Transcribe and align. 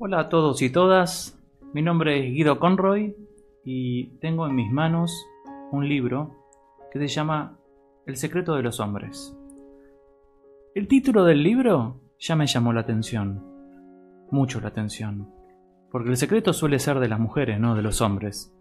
Hola 0.00 0.20
a 0.20 0.28
todos 0.28 0.62
y 0.62 0.70
todas, 0.70 1.36
mi 1.74 1.82
nombre 1.82 2.24
es 2.24 2.32
Guido 2.32 2.60
Conroy 2.60 3.16
y 3.64 4.16
tengo 4.20 4.46
en 4.46 4.54
mis 4.54 4.70
manos 4.70 5.26
un 5.72 5.88
libro 5.88 6.36
que 6.92 7.00
se 7.00 7.08
llama 7.08 7.58
El 8.06 8.14
secreto 8.14 8.54
de 8.54 8.62
los 8.62 8.78
hombres. 8.78 9.36
El 10.76 10.86
título 10.86 11.24
del 11.24 11.42
libro 11.42 12.00
ya 12.16 12.36
me 12.36 12.46
llamó 12.46 12.72
la 12.72 12.82
atención, 12.82 13.44
mucho 14.30 14.60
la 14.60 14.68
atención, 14.68 15.34
porque 15.90 16.10
el 16.10 16.16
secreto 16.16 16.52
suele 16.52 16.78
ser 16.78 17.00
de 17.00 17.08
las 17.08 17.18
mujeres, 17.18 17.58
no 17.58 17.74
de 17.74 17.82
los 17.82 18.00
hombres. 18.00 18.54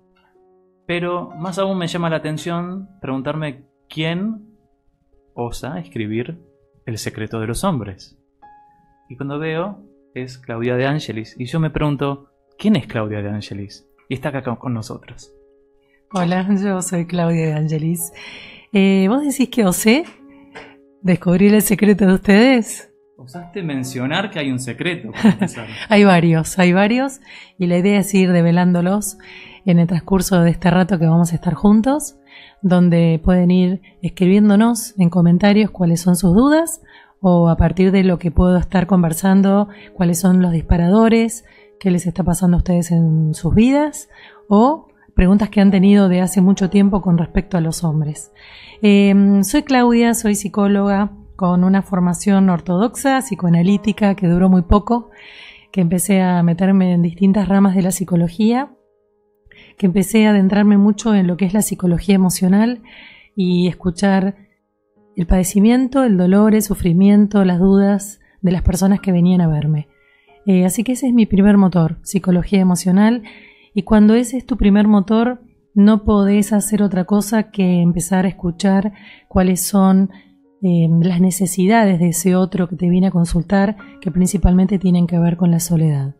Pero 0.88 1.30
más 1.38 1.60
aún 1.60 1.78
me 1.78 1.86
llama 1.86 2.10
la 2.10 2.16
atención 2.16 2.90
preguntarme 3.00 3.68
quién 3.88 4.58
osa 5.36 5.78
escribir 5.78 6.42
El 6.88 6.98
secreto 6.98 7.40
de 7.40 7.46
los 7.46 7.64
hombres. 7.64 8.18
Y 9.08 9.18
cuando 9.18 9.38
veo 9.38 9.84
es 10.24 10.38
Claudia 10.38 10.76
de 10.76 10.86
Angelis. 10.86 11.36
Y 11.38 11.46
yo 11.46 11.60
me 11.60 11.70
pregunto, 11.70 12.30
¿quién 12.58 12.76
es 12.76 12.88
Claudia 12.88 13.22
de 13.22 13.30
Angelis? 13.30 13.88
Y 14.10 14.16
está 14.16 14.30
acá 14.30 14.44
con 14.58 14.74
nosotros. 14.74 15.34
Hola, 16.14 16.48
yo 16.62 16.82
soy 16.82 17.06
Claudia 17.06 17.48
de 17.48 17.54
Angelis. 17.54 18.12
Eh, 18.74 19.08
¿Vos 19.10 19.24
decís 19.24 19.50
que 19.50 19.66
osé 19.66 20.06
descubrir 21.02 21.54
el 21.54 21.62
secreto 21.62 22.06
de 22.06 22.14
ustedes? 22.14 22.92
Osaste 23.18 23.64
mencionar 23.64 24.30
que 24.30 24.40
hay 24.40 24.52
un 24.52 24.60
secreto. 24.60 25.12
hay 25.90 26.04
varios, 26.04 26.58
hay 26.60 26.74
varios. 26.74 27.20
Y 27.58 27.68
la 27.68 27.78
idea 27.78 28.00
es 28.00 28.14
ir 28.14 28.32
develándolos 28.32 29.18
en 29.66 29.80
el 29.80 29.88
transcurso 29.88 30.42
de 30.42 30.52
este 30.52 30.72
rato 30.72 30.98
que 30.98 31.08
vamos 31.08 31.34
a 31.34 31.36
estar 31.36 31.54
juntos, 31.54 32.16
donde 32.62 33.20
pueden 33.24 33.52
ir 33.52 33.82
escribiéndonos 34.02 34.98
en 34.98 35.10
comentarios 35.10 35.72
cuáles 35.72 36.02
son 36.02 36.16
sus 36.16 36.34
dudas 36.34 36.82
o 37.22 37.50
a 37.50 37.58
partir 37.58 37.92
de 37.92 38.04
lo 38.04 38.20
que 38.20 38.32
puedo 38.32 38.58
estar 38.58 38.88
conversando, 38.88 39.70
cuáles 39.94 40.20
son 40.20 40.42
los 40.42 40.52
disparadores, 40.52 41.46
qué 41.80 41.92
les 41.92 42.08
está 42.08 42.24
pasando 42.24 42.58
a 42.58 42.60
ustedes 42.60 42.92
en 42.92 43.34
sus 43.34 43.54
vidas 43.54 44.10
o 44.48 44.88
preguntas 45.16 45.50
que 45.50 45.62
han 45.62 45.72
tenido 45.72 46.10
de 46.10 46.22
hace 46.22 46.42
mucho 46.42 46.70
tiempo 46.70 47.02
con 47.02 47.18
respecto 47.18 47.58
a 47.58 47.62
los 47.62 47.84
hombres. 47.84 48.32
Em, 48.82 49.44
soy 49.44 49.64
Claudia, 49.64 50.14
soy 50.14 50.36
psicóloga 50.36 51.12
con 51.36 51.64
una 51.64 51.82
formación 51.82 52.50
ortodoxa, 52.50 53.22
psicoanalítica, 53.22 54.16
que 54.16 54.28
duró 54.28 54.50
muy 54.50 54.62
poco, 54.62 55.10
que 55.72 55.82
empecé 55.82 56.22
a 56.22 56.42
meterme 56.44 56.94
en 56.94 57.02
distintas 57.02 57.48
ramas 57.48 57.76
de 57.76 57.82
la 57.82 57.92
psicología, 57.92 58.72
que 59.78 59.88
empecé 59.88 60.26
a 60.26 60.32
adentrarme 60.32 60.78
mucho 60.78 61.14
en 61.16 61.28
lo 61.28 61.38
que 61.38 61.46
es 61.46 61.54
la 61.54 61.62
psicología 61.62 62.16
emocional 62.16 62.82
y 63.36 63.68
escuchar 63.68 64.36
el 65.18 65.26
padecimiento, 65.26 66.04
el 66.04 66.16
dolor, 66.16 66.54
el 66.54 66.62
sufrimiento, 66.62 67.44
las 67.44 67.60
dudas 67.60 68.20
de 68.42 68.52
las 68.52 68.62
personas 68.62 69.00
que 69.02 69.12
venían 69.12 69.42
a 69.42 69.48
verme. 69.48 69.88
Eh, 70.46 70.64
así 70.64 70.84
que 70.84 70.92
ese 70.94 71.08
es 71.08 71.14
mi 71.14 71.26
primer 71.26 71.58
motor, 71.58 71.98
psicología 72.04 72.62
emocional, 72.62 73.24
y 73.74 73.82
cuando 73.82 74.14
ese 74.14 74.38
es 74.38 74.46
tu 74.46 74.58
primer 74.58 74.88
motor, 74.88 75.42
no 75.74 76.04
podés 76.04 76.54
hacer 76.54 76.84
otra 76.84 77.06
cosa 77.06 77.50
que 77.50 77.82
empezar 77.82 78.26
a 78.26 78.30
escuchar 78.30 78.94
cuáles 79.28 79.66
son 79.66 80.12
em, 80.62 81.02
las 81.02 81.20
necesidades 81.20 82.00
de 82.00 82.10
ese 82.10 82.36
otro 82.36 82.70
que 82.70 82.76
te 82.76 82.88
viene 82.88 83.08
a 83.08 83.12
consultar, 83.12 83.76
que 84.02 84.12
principalmente 84.12 84.78
tienen 84.78 85.08
que 85.08 85.18
ver 85.18 85.36
con 85.36 85.50
la 85.50 85.60
soledad. 85.60 86.16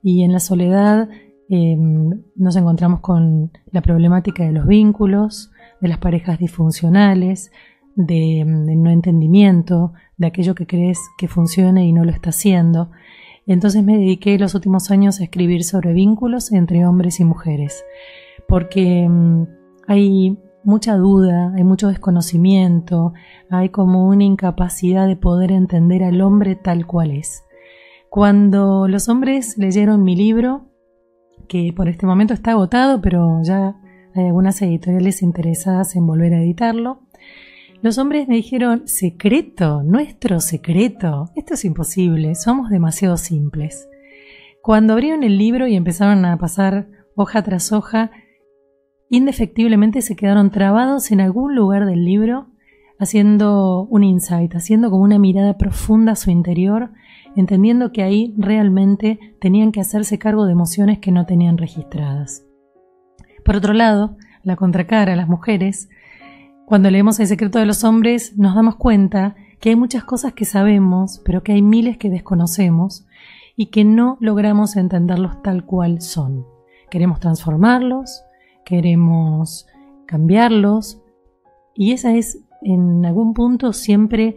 Y 0.00 0.22
en 0.22 0.32
la 0.32 0.40
soledad 0.40 1.08
em, 1.48 2.22
nos 2.36 2.54
encontramos 2.54 3.00
con 3.00 3.50
la 3.72 3.82
problemática 3.82 4.44
de 4.44 4.52
los 4.52 4.66
vínculos, 4.66 5.50
de 5.80 5.88
las 5.88 5.98
parejas 5.98 6.38
disfuncionales, 6.38 7.50
de, 7.98 8.44
no 8.44 8.90
entendimiento, 8.90 9.92
de 10.16 10.28
aquello 10.28 10.54
que 10.54 10.66
crees 10.66 10.98
que 11.18 11.26
funcione 11.26 11.84
y 11.84 11.92
no 11.92 12.04
lo 12.04 12.12
está 12.12 12.30
haciendo. 12.30 12.90
Entonces 13.46 13.82
me 13.82 13.98
dediqué 13.98 14.38
los 14.38 14.54
últimos 14.54 14.90
años 14.90 15.20
a 15.20 15.24
escribir 15.24 15.64
sobre 15.64 15.92
vínculos 15.92 16.52
entre 16.52 16.86
hombres 16.86 17.18
y 17.18 17.24
mujeres, 17.24 17.84
porque 18.46 19.06
mm, 19.08 19.46
hay 19.88 20.38
mucha 20.62 20.96
duda, 20.96 21.52
hay 21.56 21.64
mucho 21.64 21.88
desconocimiento, 21.88 23.14
hay 23.50 23.70
como 23.70 24.06
una 24.06 24.24
incapacidad 24.24 25.08
de 25.08 25.16
poder 25.16 25.50
entender 25.50 26.04
al 26.04 26.20
hombre 26.20 26.54
tal 26.54 26.86
cual 26.86 27.10
es. 27.10 27.44
Cuando 28.10 28.86
los 28.86 29.08
hombres 29.08 29.58
leyeron 29.58 30.04
mi 30.04 30.14
libro, 30.14 30.66
que 31.48 31.72
por 31.74 31.88
este 31.88 32.06
momento 32.06 32.32
está 32.32 32.52
agotado, 32.52 33.00
pero 33.00 33.42
ya 33.42 33.76
hay 34.14 34.26
algunas 34.26 34.62
editoriales 34.62 35.22
interesadas 35.22 35.96
en 35.96 36.06
volver 36.06 36.34
a 36.34 36.42
editarlo, 36.42 37.00
los 37.80 37.98
hombres 37.98 38.26
me 38.26 38.34
dijeron, 38.34 38.88
secreto, 38.88 39.82
nuestro 39.82 40.40
secreto. 40.40 41.30
Esto 41.36 41.54
es 41.54 41.64
imposible, 41.64 42.34
somos 42.34 42.70
demasiado 42.70 43.16
simples. 43.16 43.88
Cuando 44.62 44.94
abrieron 44.94 45.22
el 45.22 45.38
libro 45.38 45.68
y 45.68 45.76
empezaron 45.76 46.24
a 46.24 46.36
pasar 46.38 46.88
hoja 47.14 47.42
tras 47.42 47.72
hoja, 47.72 48.10
indefectiblemente 49.10 50.02
se 50.02 50.16
quedaron 50.16 50.50
trabados 50.50 51.10
en 51.12 51.20
algún 51.20 51.54
lugar 51.54 51.86
del 51.86 52.04
libro, 52.04 52.48
haciendo 52.98 53.84
un 53.84 54.02
insight, 54.02 54.54
haciendo 54.56 54.90
como 54.90 55.04
una 55.04 55.20
mirada 55.20 55.56
profunda 55.56 56.12
a 56.12 56.16
su 56.16 56.30
interior, 56.30 56.90
entendiendo 57.36 57.92
que 57.92 58.02
ahí 58.02 58.34
realmente 58.36 59.20
tenían 59.40 59.70
que 59.70 59.80
hacerse 59.80 60.18
cargo 60.18 60.46
de 60.46 60.52
emociones 60.52 60.98
que 60.98 61.12
no 61.12 61.26
tenían 61.26 61.58
registradas. 61.58 62.44
Por 63.44 63.54
otro 63.54 63.72
lado, 63.72 64.16
la 64.42 64.56
contracara, 64.56 65.14
las 65.14 65.28
mujeres, 65.28 65.88
cuando 66.68 66.90
leemos 66.90 67.18
El 67.18 67.26
secreto 67.28 67.58
de 67.58 67.64
los 67.64 67.82
hombres 67.82 68.36
nos 68.36 68.54
damos 68.54 68.76
cuenta 68.76 69.36
que 69.58 69.70
hay 69.70 69.76
muchas 69.76 70.04
cosas 70.04 70.34
que 70.34 70.44
sabemos, 70.44 71.22
pero 71.24 71.42
que 71.42 71.52
hay 71.52 71.62
miles 71.62 71.96
que 71.96 72.10
desconocemos 72.10 73.06
y 73.56 73.66
que 73.66 73.84
no 73.84 74.18
logramos 74.20 74.76
entenderlos 74.76 75.42
tal 75.42 75.64
cual 75.64 76.02
son. 76.02 76.44
Queremos 76.90 77.20
transformarlos, 77.20 78.22
queremos 78.66 79.66
cambiarlos 80.04 81.00
y 81.74 81.92
esa 81.92 82.14
es 82.14 82.40
en 82.60 83.02
algún 83.06 83.32
punto 83.32 83.72
siempre 83.72 84.36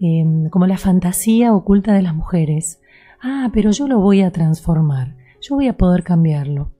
em, 0.00 0.48
como 0.48 0.66
la 0.66 0.78
fantasía 0.78 1.54
oculta 1.54 1.92
de 1.92 2.00
las 2.00 2.14
mujeres. 2.14 2.80
Ah, 3.20 3.50
pero 3.52 3.70
yo 3.70 3.86
lo 3.86 4.00
voy 4.00 4.22
a 4.22 4.30
transformar, 4.30 5.14
yo 5.42 5.56
voy 5.56 5.68
a 5.68 5.76
poder 5.76 6.04
cambiarlo. 6.04 6.70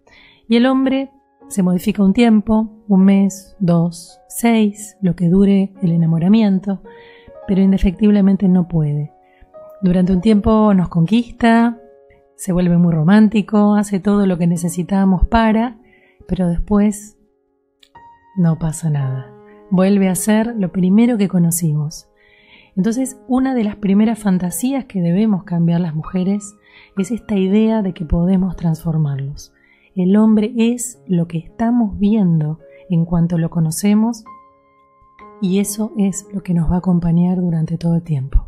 Y 0.49 0.57
el 0.57 0.65
hombre 0.65 1.11
se 1.49 1.63
modifica 1.63 2.03
un 2.03 2.13
tiempo, 2.13 2.69
un 2.89 3.05
mes, 3.05 3.57
dos, 3.59 4.21
seis, 4.29 4.97
lo 5.01 5.15
que 5.15 5.29
dure 5.29 5.73
el 5.83 5.93
enamoramiento, 5.93 6.83
pero 7.47 7.61
indefectiblemente 7.61 8.49
no 8.49 8.69
puede. 8.69 9.13
Durante 9.83 10.13
un 10.13 10.21
tiempo 10.21 10.75
nos 10.75 10.89
conquista, 10.89 11.79
se 12.35 12.53
vuelve 12.53 12.77
muy 12.77 12.93
romántico, 12.93 13.75
hace 13.75 14.01
todo 14.01 14.27
lo 14.27 14.39
que 14.39 14.47
necesitamos 14.47 15.27
para, 15.27 15.79
pero 16.29 16.49
después 16.49 17.17
no 18.37 18.59
pasa 18.59 18.91
nada. 18.91 19.33
Vuelve 19.71 20.09
a 20.09 20.15
ser 20.15 20.55
lo 20.57 20.73
primero 20.73 21.17
que 21.19 21.29
conocimos. 21.29 22.09
Entonces, 22.77 23.19
una 23.27 23.55
de 23.55 23.65
las 23.65 23.77
primeras 23.77 24.19
fantasías 24.19 24.85
que 24.85 25.01
debemos 25.01 25.45
cambiar 25.45 25.81
las 25.81 25.95
mujeres 25.95 26.55
es 26.99 27.11
esta 27.11 27.37
idea 27.37 27.81
de 27.83 27.95
que 27.95 28.05
podemos 28.05 28.57
transformarlos. 28.57 29.53
El 29.97 30.15
hombre 30.19 30.53
es 30.55 31.03
lo 31.09 31.27
que 31.27 31.39
estamos 31.39 31.99
viendo 31.99 32.59
en 32.91 33.07
cuanto 33.07 33.39
lo 33.39 33.49
conocemos 33.49 34.25
y 35.41 35.59
eso 35.59 35.95
es 35.97 36.29
lo 36.35 36.43
que 36.43 36.53
nos 36.53 36.71
va 36.71 36.75
a 36.75 36.79
acompañar 36.79 37.39
durante 37.41 37.79
todo 37.79 37.97
el 37.97 38.03
tiempo. 38.03 38.47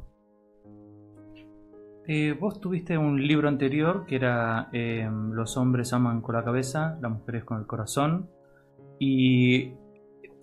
Eh, 2.07 2.37
vos 2.39 2.61
tuviste 2.61 2.99
un 2.99 3.27
libro 3.27 3.49
anterior 3.49 4.05
que 4.05 4.17
era 4.17 4.69
eh, 4.75 5.09
Los 5.33 5.57
hombres 5.57 5.95
aman 5.95 6.21
con 6.21 6.35
la 6.35 6.45
cabeza, 6.45 6.99
las 7.01 7.13
mujeres 7.13 7.45
con 7.45 7.61
el 7.61 7.67
corazón 7.67 8.29
y 8.99 9.73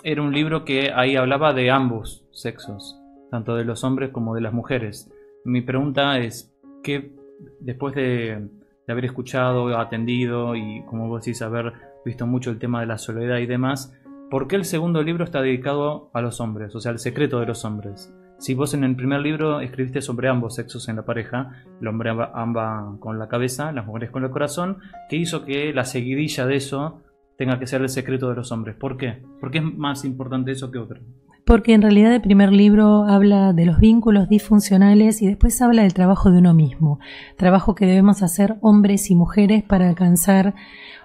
era 0.04 0.24
un 0.24 0.34
libro 0.34 0.66
que 0.66 0.92
ahí 0.92 1.16
hablaba 1.18 1.54
de 1.54 1.70
ambos 1.70 2.26
sexos, 2.32 3.00
tanto 3.30 3.56
de 3.56 3.64
los 3.64 3.84
hombres 3.84 4.10
como 4.10 4.34
de 4.34 4.42
las 4.42 4.54
mujeres. 4.54 5.12
Mi 5.44 5.62
pregunta 5.62 6.18
es, 6.18 6.52
¿qué 6.82 7.14
después 7.60 7.94
de 7.94 8.48
de 8.86 8.94
haber 8.94 9.06
escuchado, 9.06 9.78
atendido 9.78 10.56
y, 10.56 10.84
como 10.86 11.08
vos 11.08 11.24
decís, 11.24 11.42
haber 11.42 11.74
visto 12.06 12.28
mucho 12.28 12.52
el 12.52 12.60
tema 12.60 12.82
de 12.82 12.88
la 12.88 12.98
soledad 12.98 13.38
y 13.38 13.46
demás, 13.46 13.94
¿por 14.30 14.48
qué 14.48 14.56
el 14.56 14.66
segundo 14.66 15.02
libro 15.02 15.24
está 15.24 15.42
dedicado 15.42 16.10
a 16.14 16.22
los 16.22 16.40
hombres? 16.40 16.76
O 16.76 16.80
sea, 16.80 16.92
el 16.92 17.00
secreto 17.00 17.40
de 17.40 17.48
los 17.48 17.66
hombres. 17.66 18.14
Si 18.38 18.54
vos 18.54 18.74
en 18.74 18.84
el 18.84 18.96
primer 18.96 19.22
libro 19.22 19.62
escribiste 19.62 20.02
sobre 20.02 20.28
ambos 20.28 20.56
sexos 20.56 20.90
en 20.90 20.98
la 20.98 21.06
pareja, 21.06 21.64
el 21.80 21.88
hombre 21.88 22.10
amba 22.10 22.98
con 23.00 23.18
la 23.18 23.30
cabeza, 23.30 23.72
las 23.72 23.86
mujeres 23.86 24.12
con 24.12 24.24
el 24.24 24.30
corazón, 24.30 24.80
¿qué 25.10 25.16
hizo 25.16 25.46
que 25.46 25.74
la 25.74 25.86
seguidilla 25.86 26.46
de 26.46 26.58
eso 26.58 27.02
tenga 27.38 27.60
que 27.60 27.68
ser 27.68 27.82
el 27.82 27.90
secreto 27.90 28.30
de 28.30 28.36
los 28.36 28.52
hombres? 28.52 28.76
¿Por 28.76 28.98
qué? 28.98 29.24
¿Por 29.40 29.52
qué 29.52 29.60
es 29.60 29.64
más 29.64 30.04
importante 30.04 30.52
eso 30.52 30.70
que 30.70 30.80
otro? 30.80 31.00
Porque 31.46 31.74
en 31.74 31.84
realidad 31.84 32.14
el 32.14 32.22
primer 32.22 32.52
libro 32.52 33.04
habla 33.04 33.54
de 33.54 33.66
los 33.66 33.80
vínculos 33.80 34.28
disfuncionales 34.28 35.22
y 35.22 35.28
después 35.28 35.62
habla 35.62 35.84
del 35.84 35.94
trabajo 35.94 36.32
de 36.32 36.40
uno 36.40 36.54
mismo, 36.56 37.00
trabajo 37.38 37.76
que 37.76 37.86
debemos 37.86 38.24
hacer 38.24 38.58
hombres 38.62 39.12
y 39.12 39.16
mujeres 39.16 39.64
para 39.64 39.88
alcanzar 39.88 40.56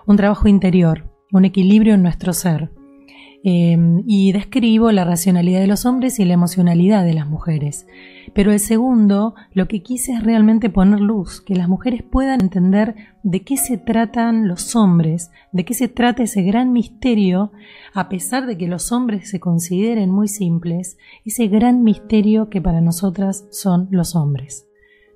un 0.07 0.17
trabajo 0.17 0.49
interior, 0.49 1.11
un 1.31 1.45
equilibrio 1.45 1.95
en 1.95 2.03
nuestro 2.03 2.33
ser. 2.33 2.71
Em, 3.43 4.03
y 4.07 4.33
describo 4.33 4.93
la 4.93 5.07
racionalidad 5.07 5.61
de 5.61 5.67
los 5.67 5.87
hombres 5.87 6.19
y 6.19 6.27
la 6.27 6.35
emocionalidad 6.35 7.05
de 7.05 7.15
las 7.15 7.27
mujeres. 7.27 7.87
Pero 8.35 8.53
el 8.53 8.61
segundo, 8.61 9.35
lo 9.55 9.67
que 9.67 9.83
quise 9.83 10.13
es 10.13 10.23
realmente 10.23 10.69
poner 10.69 11.01
luz, 11.01 11.41
que 11.41 11.55
las 11.55 11.67
mujeres 11.67 12.03
puedan 12.03 12.43
entender 12.43 12.97
de 13.23 13.43
qué 13.43 13.57
se 13.57 13.79
tratan 13.79 14.47
los 14.47 14.77
hombres, 14.77 15.31
de 15.53 15.65
qué 15.65 15.73
se 15.73 15.89
trata 15.89 16.25
ese 16.25 16.43
gran 16.43 16.73
misterio, 16.73 17.51
a 17.95 18.11
pesar 18.11 18.47
de 18.47 18.59
que 18.59 18.69
los 18.69 18.93
hombres 18.93 19.31
se 19.31 19.41
consideren 19.41 20.11
muy 20.11 20.29
simples, 20.29 20.99
ese 21.25 21.49
gran 21.49 21.83
misterio 21.83 22.51
que 22.51 22.61
para 22.61 22.83
nosotras 22.83 23.47
son 23.51 23.89
los 23.91 24.17
hombres. 24.17 24.69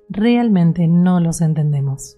Realmente 0.09 0.87
no 0.87 1.19
los 1.19 1.41
entendemos. 1.41 2.17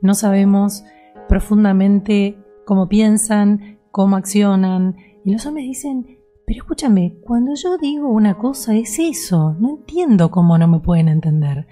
No 0.00 0.14
sabemos 0.14 0.84
profundamente 1.28 2.38
cómo 2.64 2.88
piensan, 2.88 3.80
cómo 3.90 4.16
accionan, 4.16 4.96
y 5.24 5.32
los 5.32 5.46
hombres 5.46 5.66
dicen, 5.66 6.18
pero 6.46 6.58
escúchame, 6.58 7.14
cuando 7.22 7.54
yo 7.54 7.78
digo 7.78 8.08
una 8.08 8.34
cosa 8.34 8.74
es 8.74 8.98
eso, 8.98 9.56
no 9.60 9.70
entiendo 9.70 10.30
cómo 10.30 10.58
no 10.58 10.68
me 10.68 10.80
pueden 10.80 11.08
entender. 11.08 11.66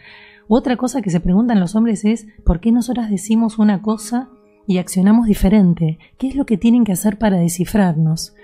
Otra 0.48 0.76
cosa 0.76 1.02
que 1.02 1.10
se 1.10 1.20
preguntan 1.20 1.60
los 1.60 1.74
hombres 1.76 2.04
es, 2.04 2.26
¿por 2.44 2.60
qué 2.60 2.72
nosotras 2.72 3.10
decimos 3.10 3.58
una 3.58 3.82
cosa 3.82 4.30
y 4.66 4.78
accionamos 4.78 5.26
diferente? 5.26 5.98
¿Qué 6.18 6.28
es 6.28 6.34
lo 6.34 6.46
que 6.46 6.56
tienen 6.56 6.84
que 6.84 6.92
hacer 6.92 7.18
para 7.18 7.38
descifrarnos? 7.38 8.34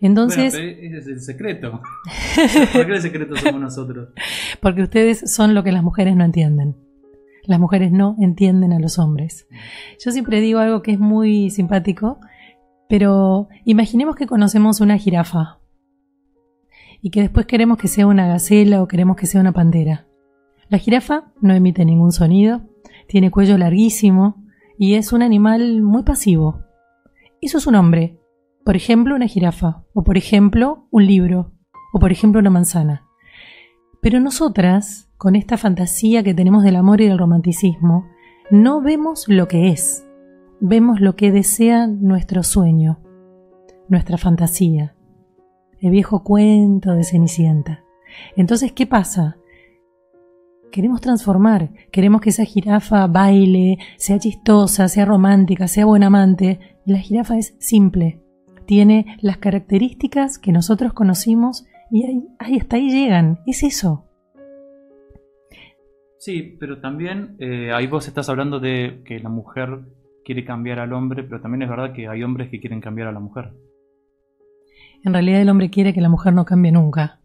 Entonces... 0.00 0.52
Bueno, 0.52 0.68
ese 0.68 0.96
es 0.98 1.06
el 1.06 1.20
secreto. 1.20 1.80
¿Por 2.72 2.86
qué 2.86 2.92
el 2.92 3.02
secreto 3.02 3.36
somos 3.36 3.60
nosotros? 3.60 4.08
Porque 4.60 4.82
ustedes 4.82 5.32
son 5.32 5.54
lo 5.54 5.62
que 5.62 5.72
las 5.72 5.82
mujeres 5.82 6.16
no 6.16 6.24
entienden. 6.24 6.76
Las 7.44 7.58
mujeres 7.58 7.90
no 7.90 8.16
entienden 8.20 8.72
a 8.72 8.78
los 8.78 8.98
hombres. 8.98 9.48
Yo 10.04 10.12
siempre 10.12 10.40
digo 10.40 10.60
algo 10.60 10.82
que 10.82 10.92
es 10.92 11.00
muy 11.00 11.50
simpático, 11.50 12.20
pero 12.92 13.48
imaginemos 13.64 14.16
que 14.16 14.26
conocemos 14.26 14.82
una 14.82 14.98
jirafa 14.98 15.60
y 17.00 17.08
que 17.08 17.22
después 17.22 17.46
queremos 17.46 17.78
que 17.78 17.88
sea 17.88 18.06
una 18.06 18.26
gacela 18.26 18.82
o 18.82 18.86
queremos 18.86 19.16
que 19.16 19.24
sea 19.24 19.40
una 19.40 19.52
pantera. 19.52 20.06
La 20.68 20.76
jirafa 20.76 21.32
no 21.40 21.54
emite 21.54 21.86
ningún 21.86 22.12
sonido, 22.12 22.68
tiene 23.08 23.30
cuello 23.30 23.56
larguísimo 23.56 24.44
y 24.76 24.96
es 24.96 25.14
un 25.14 25.22
animal 25.22 25.80
muy 25.80 26.02
pasivo. 26.02 26.64
Eso 27.40 27.56
es 27.56 27.66
un 27.66 27.76
hombre, 27.76 28.20
por 28.62 28.76
ejemplo 28.76 29.16
una 29.16 29.26
jirafa, 29.26 29.84
o 29.94 30.04
por 30.04 30.18
ejemplo 30.18 30.86
un 30.90 31.06
libro, 31.06 31.50
o 31.94 31.98
por 31.98 32.12
ejemplo 32.12 32.40
una 32.40 32.50
manzana. 32.50 33.06
Pero 34.02 34.20
nosotras, 34.20 35.08
con 35.16 35.34
esta 35.34 35.56
fantasía 35.56 36.22
que 36.22 36.34
tenemos 36.34 36.62
del 36.62 36.76
amor 36.76 37.00
y 37.00 37.06
del 37.06 37.16
romanticismo, 37.16 38.04
no 38.50 38.82
vemos 38.82 39.24
lo 39.28 39.48
que 39.48 39.70
es, 39.70 40.04
vemos 40.64 41.00
lo 41.00 41.16
que 41.16 41.32
desea 41.32 41.88
nuestro 41.88 42.44
sueño, 42.44 43.00
nuestra 43.88 44.16
fantasía, 44.16 44.94
el 45.80 45.90
viejo 45.90 46.22
cuento 46.22 46.92
de 46.92 47.02
Cenicienta. 47.02 47.82
Entonces, 48.36 48.70
¿qué 48.70 48.86
pasa? 48.86 49.38
Queremos 50.70 51.00
transformar, 51.00 51.70
queremos 51.90 52.20
que 52.20 52.30
esa 52.30 52.44
jirafa 52.44 53.08
baile, 53.08 53.78
sea 53.96 54.20
chistosa, 54.20 54.86
sea 54.86 55.04
romántica, 55.04 55.66
sea 55.66 55.84
buen 55.84 56.04
amante. 56.04 56.60
La 56.86 56.98
jirafa 56.98 57.36
es 57.36 57.56
simple, 57.58 58.20
tiene 58.64 59.16
las 59.20 59.38
características 59.38 60.38
que 60.38 60.52
nosotros 60.52 60.92
conocimos 60.92 61.66
y 61.90 62.04
ahí, 62.38 62.58
hasta 62.58 62.76
ahí 62.76 62.88
llegan, 62.88 63.40
es 63.48 63.64
eso. 63.64 64.06
Sí, 66.18 66.56
pero 66.60 66.80
también 66.80 67.34
eh, 67.40 67.72
ahí 67.74 67.88
vos 67.88 68.06
estás 68.06 68.28
hablando 68.28 68.60
de 68.60 69.02
que 69.04 69.18
la 69.18 69.28
mujer 69.28 69.80
quiere 70.24 70.44
cambiar 70.44 70.78
al 70.78 70.92
hombre, 70.92 71.22
pero 71.22 71.40
también 71.40 71.62
es 71.62 71.68
verdad 71.68 71.92
que 71.92 72.08
hay 72.08 72.22
hombres 72.22 72.50
que 72.50 72.60
quieren 72.60 72.80
cambiar 72.80 73.08
a 73.08 73.12
la 73.12 73.20
mujer. 73.20 73.52
En 75.04 75.12
realidad 75.12 75.40
el 75.40 75.48
hombre 75.48 75.70
quiere 75.70 75.92
que 75.92 76.00
la 76.00 76.08
mujer 76.08 76.32
no 76.32 76.44
cambie 76.44 76.72
nunca, 76.72 77.20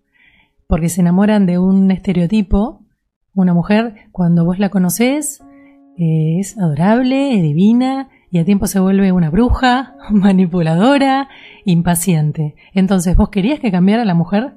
porque 0.67 0.89
se 0.89 1.01
enamoran 1.01 1.45
de 1.45 1.59
un 1.59 1.91
estereotipo. 1.91 2.81
Una 3.33 3.53
mujer, 3.53 4.07
cuando 4.11 4.45
vos 4.45 4.57
la 4.57 4.69
conocés, 4.69 5.43
eh, 5.97 6.39
es 6.39 6.57
adorable, 6.57 7.35
es 7.35 7.41
divina, 7.43 8.09
y 8.31 8.39
a 8.39 8.45
tiempo 8.45 8.67
se 8.67 8.79
vuelve 8.79 9.11
una 9.11 9.29
bruja, 9.29 9.95
manipuladora, 10.09 11.29
impaciente. 11.65 12.55
Entonces, 12.73 13.15
¿vos 13.15 13.29
querías 13.29 13.59
que 13.59 13.71
cambiara 13.71 14.05
la 14.05 14.15
mujer? 14.15 14.53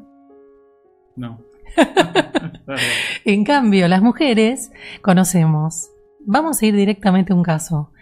No. 1.17 1.41
en 3.25 3.45
cambio, 3.45 3.87
las 3.87 4.03
mujeres 4.03 4.73
conocemos. 5.03 5.91
Vamos 6.27 6.61
a 6.61 6.67
ir 6.67 6.75
directamente 6.75 7.33
a 7.33 7.37
un 7.37 7.43
caso. 7.43 7.93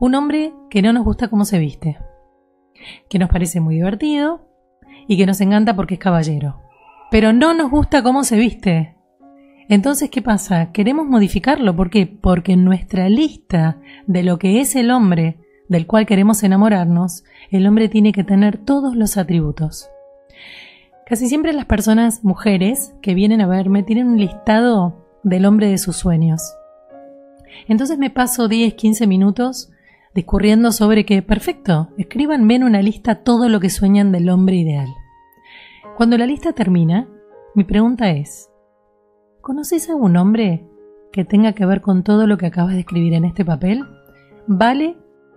Un 0.00 0.14
hombre 0.14 0.52
que 0.70 0.82
no 0.82 0.92
nos 0.92 1.04
gusta 1.04 1.28
cómo 1.28 1.44
se 1.44 1.58
viste, 1.58 1.98
que 3.08 3.18
nos 3.18 3.28
parece 3.28 3.60
muy 3.60 3.76
divertido 3.76 4.48
y 5.06 5.16
que 5.16 5.26
nos 5.26 5.40
encanta 5.40 5.76
porque 5.76 5.94
es 5.94 6.00
caballero, 6.00 6.60
pero 7.10 7.32
no 7.32 7.54
nos 7.54 7.70
gusta 7.70 8.02
cómo 8.02 8.24
se 8.24 8.36
viste. 8.36 8.96
Entonces, 9.68 10.10
¿qué 10.10 10.20
pasa? 10.20 10.72
Queremos 10.72 11.06
modificarlo. 11.06 11.74
¿Por 11.74 11.88
qué? 11.88 12.06
Porque 12.06 12.52
en 12.52 12.64
nuestra 12.64 13.08
lista 13.08 13.78
de 14.06 14.22
lo 14.22 14.38
que 14.38 14.60
es 14.60 14.76
el 14.76 14.90
hombre 14.90 15.38
del 15.68 15.86
cual 15.86 16.04
queremos 16.06 16.42
enamorarnos, 16.42 17.24
el 17.50 17.66
hombre 17.66 17.88
tiene 17.88 18.12
que 18.12 18.24
tener 18.24 18.58
todos 18.58 18.94
los 18.96 19.16
atributos. 19.16 19.88
Casi 21.06 21.28
siempre 21.28 21.52
las 21.52 21.64
personas, 21.66 22.24
mujeres, 22.24 22.94
que 23.00 23.14
vienen 23.14 23.40
a 23.40 23.46
verme, 23.46 23.82
tienen 23.82 24.08
un 24.08 24.18
listado 24.18 25.06
del 25.22 25.46
hombre 25.46 25.68
de 25.68 25.78
sus 25.78 25.96
sueños. 25.96 26.54
Entonces 27.68 27.98
me 27.98 28.10
paso 28.10 28.48
10, 28.48 28.74
15 28.74 29.06
minutos 29.06 29.70
discurriendo 30.14 30.70
sobre 30.70 31.04
que, 31.04 31.22
perfecto, 31.22 31.88
escríbanme 31.98 32.54
en 32.54 32.64
una 32.64 32.82
lista 32.82 33.22
todo 33.22 33.48
lo 33.48 33.60
que 33.60 33.70
sueñan 33.70 34.12
del 34.12 34.28
hombre 34.30 34.56
ideal. 34.56 34.88
Cuando 35.96 36.16
la 36.16 36.26
lista 36.26 36.52
termina, 36.52 37.08
mi 37.54 37.64
pregunta 37.64 38.10
es, 38.10 38.50
¿conoces 39.40 39.90
a 39.90 39.96
un 39.96 40.16
hombre 40.16 40.66
que 41.12 41.24
tenga 41.24 41.52
que 41.52 41.66
ver 41.66 41.80
con 41.80 42.02
todo 42.02 42.26
lo 42.26 42.38
que 42.38 42.46
acabas 42.46 42.74
de 42.74 42.80
escribir 42.80 43.14
en 43.14 43.24
este 43.24 43.44
papel? 43.44 43.84
¿Vale 44.46 44.96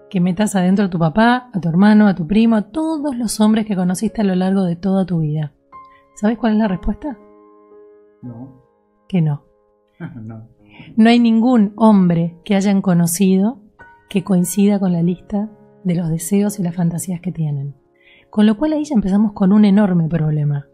que 0.10 0.22
metas 0.22 0.56
adentro 0.56 0.86
a 0.86 0.90
tu 0.90 1.00
papá, 1.00 1.50
a 1.54 1.60
tu 1.60 1.70
hermano, 1.70 2.08
a 2.08 2.16
tu 2.16 2.26
primo, 2.28 2.56
a 2.56 2.70
todos 2.72 3.16
los 3.16 3.40
hombres 3.40 3.66
que 3.66 3.76
conociste 3.76 4.22
a 4.22 4.26
lo 4.26 4.36
largo 4.36 4.64
de 4.64 4.76
toda 4.76 5.06
tu 5.06 5.20
vida? 5.20 5.54
¿Sabes 6.16 6.38
cuál 6.38 6.54
es 6.54 6.60
la 6.60 6.68
respuesta? 6.68 7.18
No. 8.22 8.64
Que 9.08 9.22
no. 9.22 9.44
no. 10.00 10.48
No 10.96 11.10
hay 11.10 11.20
ningún 11.20 11.74
hombre 11.76 12.38
que 12.44 12.56
hayan 12.56 12.82
conocido 12.82 13.60
que 14.10 14.24
coincida 14.24 14.80
con 14.80 14.94
la 14.94 15.04
lista 15.04 15.50
de 15.84 15.96
los 15.96 16.10
deseos 16.10 16.60
y 16.60 16.64
las 16.64 16.76
fantasías 16.76 17.22
que 17.22 17.32
tienen. 17.32 17.76
Con 18.30 18.46
lo 18.46 18.58
cual 18.58 18.74
ahí 18.74 18.84
ya 18.84 18.96
empezamos 18.96 19.34
con 19.34 19.54
un 19.54 19.66
enorme 19.66 20.08
problema. 20.08 20.68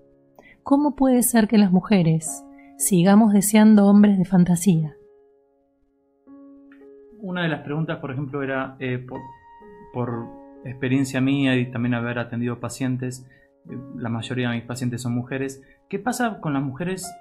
¿Cómo 0.64 0.96
puede 0.96 1.24
ser 1.24 1.48
que 1.48 1.58
las 1.58 1.72
mujeres 1.72 2.44
sigamos 2.78 3.34
deseando 3.34 3.88
hombres 3.88 4.18
de 4.18 4.26
fantasía? 4.26 4.96
Una 7.20 7.44
de 7.44 7.50
las 7.50 7.62
preguntas, 7.62 8.00
por 8.00 8.12
ejemplo, 8.12 8.44
era 8.44 8.76
eh, 8.80 9.06
por, 9.94 10.44
experiencia 10.66 11.22
mía 11.22 11.58
y 11.58 11.70
también 11.70 11.94
haber 11.94 12.20
atendido 12.20 12.60
pacientes, 12.60 13.28
eh, 13.70 13.78
la 13.98 14.10
mayoría 14.10 14.50
de 14.50 14.56
mis 14.56 14.66
pacientes 14.66 15.02
son 15.02 15.14
mujeres, 15.14 15.62
¿qué 15.90 16.00
pasa 16.00 16.40
con 16.40 16.54
las 16.54 16.64
mujeres 16.64 17.14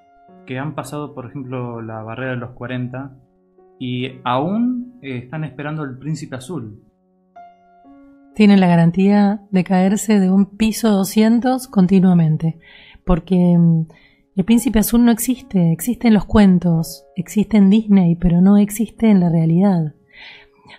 que 0.46 0.58
han 0.58 0.74
pasado, 0.74 1.14
por 1.14 1.26
ejemplo, 1.26 1.82
la 1.82 2.02
barrera 2.02 2.32
de 2.32 2.36
los 2.36 2.50
40 2.50 3.12
y 3.82 4.20
aún 4.22 5.00
eh, 5.02 5.22
están 5.24 5.42
esperando 5.42 5.82
el 5.82 5.98
príncipe 5.98 6.36
azul. 6.36 6.80
Tienen 8.32 8.60
la 8.60 8.68
garantía 8.68 9.42
de 9.50 9.64
caerse 9.64 10.20
de 10.20 10.30
un 10.30 10.56
piso 10.56 10.88
200 10.92 11.66
continuamente, 11.66 12.60
porque 13.04 13.34
mm, 13.34 13.86
el 14.36 14.44
príncipe 14.44 14.78
azul 14.78 15.04
no 15.04 15.10
existe, 15.10 15.72
existe 15.72 16.06
en 16.06 16.14
los 16.14 16.26
cuentos, 16.26 17.04
existe 17.16 17.56
en 17.56 17.70
Disney, 17.70 18.14
pero 18.14 18.40
no 18.40 18.56
existe 18.56 19.10
en 19.10 19.18
la 19.18 19.30
realidad. 19.30 19.94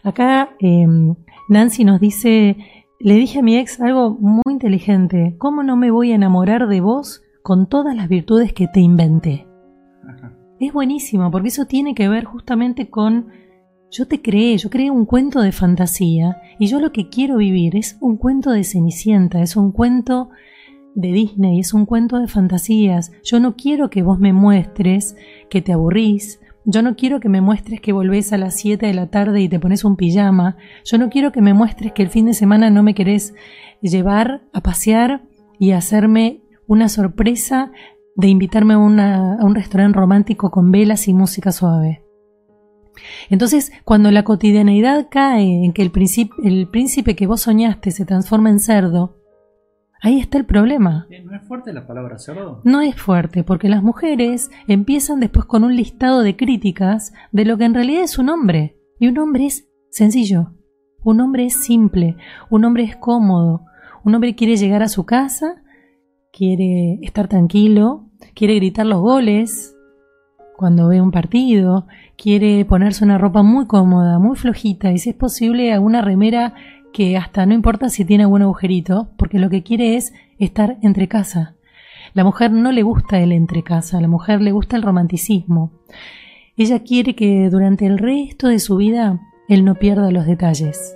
Acá 0.02 0.56
em, 0.60 1.16
Nancy 1.50 1.84
nos 1.84 2.00
dice, 2.00 2.56
le 3.02 3.16
dije 3.16 3.40
a 3.40 3.44
mi 3.44 3.58
ex 3.58 3.82
algo 3.82 4.12
muy 4.12 4.44
inteligente, 4.50 5.36
¿cómo 5.40 5.62
no 5.62 5.76
me 5.76 5.92
voy 5.92 6.14
a 6.14 6.16
enamorar 6.16 6.70
de 6.70 6.80
vos 6.80 7.22
con 7.42 7.68
todas 7.68 7.98
las 7.98 8.08
virtudes 8.08 8.54
que 8.54 8.70
te 8.70 8.80
inventé? 8.80 9.46
Es 10.68 10.74
buenísimo, 10.74 11.32
porque 11.32 11.50
eso 11.50 11.66
tiene 11.66 11.96
que 11.96 12.10
ver 12.10 12.26
justamente 12.26 12.90
con 12.90 13.28
yo 13.92 14.08
te 14.08 14.24
creé, 14.24 14.58
yo 14.58 14.72
creé 14.72 14.90
un 14.90 15.06
cuento 15.06 15.42
de 15.42 15.52
fantasía 15.52 16.42
y 16.58 16.66
yo 16.66 16.80
lo 16.80 16.92
que 16.92 17.10
quiero 17.10 17.38
vivir 17.38 17.76
es 17.76 17.96
un 18.02 18.18
cuento 18.18 18.50
de 18.50 18.64
Cenicienta, 18.64 19.40
es 19.42 19.56
un 19.56 19.72
cuento 19.72 20.30
de 20.96 21.12
Disney, 21.12 21.60
es 21.60 21.76
un 21.76 21.86
cuento 21.86 22.18
de 22.20 22.28
fantasías. 22.28 23.12
Yo 23.24 23.40
no 23.40 23.56
quiero 23.56 23.92
que 23.92 24.02
vos 24.02 24.20
me 24.20 24.34
muestres 24.34 25.16
que 25.50 25.62
te 25.62 25.74
aburrís, 25.74 26.40
yo 26.66 26.82
no 26.82 26.96
quiero 26.96 27.20
que 27.20 27.30
me 27.30 27.42
muestres 27.42 27.82
que 27.82 27.92
volvés 27.92 28.34
a 28.34 28.38
las 28.38 28.56
7 28.56 28.86
de 28.86 28.94
la 28.94 29.12
tarde 29.12 29.42
y 29.42 29.50
te 29.50 29.60
pones 29.60 29.84
un 29.84 29.96
pijama, 29.96 30.58
yo 30.86 30.98
no 30.98 31.10
quiero 31.10 31.32
que 31.32 31.42
me 31.42 31.54
muestres 31.54 31.92
que 31.92 32.02
el 32.02 32.10
fin 32.10 32.26
de 32.26 32.34
semana 32.34 32.72
no 32.72 32.82
me 32.82 32.96
querés 32.96 33.36
llevar 33.82 34.42
a 34.54 34.62
pasear 34.62 35.24
y 35.60 35.72
hacerme 35.72 36.42
una 36.66 36.90
sorpresa 36.90 37.72
de 38.16 38.28
invitarme 38.28 38.74
a, 38.74 38.78
un 38.78 39.56
restaurante 39.56 39.98
romántico 39.98 40.52
con 40.52 40.72
velas 40.72 41.08
y 41.08 41.14
música 41.14 41.52
suave. 41.52 42.04
Entonces, 43.30 43.72
cuando 43.86 44.12
la 44.12 44.24
cotidianeidad 44.24 45.08
cae 45.10 45.66
en 45.66 45.74
que 45.74 45.82
el 45.82 45.92
príncipe, 45.92 46.34
el 46.44 46.68
príncipe 46.68 47.16
que 47.16 47.28
vos 47.28 47.42
soñaste 47.42 47.92
se 47.92 48.06
transforma 48.06 48.50
en 48.50 48.60
cerdo, 48.60 49.18
ahí 50.02 50.20
está 50.20 50.38
el 50.38 50.46
problema. 50.46 51.08
Eh, 51.10 51.24
¿No 51.24 51.36
es 51.36 51.42
fuerte 51.48 51.74
la 51.74 51.88
palabra 51.88 52.20
cerdo? 52.20 52.62
No 52.64 52.82
es 52.82 52.96
fuerte, 52.96 53.44
porque 53.44 53.68
las 53.68 53.82
mujeres 53.82 54.52
empiezan 54.68 55.20
después 55.20 55.46
con 55.46 55.64
un 55.64 55.76
listado 55.76 56.22
de 56.22 56.36
críticas 56.36 57.14
de 57.32 57.46
lo 57.46 57.58
que 57.58 57.66
en 57.66 57.74
realidad 57.74 58.04
es 58.04 58.20
un 58.20 58.30
hombre. 58.30 58.78
Y 59.00 59.08
un 59.08 59.18
hombre 59.18 59.48
es 59.48 59.68
sencillo, 59.90 60.54
un 61.04 61.20
hombre 61.20 61.46
es 61.46 61.56
simple, 61.56 62.16
un 62.50 62.64
hombre 62.64 62.84
es 62.84 62.96
cómodo, 62.96 63.66
un 64.04 64.16
hombre 64.16 64.36
quiere 64.36 64.56
llegar 64.56 64.84
a 64.84 64.88
su 64.88 65.06
casa, 65.06 65.63
quiere 66.34 66.98
estar 67.04 67.28
tranquilo, 67.28 68.06
quiere 68.34 68.56
gritar 68.56 68.88
los 68.88 69.00
goles 69.00 69.76
cuando 70.58 70.88
ve 70.88 71.00
un 71.00 71.12
partido, 71.12 71.88
quiere 72.18 72.66
ponerse 72.66 73.04
una 73.04 73.18
ropa 73.18 73.44
muy 73.44 73.68
cómoda, 73.68 74.18
muy 74.18 74.36
flojita 74.36 74.92
y 74.92 74.98
si 74.98 75.12
es 75.12 75.16
posible 75.16 75.72
alguna 75.72 76.02
remera 76.02 76.56
que 76.92 77.18
hasta 77.18 77.46
no 77.46 77.54
importa 77.54 77.90
si 77.90 78.04
tiene 78.04 78.24
algún 78.24 78.42
agujerito, 78.42 79.10
porque 79.18 79.40
lo 79.40 79.50
que 79.50 79.64
quiere 79.64 79.96
es 79.96 80.14
estar 80.40 80.78
entre 80.82 81.08
casa. 81.08 81.56
La 82.14 82.24
mujer 82.24 82.52
no 82.52 82.72
le 82.72 82.84
gusta 82.84 83.20
el 83.20 83.32
entre 83.32 83.64
casa, 83.64 84.02
la 84.02 84.08
mujer 84.08 84.42
le 84.42 84.52
gusta 84.52 84.76
el 84.76 84.84
romanticismo. 84.84 85.72
Ella 86.58 86.80
quiere 86.80 87.16
que 87.16 87.50
durante 87.50 87.86
el 87.86 87.98
resto 87.98 88.48
de 88.48 88.60
su 88.60 88.78
vida 88.78 89.20
él 89.50 89.66
no 89.66 89.76
pierda 89.76 90.12
los 90.12 90.26
detalles. 90.26 90.96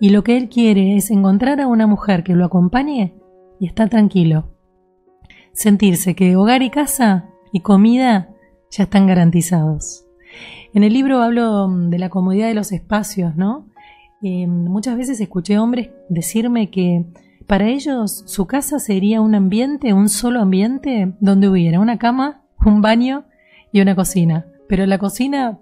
Y 0.00 0.10
lo 0.10 0.22
que 0.22 0.36
él 0.36 0.48
quiere 0.48 0.96
es 0.96 1.10
encontrar 1.10 1.60
a 1.60 1.66
una 1.66 1.86
mujer 1.86 2.24
que 2.24 2.34
lo 2.34 2.44
acompañe 2.44 3.14
y 3.58 3.66
estar 3.66 3.88
tranquilo. 3.88 4.51
Sentirse 5.52 6.14
que 6.14 6.36
hogar 6.36 6.62
y 6.62 6.70
casa 6.70 7.28
y 7.52 7.60
comida 7.60 8.30
ya 8.70 8.84
están 8.84 9.06
garantizados. 9.06 10.06
En 10.72 10.82
el 10.82 10.92
libro 10.92 11.20
hablo 11.20 11.68
mm, 11.68 11.90
de 11.90 11.98
la 11.98 12.08
comodidad 12.08 12.48
de 12.48 12.54
los 12.54 12.72
espacios, 12.72 13.36
¿no? 13.36 13.68
Eh, 14.22 14.46
muchas 14.46 14.96
veces 14.96 15.20
escuché 15.20 15.58
hombres 15.58 15.90
decirme 16.08 16.70
que 16.70 17.04
para 17.46 17.68
ellos 17.68 18.22
su 18.26 18.46
casa 18.46 18.78
sería 18.78 19.20
un 19.20 19.34
ambiente, 19.34 19.92
un 19.92 20.08
solo 20.08 20.40
ambiente, 20.40 21.12
donde 21.20 21.48
hubiera 21.48 21.80
una 21.80 21.98
cama, 21.98 22.42
un 22.64 22.80
baño 22.80 23.24
y 23.72 23.80
una 23.80 23.94
cocina. 23.94 24.46
Pero 24.68 24.86
la 24.86 24.98
cocina, 24.98 25.58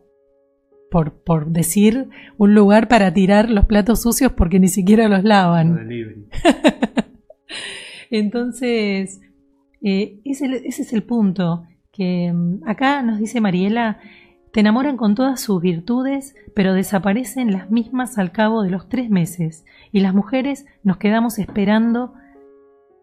por, 0.91 1.15
por 1.25 1.51
decir, 1.51 2.09
un 2.37 2.55
lugar 2.55 2.87
para 2.87 3.13
tirar 3.13 3.51
los 3.51 3.65
platos 3.65 4.03
sucios 4.03 4.33
porque 4.33 4.61
ni 4.61 4.69
siquiera 4.69 5.09
los 5.09 5.25
lavan. 5.25 5.89
Entonces, 8.11 9.21
eh, 9.83 10.21
ese, 10.25 10.63
es 10.67 10.93
el 10.93 11.03
punto, 11.03 11.65
que 11.93 12.33
mm, 12.33 12.69
acá 12.69 13.03
nos 13.03 13.19
dice 13.19 13.41
Mariela, 13.41 13.99
te 14.53 14.61
enamoran 14.61 14.97
con 14.97 15.15
todas 15.15 15.41
sus 15.41 15.63
virtudes, 15.63 16.35
pero 16.55 16.75
desaparecen 16.75 17.53
las 17.53 17.71
mismas 17.71 18.19
al 18.19 18.33
cabo 18.33 18.63
de 18.63 18.71
los 18.71 18.89
tres 18.89 19.11
meses, 19.11 19.65
y 19.93 20.01
las 20.01 20.15
mujeres 20.15 20.67
nos 20.83 20.97
quedamos 20.97 21.39
esperando 21.39 22.15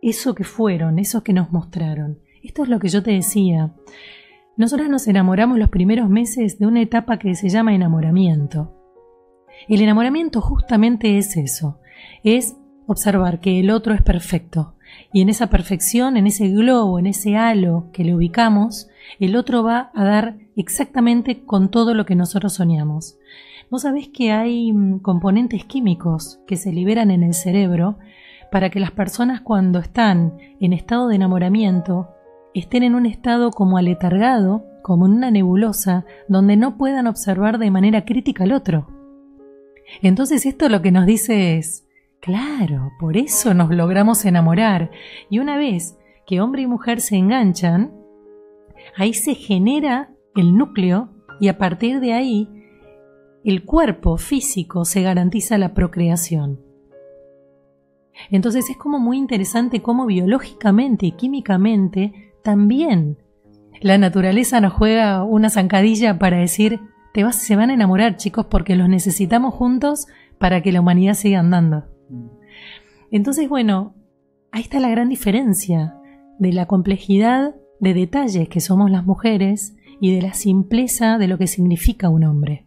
eso 0.01 0.35
que 0.35 0.43
fueron, 0.43 0.99
eso 0.99 1.23
que 1.23 1.33
nos 1.33 1.51
mostraron. 1.51 2.19
Esto 2.43 2.63
es 2.63 2.69
lo 2.69 2.79
que 2.79 2.89
yo 2.89 3.01
te 3.01 3.11
decía. 3.11 3.73
Nosotras 4.55 4.89
nos 4.89 5.07
enamoramos 5.07 5.57
los 5.57 5.69
primeros 5.69 6.09
meses 6.09 6.59
de 6.59 6.67
una 6.67 6.81
etapa 6.81 7.17
que 7.17 7.35
se 7.35 7.49
llama 7.49 7.75
enamoramiento. 7.75 8.73
El 9.67 9.81
enamoramiento 9.81 10.41
justamente 10.41 11.17
es 11.17 11.35
eso, 11.37 11.79
es 12.23 12.55
observar 12.87 13.39
que 13.39 13.59
el 13.59 13.69
otro 13.69 13.93
es 13.93 14.01
perfecto, 14.01 14.73
y 15.13 15.21
en 15.21 15.29
esa 15.29 15.47
perfección, 15.47 16.17
en 16.17 16.27
ese 16.27 16.49
globo, 16.49 16.99
en 16.99 17.07
ese 17.07 17.37
halo 17.37 17.85
que 17.93 18.03
le 18.03 18.15
ubicamos, 18.15 18.89
el 19.19 19.35
otro 19.35 19.63
va 19.63 19.91
a 19.93 20.03
dar 20.03 20.37
exactamente 20.55 21.43
con 21.43 21.69
todo 21.69 21.93
lo 21.93 22.05
que 22.05 22.15
nosotros 22.15 22.53
soñamos. 22.53 23.17
Vos 23.69 23.83
sabés 23.83 24.09
que 24.09 24.31
hay 24.31 24.71
mm, 24.71 24.99
componentes 24.99 25.65
químicos 25.65 26.39
que 26.47 26.55
se 26.55 26.71
liberan 26.71 27.11
en 27.11 27.23
el 27.23 27.33
cerebro 27.33 27.97
para 28.51 28.69
que 28.69 28.79
las 28.79 28.91
personas 28.91 29.41
cuando 29.41 29.79
están 29.79 30.37
en 30.59 30.73
estado 30.73 31.07
de 31.07 31.15
enamoramiento 31.15 32.09
estén 32.53 32.83
en 32.83 32.95
un 32.95 33.05
estado 33.05 33.51
como 33.51 33.77
aletargado, 33.77 34.65
como 34.81 35.05
en 35.05 35.13
una 35.13 35.31
nebulosa, 35.31 36.05
donde 36.27 36.55
no 36.55 36.77
puedan 36.77 37.07
observar 37.07 37.59
de 37.59 37.71
manera 37.71 38.05
crítica 38.05 38.45
al 38.45 38.53
otro. 38.53 38.87
Entonces 40.01 40.45
esto 40.45 40.69
lo 40.69 40.81
que 40.81 40.91
nos 40.91 41.05
dice 41.05 41.57
es, 41.57 41.86
Claro, 42.21 42.91
por 42.99 43.17
eso 43.17 43.53
nos 43.53 43.69
logramos 43.69 44.25
enamorar. 44.25 44.91
Y 45.29 45.39
una 45.39 45.57
vez 45.57 45.97
que 46.25 46.41
hombre 46.41 46.63
y 46.63 46.67
mujer 46.67 47.01
se 47.01 47.15
enganchan, 47.15 47.93
ahí 48.95 49.13
se 49.13 49.35
genera 49.35 50.11
el 50.35 50.57
núcleo 50.57 51.09
y 51.39 51.47
a 51.47 51.57
partir 51.57 51.99
de 51.99 52.13
ahí 52.13 52.49
el 53.43 53.63
cuerpo 53.63 54.17
físico 54.17 54.83
se 54.83 55.01
garantiza 55.01 55.57
la 55.57 55.73
procreación. 55.73 56.59
Entonces 58.29 58.69
es 58.69 58.77
como 58.77 58.99
muy 58.99 59.17
interesante 59.17 59.81
cómo 59.81 60.05
biológicamente 60.05 61.05
y 61.05 61.11
químicamente 61.11 62.33
también 62.43 63.17
la 63.79 63.97
naturaleza 63.97 64.59
nos 64.59 64.73
juega 64.73 65.23
una 65.23 65.49
zancadilla 65.49 66.17
para 66.17 66.37
decir, 66.37 66.79
te 67.13 67.23
vas, 67.23 67.35
se 67.35 67.55
van 67.55 67.69
a 67.69 67.73
enamorar 67.73 68.17
chicos 68.17 68.47
porque 68.47 68.75
los 68.75 68.89
necesitamos 68.89 69.53
juntos 69.53 70.07
para 70.39 70.61
que 70.61 70.71
la 70.71 70.81
humanidad 70.81 71.13
siga 71.13 71.39
andando. 71.39 71.85
Entonces, 73.11 73.47
bueno, 73.47 73.95
ahí 74.51 74.61
está 74.61 74.79
la 74.79 74.89
gran 74.89 75.09
diferencia 75.09 75.95
de 76.39 76.53
la 76.53 76.65
complejidad 76.65 77.55
de 77.79 77.93
detalles 77.93 78.49
que 78.49 78.59
somos 78.59 78.91
las 78.91 79.05
mujeres 79.05 79.75
y 79.99 80.13
de 80.13 80.21
la 80.21 80.33
simpleza 80.33 81.17
de 81.17 81.27
lo 81.27 81.37
que 81.37 81.47
significa 81.47 82.09
un 82.09 82.23
hombre. 82.23 82.65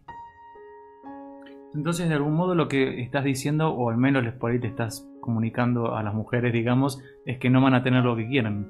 Entonces, 1.73 2.09
de 2.09 2.15
algún 2.15 2.33
modo 2.33 2.53
lo 2.53 2.67
que 2.67 3.01
estás 3.01 3.23
diciendo, 3.23 3.69
o 3.73 3.89
al 3.89 3.97
menos 3.97 4.25
por 4.33 4.51
ahí 4.51 4.59
te 4.59 4.67
estás 4.67 5.07
comunicando 5.21 5.95
a 5.95 6.03
las 6.03 6.13
mujeres, 6.13 6.51
digamos, 6.51 7.01
es 7.25 7.37
que 7.37 7.49
no 7.49 7.61
van 7.61 7.75
a 7.75 7.83
tener 7.83 8.03
lo 8.03 8.17
que 8.17 8.27
quieren. 8.27 8.67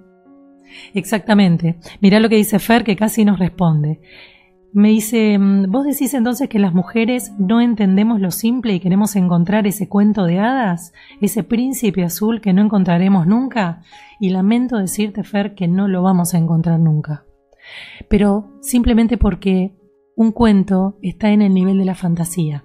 Exactamente. 0.94 1.78
Mirá 2.00 2.20
lo 2.20 2.30
que 2.30 2.36
dice 2.36 2.60
Fer, 2.60 2.84
que 2.84 2.96
casi 2.96 3.26
nos 3.26 3.40
responde. 3.40 4.02
Me 4.74 4.88
dice, 4.88 5.38
mm, 5.38 5.70
vos 5.70 5.86
decís 5.86 6.14
entonces 6.14 6.48
que 6.48 6.58
las 6.58 6.74
mujeres 6.74 7.34
no 7.38 7.60
entendemos 7.60 8.22
lo 8.22 8.32
simple 8.32 8.74
y 8.74 8.80
queremos 8.80 9.18
encontrar 9.18 9.68
ese 9.68 9.90
cuento 9.90 10.24
de 10.24 10.40
hadas, 10.40 10.94
ese 11.20 11.44
príncipe 11.44 12.06
azul 12.06 12.40
que 12.40 12.54
no 12.54 12.62
encontraremos 12.62 13.28
nunca, 13.28 13.84
y 14.20 14.30
lamento 14.30 14.78
decirte, 14.78 15.24
Fer, 15.24 15.56
que 15.56 15.68
no 15.68 15.90
lo 15.90 16.04
vamos 16.04 16.34
a 16.34 16.38
encontrar 16.38 16.80
nunca. 16.80 17.26
Pero 18.08 18.50
simplemente 18.62 19.18
porque 19.18 19.76
un 20.16 20.32
cuento 20.32 20.98
está 21.02 21.32
en 21.32 21.42
el 21.42 21.54
nivel 21.54 21.78
de 21.78 21.86
la 21.86 21.96
fantasía, 21.96 22.64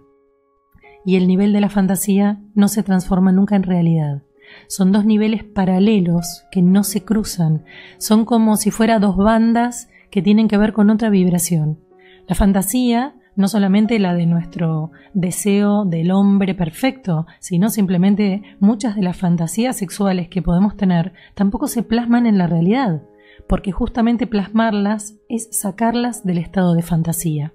y 1.05 1.17
el 1.17 1.27
nivel 1.27 1.53
de 1.53 1.61
la 1.61 1.71
fantasía 1.71 2.41
no 2.55 2.69
se 2.69 2.85
transforma 2.85 3.33
nunca 3.33 3.57
en 3.57 3.65
realidad. 3.65 4.23
Son 4.69 4.93
dos 4.93 5.05
niveles 5.05 5.43
paralelos 5.43 6.45
que 6.53 6.63
no 6.63 6.85
se 6.85 7.05
cruzan, 7.05 7.65
son 7.99 8.25
como 8.25 8.57
si 8.57 8.71
fuera 8.71 9.01
dos 9.01 9.17
bandas 9.17 9.89
que 10.13 10.23
tienen 10.23 10.47
que 10.47 10.57
ver 10.57 10.73
con 10.73 10.89
otra 10.91 11.11
vibración. 11.11 11.86
La 12.27 12.35
fantasía, 12.35 13.15
no 13.37 13.49
solamente 13.49 13.99
la 13.99 14.15
de 14.15 14.27
nuestro 14.27 14.91
deseo 15.15 15.85
del 15.85 16.11
hombre 16.11 16.55
perfecto, 16.55 17.27
sino 17.39 17.69
simplemente 17.69 18.43
muchas 18.59 18.97
de 18.97 19.03
las 19.03 19.17
fantasías 19.17 19.77
sexuales 19.77 20.29
que 20.29 20.43
podemos 20.43 20.77
tener 20.77 21.13
tampoco 21.35 21.69
se 21.69 21.83
plasman 21.83 22.27
en 22.27 22.39
la 22.39 22.47
realidad, 22.47 23.03
porque 23.47 23.73
justamente 23.73 24.27
plasmarlas 24.27 25.17
es 25.29 25.49
sacarlas 25.53 26.25
del 26.25 26.39
estado 26.39 26.75
de 26.75 26.83
fantasía. 26.83 27.53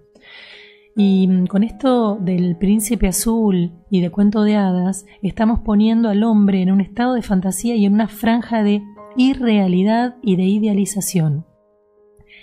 Y 0.96 1.46
con 1.48 1.64
esto 1.64 2.18
del 2.20 2.58
príncipe 2.58 3.08
azul 3.08 3.72
y 3.90 4.02
de 4.02 4.10
cuento 4.10 4.44
de 4.44 4.58
hadas, 4.58 5.06
estamos 5.22 5.62
poniendo 5.62 6.10
al 6.10 6.24
hombre 6.24 6.62
en 6.62 6.72
un 6.72 6.82
estado 6.82 7.14
de 7.14 7.22
fantasía 7.22 7.76
y 7.76 7.86
en 7.86 7.94
una 7.94 8.08
franja 8.08 8.62
de 8.62 8.84
irrealidad 9.16 10.18
y 10.22 10.36
de 10.36 10.44
idealización. 10.44 11.46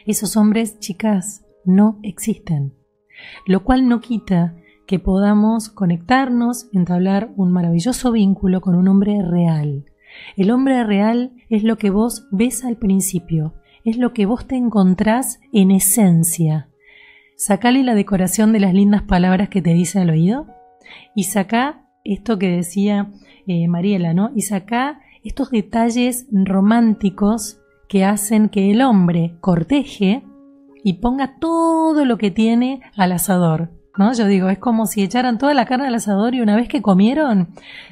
Esos 0.06 0.36
hombres, 0.36 0.78
chicas, 0.78 1.44
no 1.68 2.00
existen, 2.02 2.74
lo 3.46 3.62
cual 3.62 3.88
no 3.88 4.00
quita 4.00 4.56
que 4.86 4.98
podamos 4.98 5.68
conectarnos, 5.68 6.68
entablar 6.72 7.30
un 7.36 7.52
maravilloso 7.52 8.10
vínculo 8.10 8.62
con 8.62 8.74
un 8.74 8.88
hombre 8.88 9.22
real. 9.22 9.84
El 10.36 10.50
hombre 10.50 10.82
real 10.82 11.32
es 11.50 11.62
lo 11.62 11.76
que 11.76 11.90
vos 11.90 12.26
ves 12.32 12.64
al 12.64 12.76
principio, 12.76 13.54
es 13.84 13.98
lo 13.98 14.14
que 14.14 14.24
vos 14.24 14.46
te 14.46 14.56
encontrás 14.56 15.40
en 15.52 15.70
esencia. 15.70 16.70
Sacale 17.36 17.84
la 17.84 17.94
decoración 17.94 18.52
de 18.52 18.60
las 18.60 18.72
lindas 18.72 19.02
palabras 19.02 19.50
que 19.50 19.62
te 19.62 19.74
dice 19.74 20.00
al 20.00 20.10
oído 20.10 20.46
y 21.14 21.24
saca 21.24 21.86
esto 22.02 22.38
que 22.38 22.48
decía 22.48 23.12
eh, 23.46 23.68
Mariela, 23.68 24.14
¿no? 24.14 24.30
Y 24.34 24.42
saca 24.42 25.00
estos 25.22 25.50
detalles 25.50 26.26
románticos 26.32 27.60
que 27.88 28.04
hacen 28.04 28.48
que 28.48 28.70
el 28.70 28.80
hombre 28.80 29.36
corteje 29.40 30.22
y 30.82 30.94
ponga 30.94 31.38
todo 31.38 32.04
lo 32.04 32.18
que 32.18 32.30
tiene 32.30 32.80
al 32.96 33.12
asador. 33.12 33.70
¿No? 33.96 34.12
Yo 34.12 34.26
digo, 34.26 34.48
es 34.48 34.58
como 34.58 34.86
si 34.86 35.02
echaran 35.02 35.38
toda 35.38 35.54
la 35.54 35.66
carne 35.66 35.88
al 35.88 35.94
asador 35.96 36.32
y 36.32 36.40
una 36.40 36.54
vez 36.54 36.68
que 36.68 36.82
comieron, 36.82 37.48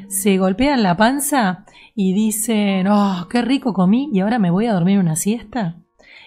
se 0.06 0.38
golpean 0.38 0.84
la 0.84 0.96
panza 0.96 1.64
y 1.96 2.12
dicen, 2.12 2.86
oh, 2.86 3.26
qué 3.28 3.42
rico 3.42 3.72
comí 3.72 4.08
y 4.12 4.20
ahora 4.20 4.38
me 4.38 4.52
voy 4.52 4.66
a 4.66 4.72
dormir 4.72 5.00
una 5.00 5.16
siesta. 5.16 5.82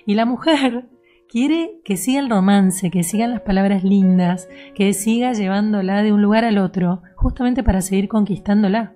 Y 0.06 0.16
la 0.16 0.26
mujer 0.26 0.90
quiere 1.30 1.80
que 1.86 1.96
siga 1.96 2.20
el 2.20 2.30
romance, 2.30 2.92
que 2.92 3.04
sigan 3.04 3.32
las 3.32 3.42
palabras 3.42 3.86
lindas, 3.86 4.50
que 4.76 4.92
siga 4.94 5.32
llevándola 5.32 6.04
de 6.04 6.12
un 6.12 6.22
lugar 6.22 6.44
al 6.44 6.58
otro, 6.58 7.02
justamente 7.16 7.64
para 7.64 7.82
seguir 7.82 8.10
conquistándola. 8.10 8.96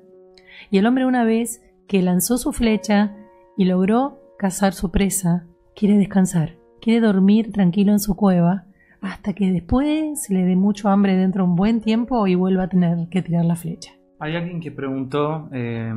Y 0.70 0.80
el 0.80 0.86
hombre 0.86 1.06
una 1.06 1.24
vez 1.24 1.62
que 1.88 2.02
lanzó 2.02 2.38
su 2.38 2.52
flecha 2.52 3.16
y 3.56 3.66
logró 3.66 4.20
cazar 4.38 4.74
su 4.74 4.92
presa, 4.92 5.46
quiere 5.76 5.98
descansar, 5.98 6.58
quiere 6.84 7.00
dormir 7.00 7.52
tranquilo 7.52 7.94
en 7.94 8.00
su 8.00 8.16
cueva, 8.16 8.66
hasta 9.02 9.34
que 9.34 9.52
después 9.52 10.30
le 10.30 10.44
dé 10.44 10.56
mucho 10.56 10.90
hambre 10.90 11.16
dentro 11.16 11.44
de 11.44 11.50
un 11.50 11.56
buen 11.56 11.82
tiempo 11.82 12.28
y 12.28 12.36
vuelva 12.36 12.64
a 12.64 12.70
tener 12.70 13.08
que 13.10 13.22
tirar 13.22 13.46
la 13.46 13.56
flecha. 13.56 13.94
Hay 14.20 14.36
alguien 14.36 14.60
que 14.60 14.72
preguntó 14.72 15.50
eh, 15.54 15.94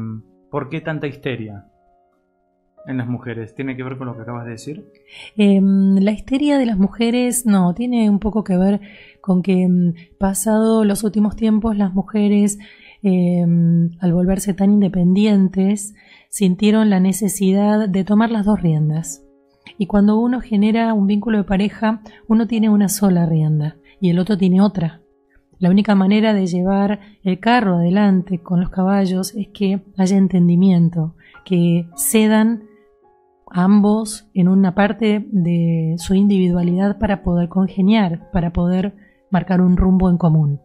por 0.50 0.68
qué 0.68 0.80
tanta 0.80 1.06
histeria 1.06 1.66
en 2.86 2.98
las 2.98 3.08
mujeres. 3.08 3.54
¿Tiene 3.54 3.76
que 3.76 3.82
ver 3.82 3.98
con 3.98 4.06
lo 4.06 4.16
que 4.16 4.22
acabas 4.22 4.44
de 4.44 4.52
decir? 4.52 4.84
Em, 5.36 5.96
la 5.96 6.12
histeria 6.12 6.56
de 6.56 6.66
las 6.66 6.78
mujeres 6.78 7.46
no, 7.46 7.74
tiene 7.74 8.08
un 8.08 8.20
poco 8.20 8.44
que 8.44 8.56
ver 8.56 8.80
con 9.20 9.42
que 9.42 9.62
em, 9.62 9.94
pasado 10.18 10.84
los 10.84 11.02
últimos 11.02 11.34
tiempos 11.34 11.76
las 11.76 11.92
mujeres 11.94 12.58
em, 13.02 13.90
al 14.00 14.12
volverse 14.12 14.54
tan 14.54 14.72
independientes 14.72 15.94
sintieron 16.28 16.90
la 16.90 17.00
necesidad 17.00 17.88
de 17.88 18.04
tomar 18.04 18.30
las 18.30 18.46
dos 18.46 18.62
riendas. 18.62 19.25
Y 19.78 19.86
cuando 19.86 20.18
uno 20.18 20.40
genera 20.40 20.94
un 20.94 21.06
vínculo 21.06 21.38
de 21.38 21.44
pareja, 21.44 22.00
uno 22.28 22.46
tiene 22.46 22.68
una 22.68 22.88
sola 22.88 23.26
rienda 23.26 23.76
y 24.00 24.10
el 24.10 24.18
otro 24.18 24.36
tiene 24.36 24.60
otra. 24.60 25.00
La 25.58 25.70
única 25.70 25.94
manera 25.94 26.34
de 26.34 26.46
llevar 26.46 27.00
el 27.22 27.40
carro 27.40 27.76
adelante 27.76 28.38
con 28.42 28.60
los 28.60 28.68
caballos 28.68 29.34
es 29.34 29.48
que 29.48 29.82
haya 29.96 30.16
entendimiento, 30.16 31.14
que 31.44 31.88
cedan 31.96 32.64
ambos 33.50 34.28
en 34.34 34.48
una 34.48 34.74
parte 34.74 35.26
de 35.30 35.94
su 35.98 36.14
individualidad 36.14 36.98
para 36.98 37.22
poder 37.22 37.48
congeniar, 37.48 38.30
para 38.32 38.52
poder 38.52 38.96
marcar 39.30 39.60
un 39.60 39.76
rumbo 39.76 40.10
en 40.10 40.18
común. 40.18 40.60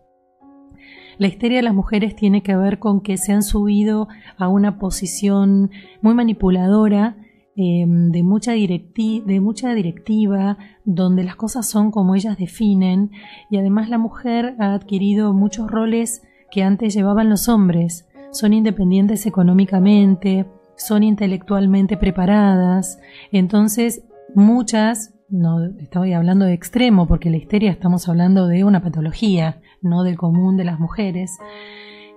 La 1.18 1.28
histeria 1.28 1.58
de 1.58 1.64
las 1.64 1.76
mujeres 1.76 2.16
tiene 2.16 2.42
que 2.42 2.56
ver 2.56 2.80
con 2.80 3.02
que 3.02 3.16
se 3.16 3.32
han 3.32 3.44
subido 3.44 4.08
a 4.38 4.48
una 4.48 4.80
posición 4.80 5.70
muy 6.02 6.16
manipuladora 6.16 7.16
Em, 7.58 8.12
de, 8.12 8.24
mucha 8.24 8.54
de 8.54 9.40
mucha 9.42 9.74
directiva, 9.74 10.58
donde 10.86 11.26
las 11.26 11.36
cosas 11.36 11.68
son 11.68 11.92
como 11.92 12.16
ellas 12.16 12.38
definen, 12.38 13.12
y 13.50 13.58
además 13.58 13.90
la 13.90 13.98
mujer 13.98 14.56
ha 14.58 14.74
adquirido 14.74 15.34
muchos 15.34 15.70
roles 15.70 16.24
que 16.50 16.64
antes 16.64 16.94
llevaban 16.94 17.30
los 17.30 17.50
hombres. 17.50 18.08
Son 18.32 18.54
independientes 18.54 19.26
económicamente, 19.26 20.46
son 20.78 21.04
intelectualmente 21.04 21.98
preparadas, 21.98 23.00
entonces 23.34 24.06
muchas, 24.34 25.14
no 25.28 25.66
estoy 25.78 26.14
hablando 26.14 26.46
de 26.46 26.54
extremo, 26.54 27.06
porque 27.06 27.30
la 27.30 27.38
histeria 27.38 27.72
estamos 27.72 28.08
hablando 28.08 28.48
de 28.48 28.64
una 28.64 28.82
patología, 28.82 29.60
no 29.82 30.04
del 30.04 30.18
común 30.18 30.56
de 30.56 30.64
las 30.64 30.80
mujeres. 30.80 31.38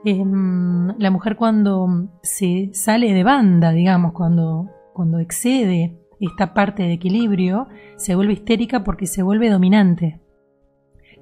Em, 0.05 0.97
la 0.99 1.11
mujer 1.11 1.35
cuando 1.35 2.09
se 2.23 2.71
sale 2.73 3.13
de 3.13 3.25
banda, 3.25 3.73
digamos, 3.73 4.13
cuando 4.13 4.71
cuando 4.95 5.19
excede 5.19 5.99
esta 6.21 6.55
parte 6.55 6.85
de 6.85 6.93
equilibrio, 6.93 7.67
se 7.97 8.15
vuelve 8.15 8.33
histérica 8.33 8.85
porque 8.85 9.07
se 9.07 9.23
vuelve 9.23 9.51
dominante. 9.51 10.21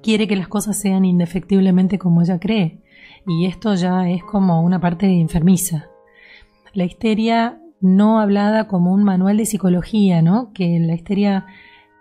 Quiere 0.01 0.27
que 0.27 0.35
las 0.35 0.47
cosas 0.47 0.79
sean 0.79 1.03
indefectiblemente 1.03 1.97
como 1.97 2.21
ella 2.21 2.39
cree, 2.39 2.81
y 3.27 3.47
esto 3.47 3.73
ya 3.73 4.09
es 4.09 4.23
como 4.23 4.61
una 4.61 4.79
parte 4.79 5.07
enfermiza. 5.07 5.87
La 6.73 6.85
histeria 6.85 7.59
no 7.81 8.19
hablada 8.19 8.67
como 8.67 8.93
un 8.93 9.03
manual 9.03 9.37
de 9.37 9.45
psicología, 9.45 10.21
¿no? 10.21 10.53
Que 10.53 10.79
la 10.79 10.93
histeria 10.93 11.47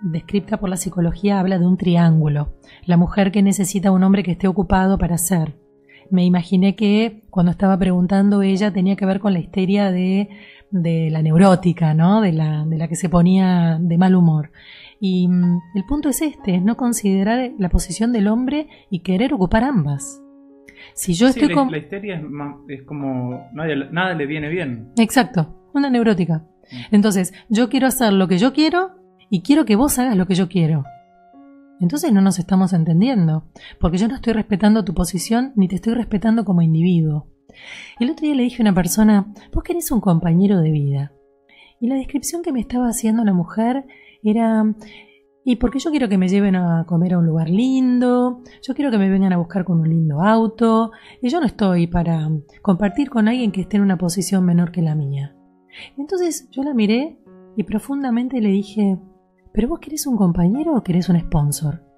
descrita 0.03 0.59
por 0.59 0.69
la 0.69 0.77
psicología 0.77 1.41
habla 1.41 1.59
de 1.59 1.67
un 1.67 1.79
triángulo. 1.79 2.55
La 2.85 2.99
mujer 2.99 3.33
que 3.33 3.43
necesita 3.43 3.91
un 3.91 4.05
hombre 4.05 4.23
que 4.23 4.33
esté 4.33 4.47
ocupado 4.47 4.99
para 4.99 5.17
ser. 5.17 5.57
Me 6.11 6.25
imaginé 6.27 6.77
que 6.77 7.23
cuando 7.31 7.53
estaba 7.53 7.79
preguntando 7.79 8.43
ella 8.43 8.73
tenía 8.73 8.97
que 8.97 9.07
ver 9.07 9.19
con 9.19 9.33
la 9.33 9.39
histeria 9.39 9.91
de 9.91 10.29
de 10.73 11.11
la 11.11 11.23
neurótica, 11.23 11.95
¿no? 11.95 12.21
De 12.21 12.33
la, 12.33 12.65
de 12.67 12.77
la 12.77 12.89
que 12.89 12.97
se 12.97 13.09
ponía 13.09 13.79
de 13.81 13.99
mal 13.99 14.15
humor. 14.15 14.51
Y 15.01 15.29
mm, 15.29 15.61
el 15.75 15.85
punto 15.85 16.09
es 16.09 16.23
este, 16.23 16.57
es 16.57 16.63
no 16.63 16.77
considerar 16.77 17.53
la 17.59 17.69
posición 17.69 18.13
del 18.13 18.29
hombre 18.29 18.69
y 18.91 19.01
querer 19.01 19.35
ocupar 19.35 19.65
ambas. 19.65 20.21
Si 20.95 21.15
yo 21.15 21.29
estoy 21.29 21.53
con... 21.53 21.71
La 21.71 21.79
histeria 21.79 22.21
es, 22.69 22.83
como... 22.83 23.49
nada 23.53 24.15
le 24.15 24.27
viene 24.27 24.49
bien. 24.49 24.93
Exacto, 24.97 25.69
una 25.75 25.91
neurótica. 25.91 26.39
Mm. 26.71 26.95
Entonces, 26.95 27.33
yo 27.49 27.69
quiero 27.69 27.87
hacer 27.87 28.13
lo 28.13 28.27
que 28.27 28.39
yo 28.39 28.53
quiero 28.53 28.93
y 29.31 29.43
quiero 29.43 29.65
que 29.65 29.77
vos 29.77 29.99
hagas 29.99 30.17
lo 30.17 30.27
que 30.27 30.35
yo 30.35 30.49
quiero. 30.49 30.85
Entonces 31.81 32.13
no 32.13 32.21
nos 32.21 32.39
estamos 32.39 32.73
entendiendo, 32.73 33.45
porque 33.81 33.99
yo 33.99 34.07
no 34.07 34.15
estoy 34.15 34.35
respetando 34.35 34.85
tu 34.85 34.95
posición 34.95 35.53
ni 35.57 35.67
te 35.67 35.75
estoy 35.75 35.95
respetando 35.95 36.45
como 36.45 36.63
individuo. 36.63 37.27
El 37.99 38.11
otro 38.11 38.27
día 38.27 38.35
le 38.35 38.43
dije 38.45 38.63
a 38.63 38.65
una 38.65 38.75
persona, 38.75 39.33
vos 39.53 39.63
querés 39.63 39.91
un 39.91 40.01
compañero 40.01 40.61
de 40.61 40.71
vida. 40.71 41.13
Y 41.81 41.89
la 41.89 41.97
descripción 41.97 42.43
que 42.43 42.53
me 42.53 42.61
estaba 42.61 42.89
haciendo 42.89 43.25
la 43.25 43.33
mujer 43.33 43.87
era, 44.23 44.65
y 45.45 45.57
porque 45.57 45.81
yo 45.81 45.91
quiero 45.91 46.09
que 46.09 46.19
me 46.19 46.29
lleven 46.29 46.55
a 46.55 46.85
comer 46.87 47.15
a 47.15 47.19
un 47.19 47.27
lugar 47.27 47.51
lindo, 47.51 48.43
yo 48.63 48.75
quiero 48.75 48.91
que 48.91 48.99
me 48.99 49.11
vengan 49.11 49.33
a 49.33 49.39
buscar 49.39 49.65
con 49.65 49.81
un 49.81 49.89
lindo 49.89 50.21
auto, 50.21 50.93
y 51.21 51.29
yo 51.29 51.41
no 51.41 51.47
estoy 51.47 51.89
para 51.89 52.31
compartir 52.63 53.11
con 53.11 53.29
alguien 53.29 53.51
que 53.51 53.63
esté 53.63 53.79
en 53.79 53.83
una 53.83 53.99
posición 53.99 54.45
menor 54.45 54.71
que 54.71 54.83
la 54.83 54.95
mía. 54.95 55.35
Entonces 55.97 56.49
yo 56.51 56.63
la 56.63 56.75
miré 56.75 57.19
y 57.57 57.65
profundamente 57.65 58.41
le 58.41 58.51
dije, 58.51 58.99
¿pero 59.53 59.69
vos 59.69 59.81
querés 59.81 60.07
un 60.07 60.17
compañero 60.17 60.77
o 60.77 60.83
querés 60.83 61.09
un 61.09 61.19
sponsor? 61.19 61.92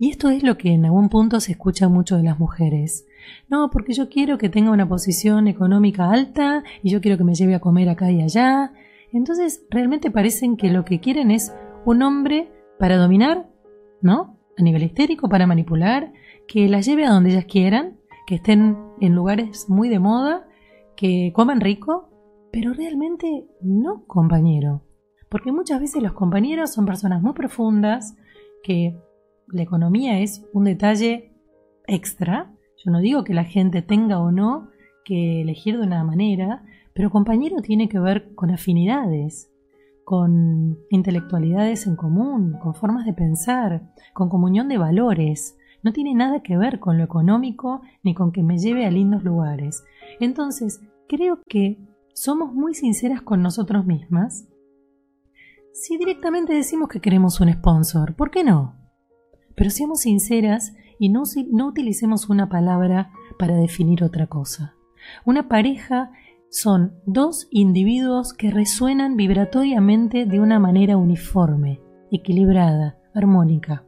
Y 0.00 0.08
esto 0.08 0.30
es 0.30 0.42
lo 0.42 0.56
que 0.56 0.72
en 0.72 0.86
algún 0.86 1.10
punto 1.10 1.40
se 1.40 1.52
escucha 1.52 1.86
mucho 1.90 2.16
de 2.16 2.22
las 2.22 2.38
mujeres. 2.38 3.06
No, 3.50 3.68
porque 3.70 3.92
yo 3.92 4.08
quiero 4.08 4.38
que 4.38 4.48
tenga 4.48 4.70
una 4.70 4.88
posición 4.88 5.46
económica 5.46 6.10
alta 6.10 6.64
y 6.82 6.88
yo 6.88 7.02
quiero 7.02 7.18
que 7.18 7.24
me 7.24 7.34
lleve 7.34 7.54
a 7.54 7.60
comer 7.60 7.90
acá 7.90 8.10
y 8.10 8.22
allá. 8.22 8.72
Entonces, 9.12 9.62
realmente 9.68 10.10
parecen 10.10 10.56
que 10.56 10.70
lo 10.70 10.86
que 10.86 11.00
quieren 11.00 11.30
es 11.30 11.54
un 11.84 12.00
hombre 12.02 12.50
para 12.78 12.96
dominar, 12.96 13.50
¿no? 14.00 14.38
A 14.56 14.62
nivel 14.62 14.84
histérico, 14.84 15.28
para 15.28 15.46
manipular, 15.46 16.14
que 16.48 16.66
las 16.70 16.86
lleve 16.86 17.04
a 17.04 17.10
donde 17.10 17.32
ellas 17.32 17.44
quieran, 17.44 17.98
que 18.26 18.36
estén 18.36 18.78
en 19.02 19.14
lugares 19.14 19.68
muy 19.68 19.90
de 19.90 19.98
moda, 19.98 20.48
que 20.96 21.30
coman 21.34 21.60
rico, 21.60 22.08
pero 22.50 22.72
realmente 22.72 23.44
no 23.60 24.06
compañero. 24.06 24.80
Porque 25.28 25.52
muchas 25.52 25.78
veces 25.78 26.02
los 26.02 26.14
compañeros 26.14 26.72
son 26.72 26.86
personas 26.86 27.20
muy 27.20 27.34
profundas 27.34 28.16
que 28.62 28.96
la 29.52 29.62
economía 29.62 30.20
es 30.20 30.44
un 30.52 30.64
detalle 30.64 31.32
extra. 31.86 32.52
Yo 32.84 32.90
no 32.90 33.00
digo 33.00 33.24
que 33.24 33.34
la 33.34 33.44
gente 33.44 33.82
tenga 33.82 34.20
o 34.20 34.30
no 34.30 34.68
que 35.04 35.42
elegir 35.42 35.76
de 35.76 35.86
una 35.86 36.04
manera, 36.04 36.62
pero 36.94 37.10
compañero 37.10 37.62
tiene 37.62 37.88
que 37.88 37.98
ver 37.98 38.34
con 38.34 38.50
afinidades, 38.50 39.50
con 40.04 40.78
intelectualidades 40.90 41.86
en 41.86 41.96
común, 41.96 42.56
con 42.62 42.74
formas 42.74 43.06
de 43.06 43.12
pensar, 43.12 43.92
con 44.12 44.28
comunión 44.28 44.68
de 44.68 44.78
valores. 44.78 45.56
No 45.82 45.92
tiene 45.92 46.14
nada 46.14 46.42
que 46.42 46.58
ver 46.58 46.78
con 46.78 46.98
lo 46.98 47.04
económico 47.04 47.80
ni 48.02 48.14
con 48.14 48.32
que 48.32 48.42
me 48.42 48.58
lleve 48.58 48.86
a 48.86 48.90
lindos 48.90 49.24
lugares. 49.24 49.82
Entonces, 50.20 50.80
creo 51.08 51.40
que 51.48 51.78
somos 52.12 52.52
muy 52.52 52.74
sinceras 52.74 53.22
con 53.22 53.42
nosotros 53.42 53.86
mismas. 53.86 54.46
Si 55.72 55.96
directamente 55.96 56.52
decimos 56.52 56.88
que 56.88 57.00
queremos 57.00 57.40
un 57.40 57.52
sponsor, 57.52 58.14
¿por 58.14 58.30
qué 58.30 58.44
no? 58.44 58.79
Pero 59.54 59.70
seamos 59.70 60.00
sinceras 60.00 60.74
y 60.98 61.08
no, 61.08 61.22
no 61.50 61.66
utilicemos 61.66 62.28
una 62.28 62.48
palabra 62.48 63.10
para 63.38 63.56
definir 63.56 64.04
otra 64.04 64.26
cosa. 64.26 64.74
Una 65.24 65.48
pareja 65.48 66.12
son 66.50 66.94
dos 67.06 67.46
individuos 67.50 68.34
que 68.34 68.50
resuenan 68.50 69.16
vibratoriamente 69.16 70.26
de 70.26 70.40
una 70.40 70.58
manera 70.58 70.96
uniforme, 70.96 71.80
equilibrada, 72.10 72.98
armónica. 73.14 73.84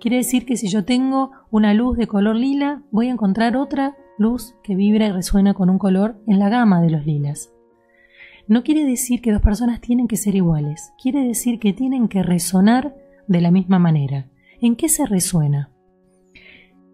Quiere 0.00 0.16
decir 0.16 0.44
que 0.44 0.56
si 0.56 0.68
yo 0.68 0.84
tengo 0.84 1.30
una 1.50 1.72
luz 1.74 1.96
de 1.96 2.08
color 2.08 2.36
lila, 2.36 2.82
voy 2.90 3.08
a 3.08 3.12
encontrar 3.12 3.56
otra 3.56 3.96
luz 4.18 4.54
que 4.62 4.74
vibra 4.74 5.06
y 5.06 5.12
resuena 5.12 5.54
con 5.54 5.70
un 5.70 5.78
color 5.78 6.20
en 6.26 6.38
la 6.38 6.48
gama 6.48 6.82
de 6.82 6.90
los 6.90 7.06
lilas. 7.06 7.52
No 8.48 8.64
quiere 8.64 8.84
decir 8.84 9.22
que 9.22 9.32
dos 9.32 9.42
personas 9.42 9.80
tienen 9.80 10.08
que 10.08 10.16
ser 10.16 10.34
iguales, 10.34 10.92
quiere 11.00 11.24
decir 11.24 11.60
que 11.60 11.72
tienen 11.72 12.08
que 12.08 12.22
resonar 12.22 12.96
de 13.28 13.40
la 13.40 13.52
misma 13.52 13.78
manera. 13.78 14.26
¿En 14.62 14.76
qué 14.76 14.90
se 14.90 15.06
resuena? 15.06 15.70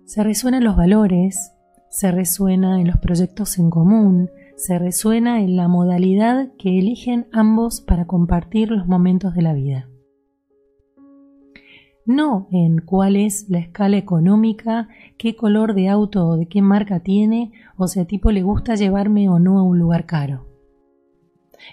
Se 0.05 0.23
resuena 0.23 0.59
en 0.59 0.65
los 0.65 0.77
valores, 0.77 1.53
se 1.91 2.13
resuena 2.13 2.81
en 2.81 2.87
los 2.87 2.99
proyectos 2.99 3.59
en 3.59 3.71
común, 3.71 4.31
se 4.55 4.79
resuena 4.79 5.41
en 5.41 5.57
la 5.57 5.67
modalidad 5.67 6.53
que 6.59 6.79
eligen 6.79 7.27
ambos 7.33 7.81
para 7.81 8.07
compartir 8.07 8.71
los 8.71 8.87
momentos 8.87 9.35
de 9.35 9.43
la 9.43 9.53
vida. 9.53 9.89
No 12.05 12.47
en 12.53 12.79
cuál 12.79 13.17
es 13.17 13.49
la 13.49 13.59
escala 13.59 13.97
económica, 13.97 14.89
qué 15.19 15.35
color 15.35 15.75
de 15.75 15.89
auto 15.89 16.25
o 16.25 16.37
de 16.37 16.47
qué 16.47 16.63
marca 16.63 17.01
tiene, 17.01 17.51
o 17.77 17.89
si 17.89 17.99
a 17.99 18.05
tipo 18.05 18.31
le 18.31 18.45
gusta 18.45 18.77
llevarme 18.77 19.29
o 19.29 19.41
no 19.41 19.59
a 19.59 19.65
un 19.65 19.81
lugar 19.81 20.07
caro. 20.07 20.47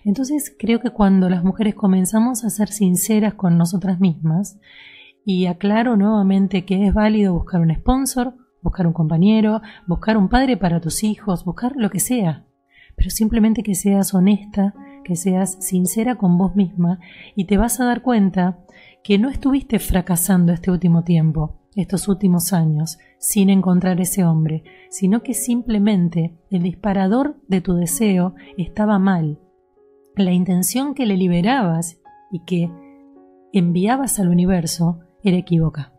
Entonces 0.03 0.55
creo 0.57 0.79
que 0.79 0.89
cuando 0.89 1.29
las 1.29 1.43
mujeres 1.43 1.75
comenzamos 1.75 2.43
a 2.43 2.49
ser 2.49 2.69
sinceras 2.69 3.35
con 3.35 3.59
nosotras 3.59 3.99
mismas, 3.99 4.57
y 5.25 5.45
aclaro 5.45 5.95
nuevamente 5.95 6.65
que 6.65 6.85
es 6.85 6.93
válido 6.93 7.33
buscar 7.33 7.61
un 7.61 7.73
sponsor, 7.73 8.33
buscar 8.61 8.87
un 8.87 8.93
compañero, 8.93 9.61
buscar 9.87 10.17
un 10.17 10.29
padre 10.29 10.57
para 10.57 10.79
tus 10.79 11.03
hijos, 11.03 11.45
buscar 11.45 11.73
lo 11.75 11.89
que 11.89 11.99
sea, 11.99 12.45
pero 12.95 13.09
simplemente 13.09 13.63
que 13.63 13.75
seas 13.75 14.13
honesta, 14.13 14.73
que 15.03 15.15
seas 15.15 15.57
sincera 15.59 16.15
con 16.15 16.37
vos 16.37 16.55
misma 16.55 16.99
y 17.35 17.45
te 17.45 17.57
vas 17.57 17.79
a 17.79 17.85
dar 17.85 18.01
cuenta 18.01 18.59
que 19.03 19.17
no 19.17 19.29
estuviste 19.29 19.79
fracasando 19.79 20.53
este 20.53 20.71
último 20.71 21.03
tiempo, 21.03 21.59
estos 21.75 22.07
últimos 22.07 22.53
años, 22.53 22.97
sin 23.19 23.49
encontrar 23.49 23.99
ese 23.99 24.23
hombre, 24.23 24.63
sino 24.89 25.23
que 25.23 25.33
simplemente 25.33 26.37
el 26.49 26.63
disparador 26.63 27.37
de 27.47 27.61
tu 27.61 27.73
deseo 27.73 28.35
estaba 28.57 28.99
mal. 28.99 29.39
La 30.15 30.31
intención 30.31 30.93
que 30.93 31.05
le 31.05 31.17
liberabas 31.17 31.99
y 32.31 32.39
que 32.45 32.71
enviabas 33.51 34.19
al 34.19 34.29
universo 34.29 34.99
era 35.23 35.37
equívoca. 35.37 35.91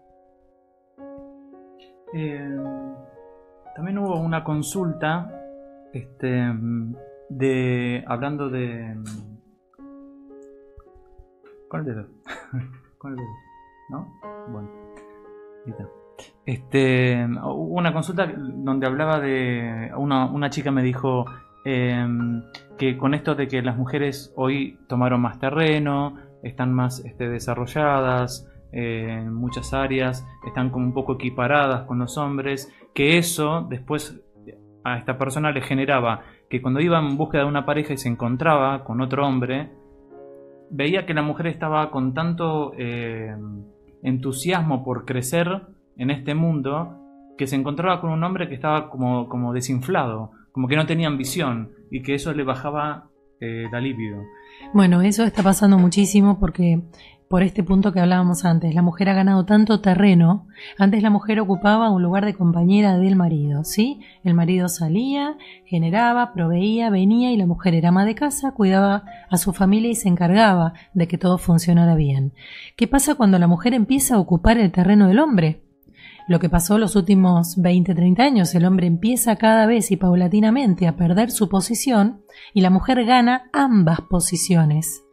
Eh, 2.12 2.56
también 3.74 3.98
hubo 3.98 4.20
una 4.20 4.44
consulta 4.44 5.28
este, 5.92 6.52
de 7.28 8.04
hablando 8.06 8.48
de 8.48 8.96
con 11.68 11.80
el 11.80 11.86
dedo 11.86 12.06
con 12.98 13.12
el 13.12 13.16
dedo 13.16 13.28
no 13.90 14.20
bueno 14.48 14.70
este 16.46 17.26
hubo 17.42 17.74
una 17.74 17.92
consulta 17.92 18.32
donde 18.36 18.86
hablaba 18.86 19.18
de 19.18 19.90
una, 19.96 20.26
una 20.26 20.50
chica 20.50 20.70
me 20.70 20.82
dijo 20.82 21.24
em, 21.64 22.44
que 22.78 22.96
con 22.96 23.14
esto 23.14 23.34
de 23.34 23.48
que 23.48 23.62
las 23.62 23.76
mujeres 23.76 24.32
hoy 24.36 24.78
tomaron 24.88 25.20
más 25.20 25.40
terreno 25.40 26.16
están 26.44 26.72
más 26.72 27.00
este, 27.04 27.28
desarrolladas 27.28 28.48
en 28.74 29.32
muchas 29.32 29.72
áreas, 29.72 30.26
están 30.46 30.70
como 30.70 30.86
un 30.86 30.92
poco 30.92 31.14
equiparadas 31.14 31.82
con 31.82 31.98
los 32.00 32.18
hombres, 32.18 32.72
que 32.92 33.18
eso 33.18 33.66
después 33.70 34.20
a 34.82 34.98
esta 34.98 35.16
persona 35.16 35.52
le 35.52 35.62
generaba 35.62 36.22
que 36.50 36.60
cuando 36.60 36.80
iba 36.80 36.98
en 36.98 37.16
búsqueda 37.16 37.42
de 37.42 37.48
una 37.48 37.64
pareja 37.64 37.94
y 37.94 37.98
se 37.98 38.08
encontraba 38.08 38.84
con 38.84 39.00
otro 39.00 39.26
hombre, 39.26 39.70
veía 40.70 41.06
que 41.06 41.14
la 41.14 41.22
mujer 41.22 41.46
estaba 41.46 41.90
con 41.90 42.14
tanto 42.14 42.72
eh, 42.76 43.34
entusiasmo 44.02 44.84
por 44.84 45.04
crecer 45.04 45.48
en 45.96 46.10
este 46.10 46.34
mundo, 46.34 46.98
que 47.38 47.46
se 47.46 47.56
encontraba 47.56 48.00
con 48.00 48.10
un 48.10 48.22
hombre 48.24 48.48
que 48.48 48.54
estaba 48.54 48.90
como, 48.90 49.28
como 49.28 49.52
desinflado, 49.52 50.32
como 50.52 50.68
que 50.68 50.76
no 50.76 50.86
tenía 50.86 51.08
ambición 51.08 51.70
y 51.90 52.02
que 52.02 52.14
eso 52.14 52.32
le 52.32 52.44
bajaba 52.44 53.08
eh, 53.40 53.66
la 53.72 53.80
libido. 53.80 54.22
Bueno, 54.72 55.02
eso 55.02 55.24
está 55.24 55.42
pasando 55.42 55.78
muchísimo 55.78 56.38
porque 56.38 56.82
por 57.34 57.42
este 57.42 57.64
punto 57.64 57.92
que 57.92 57.98
hablábamos 57.98 58.44
antes. 58.44 58.76
La 58.76 58.82
mujer 58.82 59.08
ha 59.08 59.12
ganado 59.12 59.44
tanto 59.44 59.80
terreno. 59.80 60.46
Antes 60.78 61.02
la 61.02 61.10
mujer 61.10 61.40
ocupaba 61.40 61.90
un 61.90 62.00
lugar 62.00 62.24
de 62.24 62.34
compañera 62.34 62.96
del 62.96 63.16
marido, 63.16 63.64
¿sí? 63.64 63.98
El 64.22 64.34
marido 64.34 64.68
salía, 64.68 65.36
generaba, 65.66 66.32
proveía, 66.32 66.90
venía 66.90 67.32
y 67.32 67.36
la 67.36 67.46
mujer 67.46 67.74
era 67.74 67.88
ama 67.88 68.04
de 68.04 68.14
casa, 68.14 68.52
cuidaba 68.52 69.02
a 69.28 69.36
su 69.36 69.52
familia 69.52 69.90
y 69.90 69.96
se 69.96 70.08
encargaba 70.08 70.74
de 70.92 71.08
que 71.08 71.18
todo 71.18 71.36
funcionara 71.38 71.96
bien. 71.96 72.34
¿Qué 72.76 72.86
pasa 72.86 73.16
cuando 73.16 73.36
la 73.40 73.48
mujer 73.48 73.74
empieza 73.74 74.14
a 74.14 74.20
ocupar 74.20 74.56
el 74.58 74.70
terreno 74.70 75.08
del 75.08 75.18
hombre? 75.18 75.64
Lo 76.28 76.38
que 76.38 76.48
pasó 76.48 76.78
los 76.78 76.94
últimos 76.94 77.60
20, 77.60 77.96
30 77.96 78.22
años, 78.22 78.54
el 78.54 78.64
hombre 78.64 78.86
empieza 78.86 79.34
cada 79.34 79.66
vez 79.66 79.90
y 79.90 79.96
paulatinamente 79.96 80.86
a 80.86 80.94
perder 80.94 81.32
su 81.32 81.48
posición 81.48 82.22
y 82.52 82.60
la 82.60 82.70
mujer 82.70 83.04
gana 83.04 83.50
ambas 83.52 84.02
posiciones 84.02 85.03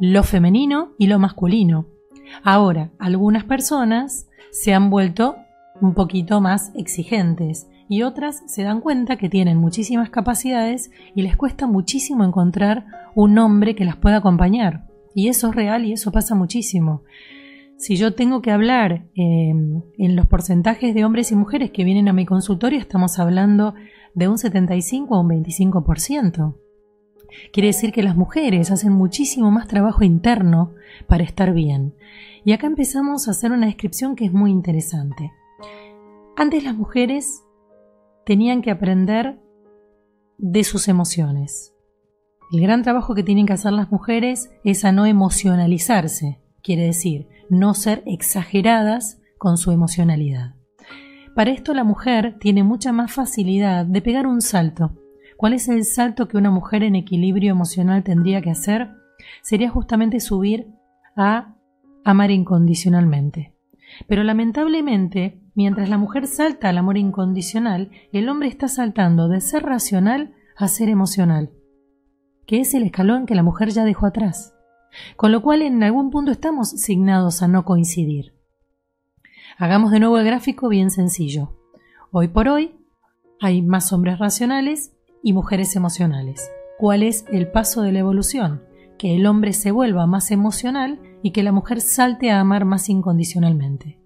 lo 0.00 0.22
femenino 0.22 0.94
y 0.98 1.06
lo 1.06 1.18
masculino. 1.18 1.86
Ahora, 2.42 2.90
algunas 2.98 3.44
personas 3.44 4.28
se 4.50 4.72
han 4.72 4.90
vuelto 4.90 5.36
un 5.80 5.94
poquito 5.94 6.40
más 6.40 6.72
exigentes 6.74 7.68
y 7.88 8.02
otras 8.02 8.42
se 8.46 8.62
dan 8.62 8.80
cuenta 8.80 9.16
que 9.16 9.28
tienen 9.28 9.58
muchísimas 9.58 10.10
capacidades 10.10 10.90
y 11.14 11.22
les 11.22 11.36
cuesta 11.36 11.66
muchísimo 11.66 12.24
encontrar 12.24 12.86
un 13.14 13.36
hombre 13.38 13.74
que 13.74 13.84
las 13.84 13.96
pueda 13.96 14.16
acompañar. 14.16 14.86
Y 15.14 15.28
eso 15.28 15.50
es 15.50 15.56
real 15.56 15.84
y 15.84 15.92
eso 15.92 16.12
pasa 16.12 16.34
muchísimo. 16.34 17.02
Si 17.76 17.96
yo 17.96 18.14
tengo 18.14 18.42
que 18.42 18.52
hablar 18.52 19.06
eh, 19.14 19.52
en 19.98 20.16
los 20.16 20.26
porcentajes 20.26 20.94
de 20.94 21.04
hombres 21.04 21.32
y 21.32 21.36
mujeres 21.36 21.70
que 21.72 21.84
vienen 21.84 22.08
a 22.08 22.12
mi 22.12 22.26
consultorio, 22.26 22.78
estamos 22.78 23.18
hablando 23.18 23.74
de 24.14 24.28
un 24.28 24.38
75 24.38 25.14
o 25.14 25.20
un 25.20 25.28
25%. 25.28 26.54
Quiere 27.52 27.68
decir 27.68 27.92
que 27.92 28.02
las 28.02 28.16
mujeres 28.16 28.70
hacen 28.70 28.92
muchísimo 28.92 29.50
más 29.50 29.68
trabajo 29.68 30.04
interno 30.04 30.74
para 31.06 31.24
estar 31.24 31.52
bien. 31.52 31.94
Y 32.44 32.52
acá 32.52 32.66
empezamos 32.66 33.28
a 33.28 33.32
hacer 33.32 33.52
una 33.52 33.66
descripción 33.66 34.16
que 34.16 34.24
es 34.24 34.32
muy 34.32 34.50
interesante. 34.50 35.32
Antes 36.36 36.64
las 36.64 36.76
mujeres 36.76 37.44
tenían 38.24 38.62
que 38.62 38.70
aprender 38.70 39.38
de 40.38 40.64
sus 40.64 40.88
emociones. 40.88 41.74
El 42.52 42.60
gran 42.60 42.82
trabajo 42.82 43.14
que 43.14 43.22
tienen 43.22 43.46
que 43.46 43.52
hacer 43.52 43.72
las 43.72 43.92
mujeres 43.92 44.50
es 44.64 44.84
a 44.84 44.92
no 44.92 45.06
emocionalizarse, 45.06 46.40
quiere 46.62 46.84
decir, 46.84 47.28
no 47.48 47.74
ser 47.74 48.02
exageradas 48.06 49.20
con 49.38 49.56
su 49.56 49.70
emocionalidad. 49.70 50.54
Para 51.34 51.50
esto 51.50 51.74
la 51.74 51.84
mujer 51.84 52.38
tiene 52.40 52.64
mucha 52.64 52.92
más 52.92 53.12
facilidad 53.12 53.86
de 53.86 54.02
pegar 54.02 54.26
un 54.26 54.40
salto 54.40 54.99
¿Cuál 55.40 55.54
es 55.54 55.70
el 55.70 55.86
salto 55.86 56.28
que 56.28 56.36
una 56.36 56.50
mujer 56.50 56.82
en 56.82 56.94
equilibrio 56.94 57.52
emocional 57.52 58.02
tendría 58.02 58.42
que 58.42 58.50
hacer? 58.50 58.90
Sería 59.40 59.70
justamente 59.70 60.20
subir 60.20 60.66
a 61.16 61.56
amar 62.04 62.30
incondicionalmente. 62.30 63.54
Pero 64.06 64.22
lamentablemente, 64.22 65.40
mientras 65.54 65.88
la 65.88 65.96
mujer 65.96 66.26
salta 66.26 66.68
al 66.68 66.76
amor 66.76 66.98
incondicional, 66.98 67.90
el 68.12 68.28
hombre 68.28 68.48
está 68.48 68.68
saltando 68.68 69.28
de 69.28 69.40
ser 69.40 69.62
racional 69.62 70.34
a 70.58 70.68
ser 70.68 70.90
emocional, 70.90 71.50
que 72.46 72.60
es 72.60 72.74
el 72.74 72.82
escalón 72.82 73.24
que 73.24 73.34
la 73.34 73.42
mujer 73.42 73.70
ya 73.70 73.86
dejó 73.86 74.04
atrás. 74.04 74.54
Con 75.16 75.32
lo 75.32 75.40
cual 75.40 75.62
en 75.62 75.82
algún 75.82 76.10
punto 76.10 76.32
estamos 76.32 76.68
signados 76.68 77.42
a 77.42 77.48
no 77.48 77.64
coincidir. 77.64 78.34
Hagamos 79.56 79.90
de 79.90 80.00
nuevo 80.00 80.18
el 80.18 80.26
gráfico 80.26 80.68
bien 80.68 80.90
sencillo. 80.90 81.56
Hoy 82.10 82.28
por 82.28 82.46
hoy 82.46 82.74
hay 83.40 83.62
más 83.62 83.90
hombres 83.94 84.18
racionales 84.18 84.92
y 85.22 85.32
mujeres 85.32 85.76
emocionales. 85.76 86.50
¿Cuál 86.78 87.02
es 87.02 87.24
el 87.30 87.50
paso 87.50 87.82
de 87.82 87.92
la 87.92 87.98
evolución? 87.98 88.62
Que 88.98 89.16
el 89.16 89.26
hombre 89.26 89.52
se 89.52 89.70
vuelva 89.70 90.06
más 90.06 90.30
emocional 90.30 91.00
y 91.22 91.32
que 91.32 91.42
la 91.42 91.52
mujer 91.52 91.80
salte 91.80 92.30
a 92.30 92.40
amar 92.40 92.64
más 92.64 92.88
incondicionalmente. 92.88 93.98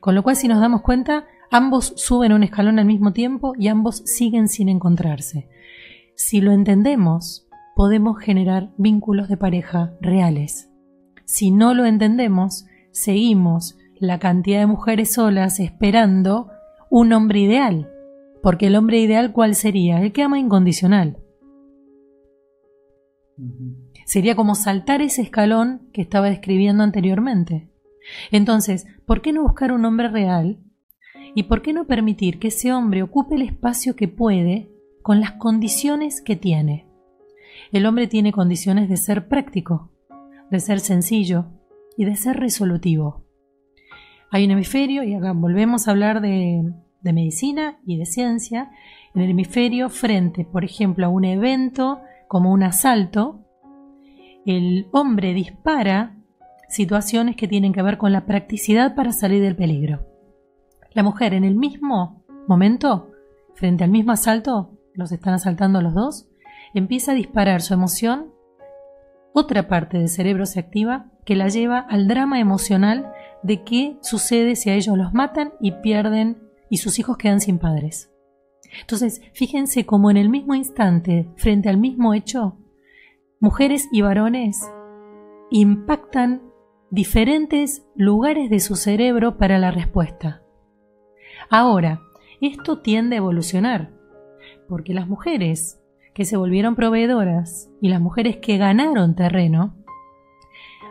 Con 0.00 0.14
lo 0.14 0.22
cual, 0.22 0.36
si 0.36 0.48
nos 0.48 0.60
damos 0.60 0.82
cuenta, 0.82 1.26
ambos 1.50 1.92
suben 1.96 2.32
un 2.32 2.42
escalón 2.42 2.78
al 2.78 2.86
mismo 2.86 3.12
tiempo 3.12 3.52
y 3.58 3.68
ambos 3.68 4.02
siguen 4.06 4.48
sin 4.48 4.68
encontrarse. 4.68 5.48
Si 6.14 6.40
lo 6.40 6.52
entendemos, 6.52 7.46
podemos 7.76 8.18
generar 8.18 8.70
vínculos 8.78 9.28
de 9.28 9.36
pareja 9.36 9.92
reales. 10.00 10.70
Si 11.24 11.50
no 11.50 11.74
lo 11.74 11.84
entendemos, 11.86 12.66
seguimos 12.90 13.78
la 13.98 14.18
cantidad 14.18 14.60
de 14.60 14.66
mujeres 14.66 15.12
solas 15.12 15.60
esperando 15.60 16.50
un 16.90 17.12
hombre 17.12 17.40
ideal, 17.40 17.91
porque 18.42 18.66
el 18.66 18.76
hombre 18.76 18.98
ideal, 18.98 19.32
¿cuál 19.32 19.54
sería? 19.54 20.02
El 20.02 20.12
que 20.12 20.22
ama 20.22 20.38
incondicional. 20.38 21.18
Sería 24.04 24.34
como 24.34 24.54
saltar 24.54 25.00
ese 25.00 25.22
escalón 25.22 25.88
que 25.92 26.02
estaba 26.02 26.28
describiendo 26.28 26.82
anteriormente. 26.82 27.70
Entonces, 28.30 28.86
¿por 29.06 29.22
qué 29.22 29.32
no 29.32 29.42
buscar 29.42 29.72
un 29.72 29.84
hombre 29.84 30.08
real? 30.08 30.58
¿Y 31.34 31.44
por 31.44 31.62
qué 31.62 31.72
no 31.72 31.86
permitir 31.86 32.38
que 32.38 32.48
ese 32.48 32.72
hombre 32.72 33.02
ocupe 33.02 33.36
el 33.36 33.42
espacio 33.42 33.96
que 33.96 34.08
puede 34.08 34.70
con 35.02 35.20
las 35.20 35.32
condiciones 35.32 36.20
que 36.20 36.36
tiene? 36.36 36.86
El 37.70 37.86
hombre 37.86 38.06
tiene 38.06 38.32
condiciones 38.32 38.88
de 38.88 38.96
ser 38.96 39.28
práctico, 39.28 39.90
de 40.50 40.60
ser 40.60 40.80
sencillo 40.80 41.46
y 41.96 42.04
de 42.04 42.16
ser 42.16 42.38
resolutivo. 42.38 43.24
Hay 44.30 44.44
un 44.44 44.50
hemisferio, 44.50 45.02
y 45.04 45.14
acá 45.14 45.32
volvemos 45.32 45.86
a 45.86 45.92
hablar 45.92 46.20
de, 46.20 46.72
de 47.02 47.12
medicina 47.12 47.78
y 47.84 47.98
de 47.98 48.06
ciencia 48.06 48.70
en 49.14 49.22
el 49.22 49.30
hemisferio 49.30 49.90
frente, 49.90 50.44
por 50.44 50.64
ejemplo, 50.64 51.06
a 51.06 51.10
un 51.10 51.24
evento 51.24 52.00
como 52.28 52.52
un 52.52 52.62
asalto, 52.62 53.40
el 54.46 54.88
hombre 54.92 55.34
dispara 55.34 56.16
situaciones 56.68 57.36
que 57.36 57.48
tienen 57.48 57.72
que 57.72 57.82
ver 57.82 57.98
con 57.98 58.12
la 58.12 58.24
practicidad 58.24 58.94
para 58.94 59.12
salir 59.12 59.42
del 59.42 59.56
peligro. 59.56 60.06
La 60.92 61.02
mujer 61.02 61.34
en 61.34 61.44
el 61.44 61.54
mismo 61.54 62.24
momento, 62.48 63.10
frente 63.54 63.84
al 63.84 63.90
mismo 63.90 64.12
asalto, 64.12 64.78
los 64.94 65.12
están 65.12 65.34
asaltando 65.34 65.80
los 65.82 65.94
dos, 65.94 66.28
empieza 66.74 67.12
a 67.12 67.14
disparar 67.14 67.60
su 67.60 67.74
emoción, 67.74 68.32
otra 69.34 69.68
parte 69.68 69.98
del 69.98 70.08
cerebro 70.08 70.46
se 70.46 70.60
activa 70.60 71.06
que 71.24 71.36
la 71.36 71.48
lleva 71.48 71.78
al 71.78 72.08
drama 72.08 72.40
emocional 72.40 73.12
de 73.42 73.62
qué 73.62 73.96
sucede 74.02 74.56
si 74.56 74.70
a 74.70 74.74
ellos 74.74 74.96
los 74.96 75.14
matan 75.14 75.52
y 75.60 75.72
pierden 75.72 76.41
y 76.72 76.78
sus 76.78 76.98
hijos 76.98 77.18
quedan 77.18 77.42
sin 77.42 77.58
padres. 77.58 78.10
Entonces, 78.80 79.20
fíjense 79.34 79.84
cómo 79.84 80.10
en 80.10 80.16
el 80.16 80.30
mismo 80.30 80.54
instante, 80.54 81.28
frente 81.36 81.68
al 81.68 81.76
mismo 81.76 82.14
hecho, 82.14 82.56
mujeres 83.40 83.90
y 83.92 84.00
varones 84.00 84.58
impactan 85.50 86.40
diferentes 86.90 87.84
lugares 87.94 88.48
de 88.48 88.58
su 88.58 88.76
cerebro 88.76 89.36
para 89.36 89.58
la 89.58 89.70
respuesta. 89.70 90.44
Ahora, 91.50 92.00
esto 92.40 92.80
tiende 92.80 93.16
a 93.16 93.18
evolucionar, 93.18 93.92
porque 94.66 94.94
las 94.94 95.06
mujeres 95.06 95.78
que 96.14 96.24
se 96.24 96.38
volvieron 96.38 96.74
proveedoras 96.74 97.70
y 97.82 97.90
las 97.90 98.00
mujeres 98.00 98.38
que 98.38 98.56
ganaron 98.56 99.14
terreno, 99.14 99.76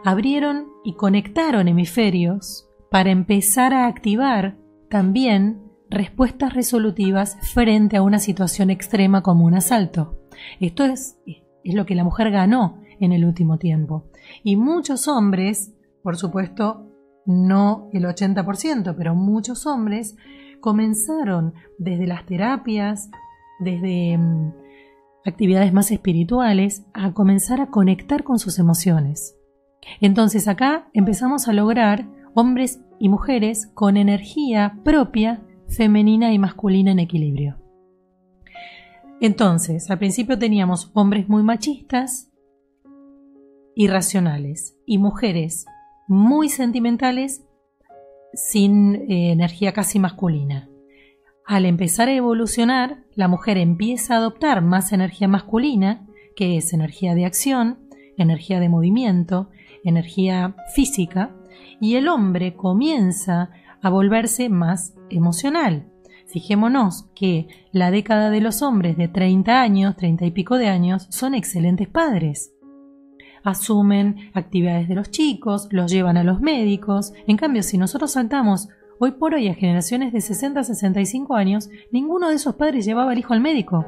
abrieron 0.05 0.67
y 0.83 0.93
conectaron 0.93 1.67
hemisferios 1.67 2.69
para 2.91 3.09
empezar 3.09 3.73
a 3.73 3.87
activar 3.87 4.59
también 4.87 5.70
respuestas 5.91 6.53
resolutivas 6.53 7.37
frente 7.53 7.97
a 7.97 8.01
una 8.01 8.17
situación 8.17 8.69
extrema 8.71 9.21
como 9.21 9.45
un 9.45 9.53
asalto. 9.53 10.17
Esto 10.59 10.85
es, 10.85 11.17
es 11.63 11.75
lo 11.75 11.85
que 11.85 11.95
la 11.95 12.03
mujer 12.03 12.31
ganó 12.31 12.81
en 12.99 13.11
el 13.11 13.25
último 13.25 13.57
tiempo. 13.57 14.09
Y 14.43 14.55
muchos 14.55 15.07
hombres, 15.07 15.73
por 16.01 16.17
supuesto, 16.17 16.87
no 17.25 17.89
el 17.93 18.05
80%, 18.05 18.95
pero 18.97 19.13
muchos 19.15 19.67
hombres 19.67 20.15
comenzaron 20.61 21.53
desde 21.77 22.07
las 22.07 22.25
terapias, 22.25 23.09
desde 23.59 24.17
mm, 24.17 24.53
actividades 25.25 25.73
más 25.73 25.91
espirituales, 25.91 26.85
a 26.93 27.13
comenzar 27.13 27.59
a 27.59 27.69
conectar 27.69 28.23
con 28.23 28.39
sus 28.39 28.59
emociones. 28.59 29.35
Entonces 29.99 30.47
acá 30.47 30.89
empezamos 30.93 31.47
a 31.47 31.53
lograr 31.53 32.07
hombres 32.33 32.81
y 32.99 33.09
mujeres 33.09 33.67
con 33.73 33.97
energía 33.97 34.79
propia, 34.83 35.41
femenina 35.75 36.33
y 36.33 36.39
masculina 36.39 36.91
en 36.91 36.99
equilibrio. 36.99 37.57
Entonces, 39.19 39.89
al 39.91 39.99
principio 39.99 40.37
teníamos 40.37 40.91
hombres 40.93 41.29
muy 41.29 41.43
machistas, 41.43 42.31
irracionales, 43.75 44.75
y 44.85 44.97
mujeres 44.97 45.65
muy 46.07 46.49
sentimentales, 46.49 47.45
sin 48.33 48.95
eh, 48.95 49.31
energía 49.31 49.73
casi 49.73 49.99
masculina. 49.99 50.69
Al 51.45 51.65
empezar 51.65 52.07
a 52.07 52.13
evolucionar, 52.13 53.03
la 53.13 53.27
mujer 53.27 53.57
empieza 53.57 54.15
a 54.15 54.17
adoptar 54.17 54.61
más 54.61 54.91
energía 54.91 55.27
masculina, 55.27 56.07
que 56.35 56.57
es 56.57 56.73
energía 56.73 57.13
de 57.13 57.25
acción, 57.25 57.79
energía 58.17 58.59
de 58.59 58.69
movimiento, 58.69 59.49
energía 59.83 60.55
física, 60.73 61.35
y 61.79 61.95
el 61.95 62.07
hombre 62.07 62.55
comienza 62.55 63.51
a 63.81 63.89
volverse 63.89 64.49
más 64.49 64.93
emocional. 65.09 65.87
Fijémonos 66.27 67.09
que 67.13 67.47
la 67.71 67.91
década 67.91 68.29
de 68.29 68.41
los 68.41 68.61
hombres 68.61 68.95
de 68.95 69.07
30 69.07 69.61
años, 69.61 69.97
30 69.97 70.25
y 70.25 70.31
pico 70.31 70.57
de 70.57 70.69
años, 70.69 71.07
son 71.09 71.35
excelentes 71.35 71.89
padres. 71.89 72.53
Asumen 73.43 74.29
actividades 74.33 74.87
de 74.87 74.95
los 74.95 75.09
chicos, 75.09 75.67
los 75.71 75.91
llevan 75.91 76.15
a 76.17 76.23
los 76.23 76.39
médicos. 76.39 77.13
En 77.27 77.37
cambio, 77.37 77.63
si 77.63 77.77
nosotros 77.77 78.11
saltamos 78.11 78.69
hoy 78.99 79.11
por 79.11 79.33
hoy 79.33 79.47
a 79.49 79.55
generaciones 79.55 80.13
de 80.13 80.21
60 80.21 80.59
a 80.59 80.63
65 80.63 81.35
años, 81.35 81.69
ninguno 81.91 82.29
de 82.29 82.35
esos 82.35 82.55
padres 82.55 82.85
llevaba 82.85 83.11
al 83.11 83.17
hijo 83.17 83.33
al 83.33 83.41
médico. 83.41 83.85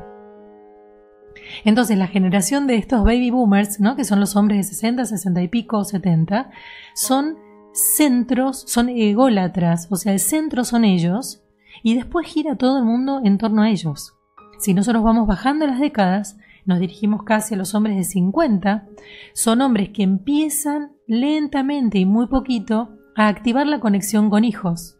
Entonces, 1.65 1.97
la 1.97 2.07
generación 2.07 2.67
de 2.67 2.75
estos 2.75 3.03
baby 3.03 3.29
boomers, 3.29 3.79
¿no? 3.79 3.95
que 3.95 4.03
son 4.03 4.19
los 4.19 4.35
hombres 4.35 4.57
de 4.57 4.63
60, 4.63 5.05
60 5.05 5.43
y 5.43 5.47
pico, 5.47 5.83
70, 5.83 6.49
son 6.95 7.37
centros, 7.73 8.63
son 8.67 8.89
ególatras, 8.89 9.87
o 9.91 9.95
sea, 9.95 10.13
el 10.13 10.19
centro 10.19 10.63
son 10.63 10.85
ellos, 10.85 11.43
y 11.83 11.95
después 11.95 12.27
gira 12.27 12.55
todo 12.55 12.77
el 12.77 12.85
mundo 12.85 13.21
en 13.23 13.37
torno 13.37 13.63
a 13.63 13.69
ellos. 13.69 14.13
Si 14.59 14.73
nosotros 14.73 15.03
vamos 15.03 15.27
bajando 15.27 15.67
las 15.67 15.79
décadas, 15.79 16.37
nos 16.65 16.79
dirigimos 16.79 17.23
casi 17.23 17.55
a 17.55 17.57
los 17.57 17.75
hombres 17.75 17.97
de 17.97 18.03
50, 18.03 18.87
son 19.33 19.61
hombres 19.61 19.89
que 19.89 20.03
empiezan 20.03 20.93
lentamente 21.07 21.97
y 21.97 22.05
muy 22.05 22.27
poquito 22.27 22.95
a 23.15 23.27
activar 23.27 23.67
la 23.67 23.79
conexión 23.79 24.29
con 24.29 24.45
hijos. 24.45 24.97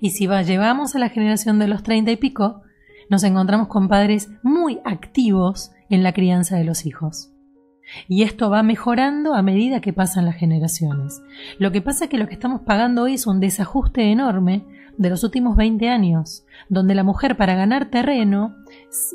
Y 0.00 0.10
si 0.10 0.26
va, 0.26 0.42
llevamos 0.42 0.94
a 0.94 0.98
la 0.98 1.08
generación 1.08 1.58
de 1.58 1.66
los 1.66 1.82
30 1.82 2.12
y 2.12 2.16
pico, 2.16 2.62
nos 3.10 3.24
encontramos 3.24 3.68
con 3.68 3.88
padres 3.88 4.28
muy 4.42 4.80
activos 4.84 5.72
en 5.88 6.02
la 6.02 6.12
crianza 6.12 6.56
de 6.56 6.64
los 6.64 6.86
hijos. 6.86 7.32
Y 8.06 8.22
esto 8.22 8.50
va 8.50 8.62
mejorando 8.62 9.34
a 9.34 9.42
medida 9.42 9.80
que 9.80 9.92
pasan 9.92 10.26
las 10.26 10.36
generaciones. 10.36 11.22
Lo 11.58 11.72
que 11.72 11.82
pasa 11.82 12.04
es 12.04 12.10
que 12.10 12.18
lo 12.18 12.26
que 12.26 12.34
estamos 12.34 12.62
pagando 12.62 13.02
hoy 13.02 13.14
es 13.14 13.26
un 13.26 13.40
desajuste 13.40 14.10
enorme 14.10 14.64
de 14.96 15.10
los 15.10 15.24
últimos 15.24 15.56
20 15.56 15.88
años, 15.88 16.44
donde 16.68 16.94
la 16.94 17.04
mujer 17.04 17.36
para 17.36 17.54
ganar 17.54 17.86
terreno 17.86 18.56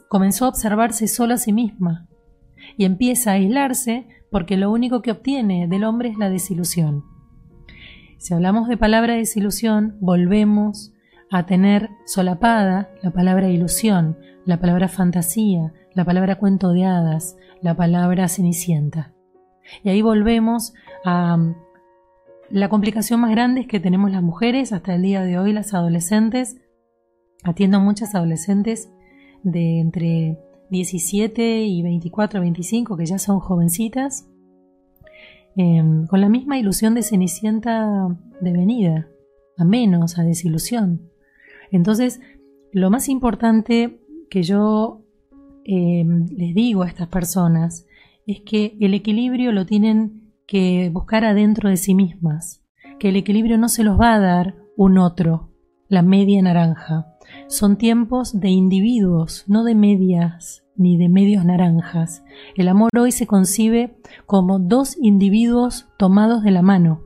comenzó 0.08 0.46
a 0.46 0.50
observarse 0.50 1.08
sola 1.08 1.36
a 1.36 1.38
sí 1.38 1.54
misma 1.54 2.08
y 2.78 2.86
empieza 2.86 3.32
a 3.32 3.34
aislarse 3.36 4.08
porque 4.32 4.58
lo 4.58 4.72
único 4.72 5.02
que 5.02 5.12
obtiene 5.12 5.68
del 5.68 5.84
hombre 5.84 6.10
es 6.10 6.18
la 6.18 6.30
desilusión. 6.30 7.04
Si 8.18 8.34
hablamos 8.34 8.68
de 8.68 8.78
palabra 8.78 9.16
desilusión, 9.16 9.98
volvemos 10.00 10.94
a 11.30 11.46
tener 11.46 11.90
solapada 12.06 12.90
la 13.02 13.12
palabra 13.12 13.50
ilusión, 13.50 14.18
la 14.46 14.60
palabra 14.60 14.88
fantasía, 14.88 15.74
la 15.96 16.06
palabra 16.06 16.38
cuento 16.38 16.74
de 16.74 16.86
hadas, 16.86 17.38
la 17.62 17.76
palabra 17.76 18.28
cenicienta. 18.28 19.14
Y 19.84 19.90
ahí 19.90 20.02
volvemos 20.02 20.74
a 21.06 21.38
mm, 21.38 21.56
la 22.50 22.70
complicación 22.70 23.20
más 23.22 23.32
grande 23.32 23.62
es 23.62 23.68
que 23.68 23.80
tenemos 23.80 24.12
las 24.12 24.22
mujeres 24.22 24.74
hasta 24.74 24.96
el 24.96 25.02
día 25.02 25.24
de 25.24 25.38
hoy, 25.38 25.54
las 25.54 25.74
adolescentes. 25.74 26.58
Atiendo 27.44 27.80
muchas 27.80 28.16
adolescentes 28.16 28.90
de 29.44 29.80
entre 29.80 30.40
17 30.70 31.64
y 31.64 31.82
24, 31.82 32.42
25 32.42 32.98
que 32.98 33.06
ya 33.06 33.18
son 33.18 33.40
jovencitas, 33.40 34.30
em, 35.56 36.08
con 36.08 36.22
la 36.22 36.30
misma 36.30 36.58
ilusión 36.58 36.96
de 36.96 37.04
cenicienta 37.04 38.08
de 38.40 38.52
venida, 38.52 39.08
a 39.58 39.66
menos, 39.66 40.18
a 40.18 40.24
desilusión. 40.24 41.10
Entonces, 41.72 42.22
lo 42.72 42.90
más 42.90 43.10
importante 43.10 44.00
que 44.30 44.44
yo 44.44 45.03
em, 45.66 46.26
les 46.28 46.54
digo 46.54 46.84
a 46.84 46.88
estas 46.88 47.08
personas 47.08 47.86
es 48.26 48.42
que 48.46 48.78
el 48.80 48.94
equilibrio 48.94 49.52
lo 49.52 49.66
tienen 49.66 50.34
que 50.48 50.90
buscar 50.92 51.26
adentro 51.26 51.70
de 51.70 51.78
sí 51.78 51.96
mismas, 51.96 52.64
que 53.00 53.10
el 53.10 53.16
equilibrio 53.16 53.58
no 53.58 53.70
se 53.70 53.84
los 53.84 54.00
va 54.00 54.14
a 54.14 54.20
dar 54.20 54.56
un 54.78 54.98
otro, 54.98 55.52
la 55.88 56.02
media 56.02 56.42
naranja. 56.42 57.08
Son 57.48 57.78
tiempos 57.78 58.40
de 58.40 58.50
individuos, 58.50 59.46
no 59.48 59.64
de 59.64 59.76
medias 59.76 60.64
ni 60.76 60.98
de 60.98 61.08
medios 61.08 61.46
naranjas. 61.46 62.24
El 62.56 62.68
amor 62.68 62.90
hoy 62.98 63.12
se 63.12 63.28
concibe 63.28 63.96
como 64.26 64.60
dos 64.60 64.98
individuos 65.00 65.88
tomados 65.98 66.44
de 66.44 66.52
la 66.52 66.62
mano, 66.62 67.02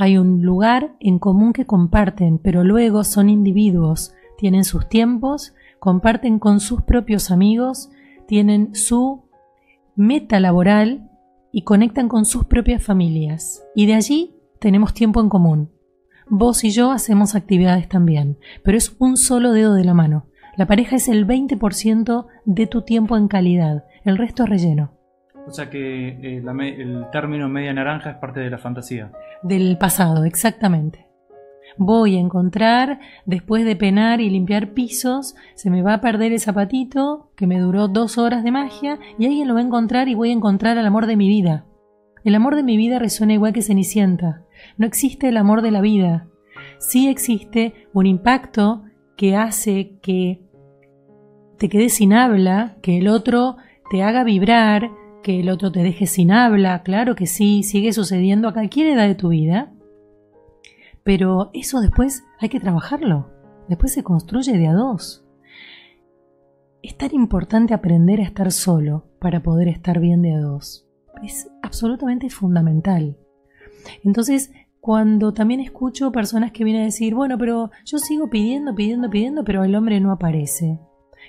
hay 0.00 0.16
un 0.16 0.42
lugar 0.42 0.94
en 1.00 1.18
común 1.18 1.52
que 1.52 1.66
comparten, 1.66 2.38
pero 2.38 2.62
luego 2.62 3.02
son 3.02 3.28
individuos, 3.28 4.14
tienen 4.38 4.62
sus 4.62 4.88
tiempos, 4.88 5.54
comparten 5.78 6.38
con 6.38 6.60
sus 6.60 6.82
propios 6.82 7.30
amigos, 7.30 7.90
tienen 8.26 8.74
su 8.74 9.28
meta 9.96 10.40
laboral 10.40 11.10
y 11.52 11.62
conectan 11.62 12.08
con 12.08 12.24
sus 12.24 12.44
propias 12.44 12.82
familias. 12.82 13.64
Y 13.74 13.86
de 13.86 13.94
allí 13.94 14.36
tenemos 14.60 14.94
tiempo 14.94 15.20
en 15.20 15.28
común. 15.28 15.70
Vos 16.28 16.62
y 16.64 16.70
yo 16.70 16.90
hacemos 16.92 17.34
actividades 17.34 17.88
también, 17.88 18.38
pero 18.62 18.76
es 18.76 18.94
un 18.98 19.16
solo 19.16 19.52
dedo 19.52 19.74
de 19.74 19.84
la 19.84 19.94
mano. 19.94 20.26
La 20.56 20.66
pareja 20.66 20.96
es 20.96 21.08
el 21.08 21.26
20% 21.26 22.26
de 22.44 22.66
tu 22.66 22.82
tiempo 22.82 23.16
en 23.16 23.28
calidad, 23.28 23.84
el 24.04 24.18
resto 24.18 24.42
es 24.44 24.50
relleno. 24.50 24.92
O 25.46 25.52
sea 25.52 25.70
que 25.70 26.08
eh, 26.08 26.42
el 26.44 27.06
término 27.10 27.48
media 27.48 27.72
naranja 27.72 28.10
es 28.10 28.16
parte 28.18 28.40
de 28.40 28.50
la 28.50 28.58
fantasía. 28.58 29.10
Del 29.42 29.78
pasado, 29.78 30.24
exactamente. 30.24 31.07
Voy 31.78 32.16
a 32.16 32.20
encontrar, 32.20 32.98
después 33.24 33.64
de 33.64 33.76
penar 33.76 34.20
y 34.20 34.28
limpiar 34.28 34.74
pisos, 34.74 35.36
se 35.54 35.70
me 35.70 35.82
va 35.82 35.94
a 35.94 36.00
perder 36.00 36.32
el 36.32 36.40
zapatito 36.40 37.30
que 37.36 37.46
me 37.46 37.60
duró 37.60 37.86
dos 37.86 38.18
horas 38.18 38.42
de 38.42 38.50
magia 38.50 38.98
y 39.16 39.26
alguien 39.26 39.46
lo 39.46 39.54
va 39.54 39.60
a 39.60 39.64
encontrar 39.64 40.08
y 40.08 40.14
voy 40.14 40.30
a 40.30 40.34
encontrar 40.34 40.76
el 40.76 40.86
amor 40.86 41.06
de 41.06 41.16
mi 41.16 41.28
vida. 41.28 41.66
El 42.24 42.34
amor 42.34 42.56
de 42.56 42.64
mi 42.64 42.76
vida 42.76 42.98
resuena 42.98 43.34
igual 43.34 43.52
que 43.52 43.62
Cenicienta. 43.62 44.42
No 44.76 44.86
existe 44.86 45.28
el 45.28 45.36
amor 45.36 45.62
de 45.62 45.70
la 45.70 45.80
vida. 45.80 46.26
Sí 46.78 47.08
existe 47.08 47.86
un 47.92 48.06
impacto 48.06 48.82
que 49.16 49.36
hace 49.36 49.98
que 50.02 50.42
te 51.58 51.68
quedes 51.68 51.94
sin 51.94 52.12
habla, 52.12 52.76
que 52.82 52.98
el 52.98 53.06
otro 53.06 53.56
te 53.90 54.02
haga 54.02 54.24
vibrar, 54.24 54.90
que 55.22 55.40
el 55.40 55.48
otro 55.48 55.70
te 55.70 55.82
deje 55.82 56.06
sin 56.06 56.32
habla, 56.32 56.82
claro 56.82 57.14
que 57.14 57.26
sí, 57.26 57.62
sigue 57.62 57.92
sucediendo 57.92 58.48
a 58.48 58.52
cualquier 58.52 58.88
edad 58.88 59.06
de 59.06 59.14
tu 59.14 59.28
vida, 59.28 59.72
pero 61.08 61.48
eso 61.54 61.80
después 61.80 62.26
hay 62.38 62.50
que 62.50 62.60
trabajarlo, 62.60 63.30
después 63.66 63.94
se 63.94 64.02
construye 64.02 64.58
de 64.58 64.66
a 64.66 64.74
dos. 64.74 65.24
Es 66.82 66.98
tan 66.98 67.14
importante 67.14 67.72
aprender 67.72 68.20
a 68.20 68.24
estar 68.24 68.52
solo 68.52 69.06
para 69.18 69.42
poder 69.42 69.68
estar 69.68 70.00
bien 70.00 70.20
de 70.20 70.34
a 70.34 70.38
dos. 70.38 70.86
Es 71.22 71.50
absolutamente 71.62 72.28
fundamental. 72.28 73.16
Entonces, 74.04 74.52
cuando 74.80 75.32
también 75.32 75.60
escucho 75.60 76.12
personas 76.12 76.52
que 76.52 76.62
vienen 76.62 76.82
a 76.82 76.84
decir, 76.84 77.14
bueno, 77.14 77.38
pero 77.38 77.70
yo 77.86 77.96
sigo 77.96 78.28
pidiendo, 78.28 78.74
pidiendo, 78.74 79.08
pidiendo, 79.08 79.44
pero 79.44 79.64
el 79.64 79.76
hombre 79.76 80.00
no 80.00 80.12
aparece. 80.12 80.78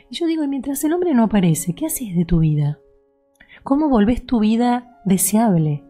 Y 0.10 0.15
yo 0.18 0.26
digo, 0.26 0.46
mientras 0.46 0.84
el 0.84 0.92
hombre 0.92 1.13
no 1.13 1.24
aparece, 1.24 1.74
¿qué 1.74 1.86
haces 1.86 2.18
de 2.18 2.26
tu 2.26 2.39
vida? 2.39 2.80
¿Cómo 3.63 3.88
volvés 3.88 4.26
tu 4.26 4.42
vida 4.42 5.00
deseable? 5.06 5.86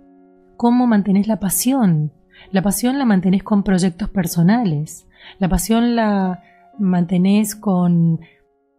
¿Cómo 0.58 0.86
mantenés 0.86 1.28
la 1.28 1.39
pasión? 1.39 2.12
La 2.51 2.63
pasión 2.63 2.97
la 2.97 3.05
mantenés 3.05 3.43
con 3.43 3.63
proyectos 3.63 4.09
personales. 4.09 5.07
La 5.38 5.47
pasión 5.49 5.95
la 5.95 6.43
mantenés 6.79 7.55
con 7.55 8.21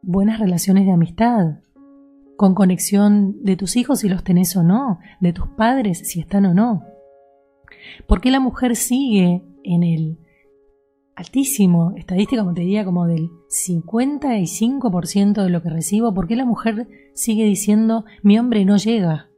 buenas 0.02 0.40
relaciones 0.40 0.86
de 0.86 0.92
amistad, 0.92 1.58
con 2.36 2.54
conexión 2.54 3.44
de 3.44 3.56
tus 3.56 3.76
hijos 3.76 4.00
si 4.00 4.08
los 4.08 4.24
tenés 4.24 4.56
o 4.56 4.64
no, 4.64 4.98
de 5.20 5.32
tus 5.32 5.46
padres 5.48 5.98
si 5.98 6.18
están 6.18 6.46
o 6.46 6.54
no. 6.54 6.84
¿Por 8.08 8.20
qué 8.20 8.32
la 8.32 8.40
mujer 8.40 8.74
sigue 8.74 9.44
en 9.62 9.82
el 9.84 10.18
altísimo, 11.14 11.92
estadística 11.96 12.42
como 12.42 12.54
te 12.54 12.62
diría, 12.62 12.84
como 12.84 13.06
del 13.06 13.30
55% 13.50 15.44
de 15.44 15.50
lo 15.50 15.62
que 15.62 15.70
recibo? 15.70 16.12
¿Por 16.12 16.26
qué 16.26 16.34
la 16.34 16.44
mujer 16.44 16.88
sigue 17.14 17.44
diciendo 17.44 18.04
mi 18.22 18.36
hombre 18.36 18.64
no 18.64 18.78
llega? 18.78 19.28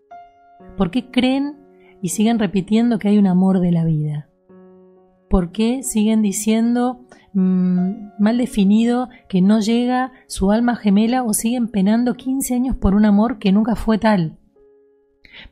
¿Por 0.79 0.91
qué 0.91 1.11
creen 1.11 1.62
y 2.03 2.09
siguen 2.09 2.39
repitiendo 2.39 2.99
que 2.99 3.09
hay 3.09 3.19
un 3.19 3.27
amor 3.27 3.61
de 3.61 3.73
la 3.73 3.85
vida? 3.85 4.29
¿Por 5.31 5.51
qué 5.51 5.83
siguen 5.83 6.21
diciendo 6.21 7.01
mm, 7.33 7.91
mal 8.19 8.37
definido 8.37 9.09
que 9.29 9.41
no 9.41 9.61
llega 9.61 10.13
su 10.27 10.51
alma 10.51 10.77
gemela 10.77 11.23
o 11.23 11.33
siguen 11.33 11.69
penando 11.69 12.15
15 12.15 12.55
años 12.55 12.77
por 12.77 12.95
un 12.95 13.07
amor 13.07 13.39
que 13.39 13.53
nunca 13.53 13.77
fue 13.77 13.97
tal? 13.97 14.37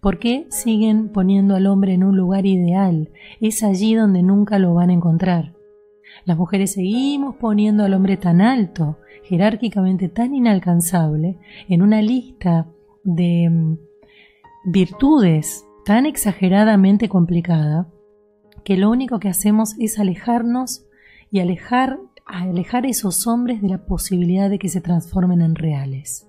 ¿Por 0.03 0.19
qué 0.19 0.47
siguen 0.51 1.09
poniendo 1.09 1.55
al 1.55 1.67
hombre 1.67 1.95
en 1.95 2.05
un 2.05 2.17
lugar 2.17 2.45
ideal? 2.45 3.11
Es 3.41 3.63
allí 3.63 3.95
donde 3.95 4.23
nunca 4.23 4.59
lo 4.59 4.75
van 4.75 4.91
a 4.91 4.93
encontrar. 4.93 5.55
Las 6.27 6.37
mujeres 6.37 6.73
seguimos 6.73 7.37
poniendo 7.37 7.85
al 7.85 7.95
hombre 7.95 8.19
tan 8.19 8.43
alto, 8.43 8.99
jerárquicamente 9.25 10.09
tan 10.09 10.35
inalcanzable, 10.35 11.39
en 11.69 11.81
una 11.81 12.03
lista 12.03 12.67
de 13.05 13.49
mm, 13.49 13.79
virtudes 14.67 15.65
tan 15.85 16.07
exageradamente 16.07 17.09
complicada, 17.09 17.89
que 18.65 18.77
lo 18.77 18.91
único 18.91 19.19
que 19.21 19.29
hacemos 19.29 19.75
es 19.79 19.99
alejarnos 19.99 20.85
y 21.31 21.41
alejar, 21.41 21.99
alejar 22.27 22.85
a 22.85 22.89
esos 22.89 23.27
hombres 23.27 23.63
de 23.63 23.69
la 23.69 23.87
posibilidad 23.87 24.51
de 24.51 24.59
que 24.59 24.69
se 24.69 24.81
transformen 24.81 25.41
en 25.41 25.55
reales. 25.55 26.29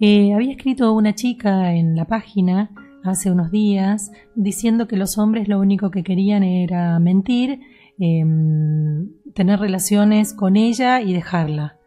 Eh, 0.00 0.34
había 0.34 0.52
escrito 0.52 0.92
una 0.92 1.14
chica 1.14 1.74
en 1.74 1.94
la 1.96 2.06
página 2.06 2.70
hace 3.04 3.30
unos 3.30 3.50
días 3.50 4.10
diciendo 4.34 4.88
que 4.88 4.96
los 4.96 5.18
hombres 5.18 5.46
lo 5.46 5.60
único 5.60 5.90
que 5.90 6.02
querían 6.02 6.42
era 6.42 6.98
mentir, 6.98 7.60
em, 7.98 9.10
tener 9.34 9.60
relaciones 9.60 10.32
con 10.32 10.56
ella 10.56 11.00
y 11.00 11.12
dejarla. 11.12 11.78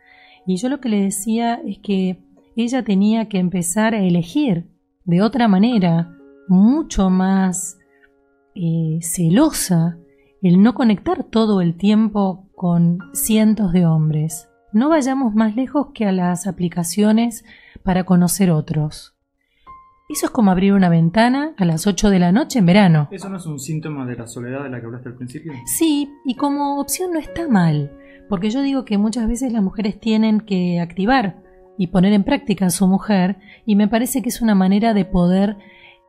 Y 0.46 0.56
yo 0.56 0.70
lo 0.70 0.80
que 0.80 0.90
le 0.90 1.02
decía 1.02 1.60
es 1.66 1.80
que 1.80 2.24
ella 2.56 2.84
tenía 2.84 3.28
que 3.28 3.40
empezar 3.40 3.94
a 3.94 4.02
elegir 4.02 4.68
de 5.04 5.22
otra 5.22 5.48
manera, 5.48 6.17
mucho 6.48 7.10
más 7.10 7.78
eh, 8.56 9.00
celosa 9.02 9.98
el 10.42 10.62
no 10.62 10.74
conectar 10.74 11.24
todo 11.24 11.62
el 11.62 11.76
tiempo 11.76 12.48
con 12.56 13.00
cientos 13.14 13.72
de 13.74 13.86
hombres. 13.86 14.50
No 14.72 14.90
vayamos 14.90 15.34
más 15.34 15.56
lejos 15.56 15.88
que 15.94 16.06
a 16.06 16.12
las 16.12 16.48
aplicaciones 16.48 17.44
para 17.84 18.04
conocer 18.04 18.52
otros. 18.52 19.16
Eso 20.10 20.28
es 20.28 20.32
como 20.32 20.52
abrir 20.52 20.72
una 20.72 20.88
ventana 20.88 21.54
a 21.58 21.66
las 21.66 21.86
8 21.86 22.10
de 22.10 22.20
la 22.20 22.32
noche 22.32 22.60
en 22.60 22.66
verano. 22.66 23.10
¿Eso 23.12 23.28
no 23.28 23.38
es 23.38 23.46
un 23.46 23.60
síntoma 23.60 24.06
de 24.06 24.16
la 24.16 24.26
soledad 24.26 24.64
de 24.64 24.70
la 24.70 24.80
que 24.80 24.86
hablaste 24.86 25.10
al 25.10 25.16
principio? 25.16 25.52
Sí, 25.66 26.10
y 26.26 26.36
como 26.36 26.80
opción 26.80 27.12
no 27.12 27.20
está 27.20 27.50
mal, 27.50 27.92
porque 28.30 28.50
yo 28.50 28.62
digo 28.62 28.86
que 28.86 28.98
muchas 28.98 29.28
veces 29.28 29.52
las 29.52 29.62
mujeres 29.62 30.00
tienen 30.00 30.40
que 30.40 30.80
activar 30.80 31.44
y 31.78 31.88
poner 31.88 32.14
en 32.14 32.24
práctica 32.24 32.68
a 32.68 32.70
su 32.70 32.88
mujer, 32.88 33.38
y 33.66 33.76
me 33.76 33.90
parece 33.90 34.22
que 34.22 34.30
es 34.30 34.42
una 34.42 34.56
manera 34.56 34.94
de 34.94 35.04
poder 35.04 35.58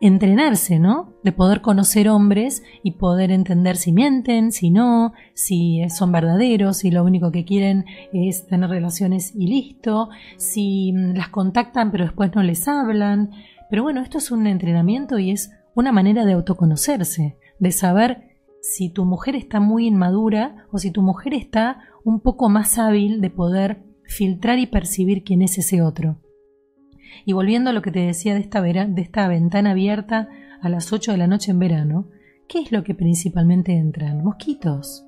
entrenarse, 0.01 0.79
¿no? 0.79 1.15
De 1.25 1.33
poder 1.33 1.61
conocer 1.61 2.09
hombres 2.09 2.63
y 2.83 2.93
poder 2.93 3.33
entender 3.33 3.77
si 3.77 3.93
mienten, 3.93 4.53
si 4.53 4.71
no, 4.71 5.13
si 5.35 5.83
son 5.91 6.13
verdaderos, 6.13 6.79
si 6.79 6.91
lo 6.91 7.05
único 7.05 7.33
que 7.33 7.45
quieren 7.45 7.85
es 8.13 8.47
tener 8.47 8.71
relaciones 8.71 9.35
y 9.35 9.49
listo, 9.49 10.09
si 10.37 10.93
mm, 10.93 11.17
las 11.17 11.29
contactan 11.29 11.91
pero 11.91 12.05
después 12.05 12.35
no 12.35 12.43
les 12.43 12.69
hablan. 12.69 13.31
Pero 13.71 13.83
bueno, 13.83 14.01
esto 14.03 14.19
es 14.19 14.31
un 14.31 14.47
entrenamiento 14.47 15.19
y 15.19 15.31
es 15.33 15.51
una 15.75 15.93
manera 15.93 16.25
de 16.25 16.33
autoconocerse, 16.33 17.37
de 17.59 17.73
saber 17.73 18.29
si 18.63 18.91
tu 18.91 19.05
mujer 19.05 19.37
está 19.37 19.61
muy 19.61 19.87
inmadura 19.87 20.67
o 20.73 20.79
si 20.79 20.91
tu 20.91 21.03
mujer 21.03 21.35
está 21.35 21.83
un 22.05 22.21
poco 22.21 22.49
más 22.49 22.79
hábil 22.79 23.21
de 23.21 23.31
poder 23.31 23.83
filtrar 24.05 24.59
y 24.59 24.67
percibir 24.67 25.23
quién 25.23 25.43
es 25.43 25.59
ese 25.59 25.83
otro. 25.83 26.19
Y 27.25 27.33
volviendo 27.33 27.71
a 27.71 27.73
lo 27.73 27.83
que 27.83 27.90
te 27.90 28.01
decía 28.01 28.35
de 28.35 28.40
esta, 28.40 29.29
ventana 29.29 29.71
abierta 29.71 30.29
a 30.61 30.68
las 30.68 30.92
8 30.92 31.12
de 31.12 31.18
la 31.18 31.27
noche 31.27 31.51
en 31.51 31.59
verano, 31.59 32.09
¿qué 32.49 32.61
es 32.61 32.73
lo 32.73 32.85
que 32.85 32.94
principalmente 32.94 33.73
entran? 33.73 34.25
Mosquitos. 34.25 35.05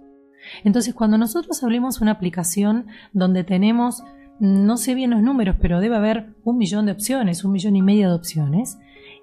Entonces, 0.64 0.94
cuando 0.94 1.18
nosotros 1.18 1.62
hablemos 1.62 2.00
una 2.00 2.12
aplicación 2.12 2.86
donde 3.12 3.44
tenemos, 3.44 4.02
no 4.38 4.76
sé 4.76 4.94
bien 4.94 5.10
los 5.10 5.22
números, 5.22 5.56
pero 5.60 5.80
debe 5.80 5.96
haber 5.96 6.34
un 6.44 6.56
millón 6.56 6.86
de 6.86 6.92
opciones, 6.92 7.44
un 7.44 7.52
millón 7.52 7.76
y 7.76 7.82
medio 7.82 8.08
de 8.08 8.14
opciones, 8.14 8.78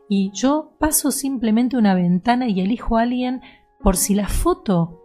y 0.09 0.31
yo 0.33 0.75
paso 0.79 1.11
simplemente 1.11 1.77
una 1.77 1.95
ventana 1.95 2.47
y 2.47 2.61
elijo 2.61 2.97
a 2.97 3.01
alguien 3.01 3.41
por 3.81 3.97
si 3.97 4.15
la 4.15 4.27
foto 4.27 5.01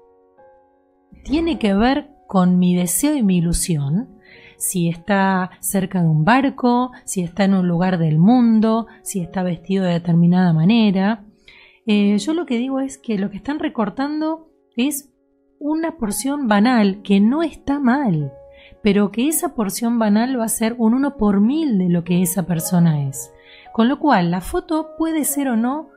tiene 1.24 1.58
que 1.58 1.74
ver 1.74 2.10
con 2.26 2.58
mi 2.58 2.74
deseo 2.74 3.16
y 3.16 3.22
mi 3.22 3.38
ilusión, 3.38 4.18
si 4.62 4.88
está 4.88 5.50
cerca 5.58 6.00
de 6.02 6.08
un 6.08 6.24
barco, 6.24 6.92
si 7.04 7.22
está 7.22 7.42
en 7.42 7.54
un 7.54 7.66
lugar 7.66 7.98
del 7.98 8.18
mundo, 8.18 8.86
si 9.02 9.20
está 9.20 9.42
vestido 9.42 9.84
de 9.84 9.94
determinada 9.94 10.52
manera. 10.52 11.24
Eh, 11.84 12.16
yo 12.18 12.32
lo 12.32 12.46
que 12.46 12.58
digo 12.58 12.78
es 12.78 12.96
que 12.96 13.18
lo 13.18 13.28
que 13.28 13.38
están 13.38 13.58
recortando 13.58 14.48
es 14.76 15.10
una 15.58 15.96
porción 15.96 16.46
banal, 16.46 17.02
que 17.02 17.18
no 17.18 17.42
está 17.42 17.80
mal, 17.80 18.32
pero 18.84 19.10
que 19.10 19.26
esa 19.26 19.56
porción 19.56 19.98
banal 19.98 20.38
va 20.38 20.44
a 20.44 20.48
ser 20.48 20.76
un 20.78 20.94
uno 20.94 21.16
por 21.16 21.40
mil 21.40 21.76
de 21.76 21.88
lo 21.88 22.04
que 22.04 22.22
esa 22.22 22.44
persona 22.44 23.08
es. 23.08 23.32
Con 23.72 23.88
lo 23.88 23.98
cual, 23.98 24.30
la 24.30 24.40
foto 24.40 24.90
puede 24.96 25.24
ser 25.24 25.48
o 25.48 25.56
no 25.56 25.88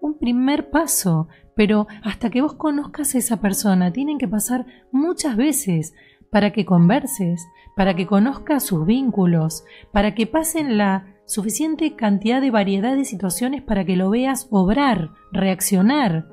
un 0.00 0.16
primer 0.16 0.70
paso, 0.70 1.26
pero 1.56 1.88
hasta 2.04 2.30
que 2.30 2.40
vos 2.40 2.54
conozcas 2.54 3.16
a 3.16 3.18
esa 3.18 3.40
persona, 3.40 3.92
tienen 3.92 4.18
que 4.18 4.28
pasar 4.28 4.64
muchas 4.92 5.36
veces 5.36 5.92
para 6.32 6.50
que 6.50 6.64
converses, 6.64 7.46
para 7.76 7.94
que 7.94 8.06
conozcas 8.06 8.64
sus 8.64 8.86
vínculos, 8.86 9.64
para 9.92 10.14
que 10.14 10.26
pasen 10.26 10.78
la 10.78 11.06
suficiente 11.26 11.94
cantidad 11.94 12.40
de 12.40 12.50
variedad 12.50 12.96
de 12.96 13.04
situaciones 13.04 13.60
para 13.62 13.84
que 13.84 13.96
lo 13.96 14.08
veas 14.08 14.48
obrar, 14.50 15.10
reaccionar, 15.30 16.26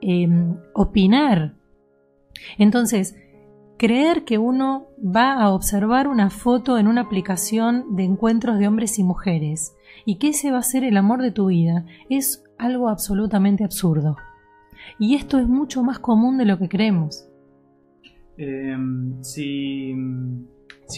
em, 0.00 0.56
opinar. 0.72 1.56
Entonces, 2.58 3.16
creer 3.76 4.24
que 4.24 4.38
uno 4.38 4.86
va 5.04 5.32
a 5.32 5.50
observar 5.50 6.06
una 6.06 6.30
foto 6.30 6.78
en 6.78 6.86
una 6.86 7.00
aplicación 7.00 7.96
de 7.96 8.04
encuentros 8.04 8.60
de 8.60 8.68
hombres 8.68 9.00
y 9.00 9.02
mujeres 9.02 9.74
y 10.06 10.18
que 10.18 10.28
ese 10.28 10.52
va 10.52 10.58
a 10.58 10.62
ser 10.62 10.84
el 10.84 10.96
amor 10.96 11.22
de 11.22 11.32
tu 11.32 11.46
vida 11.46 11.86
es 12.08 12.44
algo 12.56 12.88
absolutamente 12.88 13.64
absurdo. 13.64 14.16
Y 15.00 15.16
esto 15.16 15.40
es 15.40 15.48
mucho 15.48 15.82
más 15.82 15.98
común 15.98 16.38
de 16.38 16.44
lo 16.44 16.56
que 16.56 16.68
creemos. 16.68 17.26
Em, 18.36 19.22
si, 19.22 19.92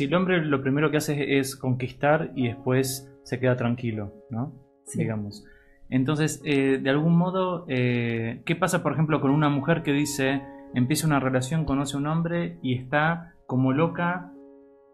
el 0.00 0.14
hombre 0.14 0.44
lo 0.44 0.62
primero 0.62 0.90
que 0.90 0.96
hace 0.96 1.38
es 1.38 1.56
conquistar 1.56 2.32
y 2.34 2.48
después 2.48 3.12
se 3.22 3.38
queda 3.38 3.56
tranquilo, 3.56 4.12
¿no? 4.30 4.52
Digamos. 4.94 5.44
Entonces, 5.88 6.40
eh, 6.44 6.78
de 6.82 6.90
algún 6.90 7.16
modo, 7.16 7.64
eh, 7.68 8.42
¿qué 8.44 8.56
pasa, 8.56 8.82
por 8.82 8.92
ejemplo, 8.92 9.20
con 9.20 9.30
una 9.30 9.48
mujer 9.48 9.82
que 9.82 9.92
dice, 9.92 10.42
empieza 10.74 11.06
una 11.06 11.20
relación, 11.20 11.64
conoce 11.64 11.96
a 11.96 12.00
un 12.00 12.06
hombre 12.06 12.58
y 12.62 12.74
está 12.74 13.34
como 13.46 13.72
loca 13.72 14.32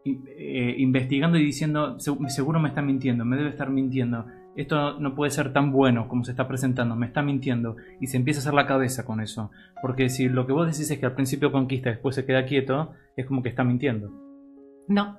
eh, 0.04 0.74
investigando 0.78 1.38
y 1.38 1.44
diciendo, 1.44 1.98
seguro 1.98 2.60
me 2.60 2.68
está 2.68 2.82
mintiendo, 2.82 3.24
me 3.24 3.36
debe 3.36 3.50
estar 3.50 3.70
mintiendo? 3.70 4.26
Esto 4.56 4.98
no 5.00 5.14
puede 5.14 5.30
ser 5.30 5.52
tan 5.52 5.72
bueno 5.72 6.08
como 6.08 6.24
se 6.24 6.32
está 6.32 6.46
presentando, 6.46 6.94
me 6.96 7.06
está 7.06 7.22
mintiendo, 7.22 7.76
y 8.00 8.06
se 8.06 8.16
empieza 8.16 8.40
a 8.40 8.42
hacer 8.42 8.54
la 8.54 8.66
cabeza 8.66 9.04
con 9.04 9.20
eso. 9.20 9.50
Porque 9.80 10.08
si 10.08 10.28
lo 10.28 10.46
que 10.46 10.52
vos 10.52 10.66
decís 10.66 10.90
es 10.90 10.98
que 10.98 11.06
al 11.06 11.14
principio 11.14 11.52
conquista 11.52 11.90
después 11.90 12.14
se 12.14 12.26
queda 12.26 12.44
quieto, 12.44 12.92
es 13.16 13.26
como 13.26 13.42
que 13.42 13.48
está 13.48 13.64
mintiendo. 13.64 14.10
No, 14.88 15.18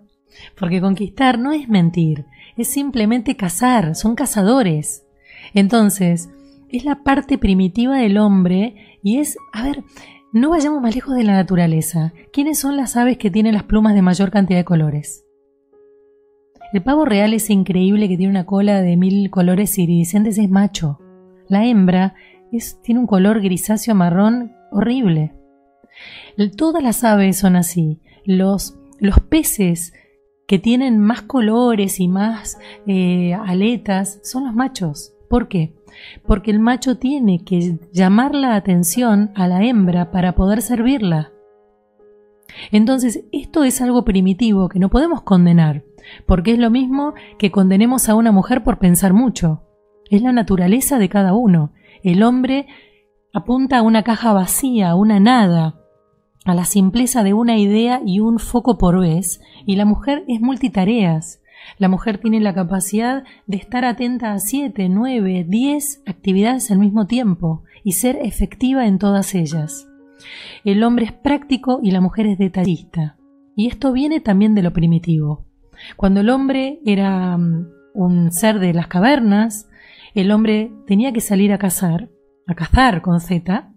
porque 0.60 0.82
conquistar 0.82 1.40
no 1.40 1.52
es 1.52 1.68
mentir, 1.68 2.26
es 2.58 2.68
simplemente 2.68 3.36
cazar, 3.36 3.96
son 3.96 4.16
cazadores. 4.16 5.06
Entonces, 5.54 6.30
es 6.70 6.86
la 6.86 7.04
parte 7.04 7.38
primitiva 7.38 7.98
del 7.98 8.18
hombre 8.18 8.98
y 9.04 9.20
es, 9.20 9.38
a 9.52 9.64
ver, 9.64 9.84
no 10.32 10.50
vayamos 10.50 10.82
más 10.82 10.96
lejos 10.96 11.16
de 11.16 11.24
la 11.24 11.34
naturaleza. 11.34 12.14
¿Quiénes 12.32 12.60
son 12.60 12.78
las 12.78 12.98
aves 12.98 13.18
que 13.18 13.30
tienen 13.30 13.54
las 13.54 13.64
plumas 13.64 13.94
de 13.94 14.02
mayor 14.02 14.32
cantidad 14.32 14.60
de 14.60 14.66
colores? 14.66 15.24
El 16.74 16.82
pavo 16.82 17.06
real 17.06 17.36
es 17.36 17.52
increíble 17.52 18.10
que 18.10 18.18
tiene 18.18 18.32
una 18.32 18.48
cola 18.48 18.82
de 18.82 18.98
mil 18.98 19.30
colores 19.30 19.78
iridiscentes, 19.78 20.40
es 20.40 20.50
macho. 20.50 21.00
La 21.48 21.66
hembra 21.66 22.16
tiene 22.82 23.00
un 23.00 23.06
color 23.06 23.42
grisáceo 23.42 23.94
marrón 23.94 24.54
horrible. 24.72 25.34
Todas 26.58 26.82
las 26.82 27.04
aves 27.04 27.38
son 27.38 27.56
así. 27.56 28.00
Los, 28.26 28.80
los 29.00 29.20
peces 29.20 29.94
que 30.48 30.58
tienen 30.58 30.98
más 31.00 31.22
colores 31.22 32.00
y 32.00 32.08
más 32.08 32.58
eh, 32.88 33.36
aletas 33.36 34.20
son 34.24 34.46
los 34.46 34.56
machos. 34.56 35.14
¿Por 35.30 35.48
qué? 35.48 35.76
Porque 36.26 36.50
el 36.50 36.60
macho 36.60 36.98
tiene 36.98 37.44
que 37.46 37.78
llamar 37.92 38.34
la 38.34 38.56
atención 38.56 39.32
a 39.36 39.48
la 39.48 39.64
hembra 39.64 40.10
para 40.10 40.34
poder 40.34 40.64
servirla. 40.64 41.32
Entonces, 42.72 43.26
esto 43.32 43.64
es 43.64 43.80
algo 43.82 44.04
primitivo 44.04 44.70
que 44.70 44.80
no 44.80 44.90
podemos 44.90 45.22
condenar, 45.22 45.84
porque 46.26 46.54
es 46.54 46.60
lo 46.60 46.70
mismo 46.70 47.14
que 47.38 47.52
condenemos 47.52 48.10
a 48.10 48.16
una 48.16 48.32
mujer 48.32 48.64
por 48.64 48.80
pensar 48.80 49.14
mucho. 49.14 49.64
Es 50.10 50.22
la 50.22 50.32
naturaleza 50.32 51.00
de 51.00 51.10
cada 51.10 51.34
uno. 51.34 51.72
El 52.04 52.24
hombre 52.24 52.68
apunta 53.34 53.80
a 53.80 53.82
una 53.82 54.04
caja 54.04 54.34
vacía, 54.34 54.92
a 54.92 54.96
una 54.96 55.20
nada, 55.20 55.80
a 56.46 56.54
la 56.54 56.66
simpleza 56.66 57.24
de 57.24 57.34
una 57.34 57.58
idea 57.58 58.02
y 58.06 58.20
un 58.20 58.40
foco 58.40 58.78
por 58.78 59.00
vez, 59.00 59.42
y 59.66 59.76
la 59.76 59.86
mujer 59.86 60.24
es 60.28 60.42
multitareas. 60.42 61.42
La 61.78 61.88
mujer 61.88 62.18
tiene 62.18 62.42
la 62.42 62.54
capacidad 62.54 63.24
de 63.48 63.58
estar 63.58 63.86
atenta 63.86 64.34
a 64.34 64.40
siete, 64.40 64.90
nueve, 64.90 65.46
diez 65.48 66.04
actividades 66.06 66.70
al 66.72 66.80
mismo 66.80 67.08
tiempo 67.08 67.64
y 67.84 67.94
ser 67.94 68.18
efectiva 68.22 68.86
en 68.86 69.00
todas 69.00 69.34
ellas. 69.34 69.88
El 70.64 70.84
hombre 70.84 71.06
es 71.06 71.12
práctico 71.14 71.80
y 71.82 71.92
la 71.92 72.02
mujer 72.02 72.28
es 72.28 72.38
detallista. 72.38 73.18
Y 73.56 73.68
esto 73.68 73.92
viene 73.92 74.20
también 74.20 74.56
de 74.56 74.64
lo 74.64 74.74
primitivo. 74.74 75.46
Cuando 75.96 76.22
el 76.22 76.30
hombre 76.30 76.80
era 76.86 77.38
mm, 77.38 77.68
un 77.94 78.32
ser 78.32 78.60
de 78.60 78.74
las 78.74 78.88
cavernas, 78.88 79.70
el 80.14 80.32
hombre 80.32 80.72
tenía 80.88 81.12
que 81.14 81.22
salir 81.22 81.52
a 81.54 81.58
cazar, 81.58 82.10
a 82.48 82.56
cazar 82.56 83.02
con 83.02 83.20
Z, 83.20 83.70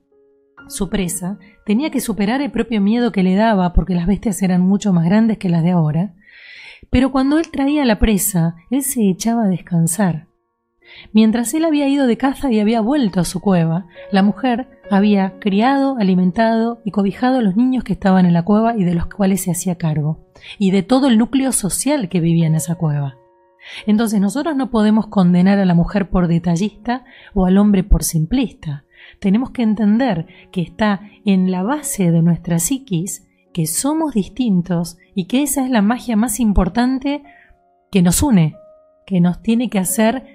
su 0.69 0.89
presa, 0.89 1.39
tenía 1.65 1.91
que 1.91 2.01
superar 2.01 2.43
el 2.43 2.51
propio 2.51 2.81
miedo 2.81 3.13
que 3.13 3.23
le 3.23 3.35
daba 3.35 3.73
porque 3.73 3.95
las 3.95 4.07
bestias 4.07 4.43
eran 4.43 4.63
mucho 4.63 4.93
más 4.93 5.05
grandes 5.05 5.39
que 5.39 5.49
las 5.49 5.63
de 5.63 5.71
ahora, 5.71 6.15
pero 6.91 7.13
cuando 7.13 7.39
él 7.39 7.51
traía 7.51 7.85
la 7.85 7.99
presa, 7.99 8.57
él 8.71 8.83
se 8.83 9.09
echaba 9.09 9.45
a 9.45 9.49
descansar. 9.49 10.27
Mientras 11.13 11.53
él 11.55 11.65
había 11.65 11.89
ido 11.89 12.07
de 12.07 12.17
caza 12.17 12.51
y 12.51 12.61
había 12.61 12.81
vuelto 12.81 13.21
a 13.21 13.25
su 13.25 13.41
cueva, 13.41 13.87
la 14.13 14.23
mujer 14.23 14.76
había 14.91 15.39
criado, 15.39 15.97
alimentado 15.99 16.80
y 16.84 16.91
cobijado 16.91 17.39
a 17.39 17.43
los 17.43 17.57
niños 17.57 17.84
que 17.84 17.93
estaban 17.93 18.26
en 18.26 18.32
la 18.32 18.45
cueva 18.45 18.76
y 18.76 18.84
de 18.84 18.95
los 18.95 19.07
cuales 19.07 19.43
se 19.43 19.51
hacía 19.51 19.76
cargo, 19.76 20.26
y 20.59 20.70
de 20.70 20.82
todo 20.82 21.09
el 21.09 21.18
núcleo 21.18 21.53
social 21.53 22.09
que 22.09 22.20
vivía 22.20 22.47
en 22.47 22.55
esa 22.55 22.76
cueva. 22.76 23.16
Entonces 23.87 24.20
nosotros 24.20 24.57
no 24.57 24.70
podemos 24.70 25.09
condenar 25.09 25.59
a 25.59 25.64
la 25.64 25.74
mujer 25.74 26.09
por 26.09 26.28
detallista 26.28 27.05
o 27.34 27.47
al 27.47 27.59
hombre 27.59 27.82
por 27.82 28.05
simplista. 28.05 28.84
Tenemos 29.18 29.51
que 29.51 29.62
entender 29.62 30.26
que 30.53 30.62
está 30.62 31.01
en 31.24 31.51
la 31.51 31.62
base 31.62 32.11
de 32.11 32.22
nuestra 32.22 32.59
psiquis 32.59 33.26
que 33.53 33.66
somos 33.66 34.14
distintos 34.14 34.99
y 35.14 35.26
que 35.26 35.43
esa 35.43 35.64
es 35.64 35.70
la 35.70 35.82
magia 35.82 36.16
más 36.16 36.41
importante 36.41 37.22
que 37.91 38.03
nos 38.03 38.22
une, 38.22 38.55
que 39.07 39.20
nos 39.20 39.43
tiene 39.43 39.70
que 39.70 39.78
hacer 39.78 40.26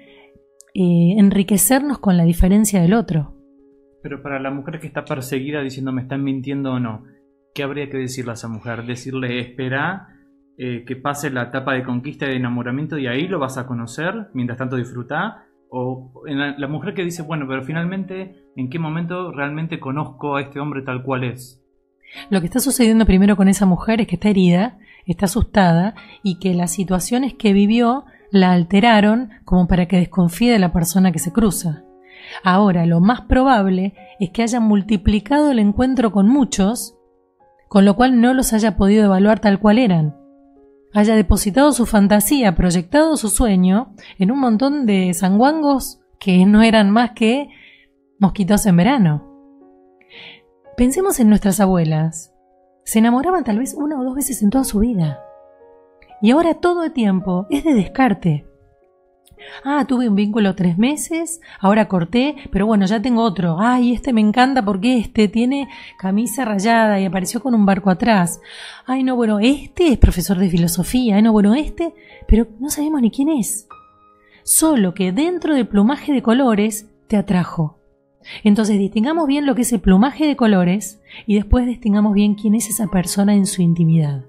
eh, 0.74 1.14
enriquecernos 1.16 1.98
con 1.98 2.16
la 2.16 2.24
diferencia 2.24 2.82
del 2.82 2.94
otro. 2.94 3.41
Pero 4.02 4.22
para 4.22 4.40
la 4.40 4.50
mujer 4.50 4.80
que 4.80 4.86
está 4.86 5.04
perseguida 5.04 5.62
diciendo 5.62 5.92
me 5.92 6.02
están 6.02 6.24
mintiendo 6.24 6.72
o 6.72 6.80
no, 6.80 7.04
¿qué 7.54 7.62
habría 7.62 7.88
que 7.88 7.98
decirle 7.98 8.32
a 8.32 8.34
esa 8.34 8.48
mujer? 8.48 8.84
Decirle, 8.84 9.40
espera 9.40 10.08
eh, 10.58 10.84
que 10.86 10.96
pase 10.96 11.30
la 11.30 11.44
etapa 11.44 11.74
de 11.74 11.84
conquista 11.84 12.26
y 12.26 12.30
de 12.30 12.36
enamoramiento 12.36 12.98
y 12.98 13.06
ahí 13.06 13.26
lo 13.26 13.38
vas 13.38 13.58
a 13.58 13.66
conocer, 13.66 14.28
mientras 14.34 14.58
tanto 14.58 14.76
disfrutar. 14.76 15.44
O 15.74 16.12
la 16.26 16.68
mujer 16.68 16.92
que 16.92 17.02
dice, 17.02 17.22
bueno, 17.22 17.46
pero 17.48 17.62
finalmente, 17.62 18.44
¿en 18.56 18.68
qué 18.68 18.78
momento 18.78 19.32
realmente 19.32 19.80
conozco 19.80 20.36
a 20.36 20.42
este 20.42 20.60
hombre 20.60 20.82
tal 20.82 21.02
cual 21.02 21.24
es? 21.24 21.64
Lo 22.28 22.40
que 22.40 22.46
está 22.46 22.60
sucediendo 22.60 23.06
primero 23.06 23.36
con 23.36 23.48
esa 23.48 23.64
mujer 23.64 24.02
es 24.02 24.06
que 24.06 24.16
está 24.16 24.28
herida, 24.28 24.78
está 25.06 25.24
asustada 25.24 25.94
y 26.22 26.38
que 26.38 26.52
las 26.52 26.72
situaciones 26.72 27.32
que 27.34 27.54
vivió 27.54 28.04
la 28.30 28.52
alteraron 28.52 29.30
como 29.44 29.66
para 29.66 29.86
que 29.86 29.96
desconfíe 29.96 30.52
de 30.52 30.58
la 30.58 30.72
persona 30.72 31.10
que 31.10 31.18
se 31.18 31.32
cruza. 31.32 31.84
Ahora, 32.42 32.86
lo 32.86 33.00
más 33.00 33.22
probable 33.22 33.94
es 34.18 34.30
que 34.30 34.42
haya 34.42 34.60
multiplicado 34.60 35.50
el 35.50 35.58
encuentro 35.58 36.12
con 36.12 36.28
muchos, 36.28 36.96
con 37.68 37.84
lo 37.84 37.96
cual 37.96 38.20
no 38.20 38.34
los 38.34 38.52
haya 38.52 38.76
podido 38.76 39.04
evaluar 39.04 39.40
tal 39.40 39.58
cual 39.58 39.78
eran. 39.78 40.16
Haya 40.94 41.14
depositado 41.14 41.72
su 41.72 41.86
fantasía, 41.86 42.54
proyectado 42.54 43.16
su 43.16 43.28
sueño 43.28 43.94
en 44.18 44.30
un 44.30 44.40
montón 44.40 44.84
de 44.84 45.14
sanguangos 45.14 46.00
que 46.18 46.44
no 46.44 46.62
eran 46.62 46.90
más 46.90 47.12
que 47.12 47.48
mosquitos 48.18 48.66
en 48.66 48.76
verano. 48.76 49.28
Pensemos 50.76 51.18
en 51.18 51.28
nuestras 51.28 51.60
abuelas. 51.60 52.34
Se 52.84 52.98
enamoraban 52.98 53.44
tal 53.44 53.58
vez 53.58 53.74
una 53.74 53.98
o 53.98 54.04
dos 54.04 54.14
veces 54.14 54.42
en 54.42 54.50
toda 54.50 54.64
su 54.64 54.80
vida. 54.80 55.20
Y 56.20 56.30
ahora 56.30 56.54
todo 56.54 56.84
el 56.84 56.92
tiempo 56.92 57.46
es 57.50 57.64
de 57.64 57.74
descarte. 57.74 58.46
Ah, 59.64 59.84
tuve 59.86 60.08
un 60.08 60.14
vínculo 60.14 60.54
tres 60.54 60.78
meses, 60.78 61.40
ahora 61.60 61.88
corté, 61.88 62.36
pero 62.50 62.66
bueno, 62.66 62.86
ya 62.86 63.00
tengo 63.00 63.22
otro. 63.22 63.58
Ay, 63.60 63.92
este 63.92 64.12
me 64.12 64.20
encanta 64.20 64.64
porque 64.64 64.98
este 64.98 65.28
tiene 65.28 65.68
camisa 65.98 66.44
rayada 66.44 67.00
y 67.00 67.04
apareció 67.04 67.40
con 67.40 67.54
un 67.54 67.66
barco 67.66 67.90
atrás. 67.90 68.40
Ay, 68.86 69.02
no, 69.02 69.16
bueno, 69.16 69.38
este 69.40 69.88
es 69.92 69.98
profesor 69.98 70.38
de 70.38 70.50
filosofía. 70.50 71.16
Ay, 71.16 71.22
no, 71.22 71.32
bueno, 71.32 71.54
este, 71.54 71.94
pero 72.26 72.48
no 72.58 72.70
sabemos 72.70 73.00
ni 73.02 73.10
quién 73.10 73.28
es. 73.28 73.68
Solo 74.42 74.94
que 74.94 75.12
dentro 75.12 75.54
del 75.54 75.68
plumaje 75.68 76.12
de 76.12 76.22
colores 76.22 76.88
te 77.06 77.16
atrajo. 77.16 77.78
Entonces 78.44 78.78
distingamos 78.78 79.26
bien 79.26 79.46
lo 79.46 79.54
que 79.54 79.62
es 79.62 79.72
el 79.72 79.80
plumaje 79.80 80.26
de 80.26 80.36
colores 80.36 81.00
y 81.26 81.34
después 81.34 81.66
distingamos 81.66 82.14
bien 82.14 82.34
quién 82.34 82.54
es 82.54 82.68
esa 82.68 82.86
persona 82.86 83.34
en 83.34 83.46
su 83.46 83.62
intimidad 83.62 84.24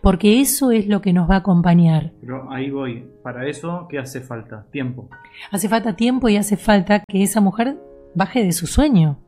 porque 0.00 0.40
eso 0.40 0.70
es 0.70 0.86
lo 0.86 1.00
que 1.00 1.12
nos 1.12 1.28
va 1.28 1.36
a 1.36 1.38
acompañar. 1.38 2.12
Pero 2.20 2.50
ahí 2.50 2.70
voy, 2.70 3.06
para 3.22 3.48
eso, 3.48 3.86
¿qué 3.88 3.98
hace 3.98 4.20
falta? 4.20 4.66
Tiempo. 4.70 5.08
Hace 5.50 5.68
falta 5.68 5.96
tiempo 5.96 6.28
y 6.28 6.36
hace 6.36 6.56
falta 6.56 7.00
que 7.06 7.22
esa 7.22 7.40
mujer 7.40 7.78
baje 8.14 8.44
de 8.44 8.52
su 8.52 8.66
sueño. 8.66 9.20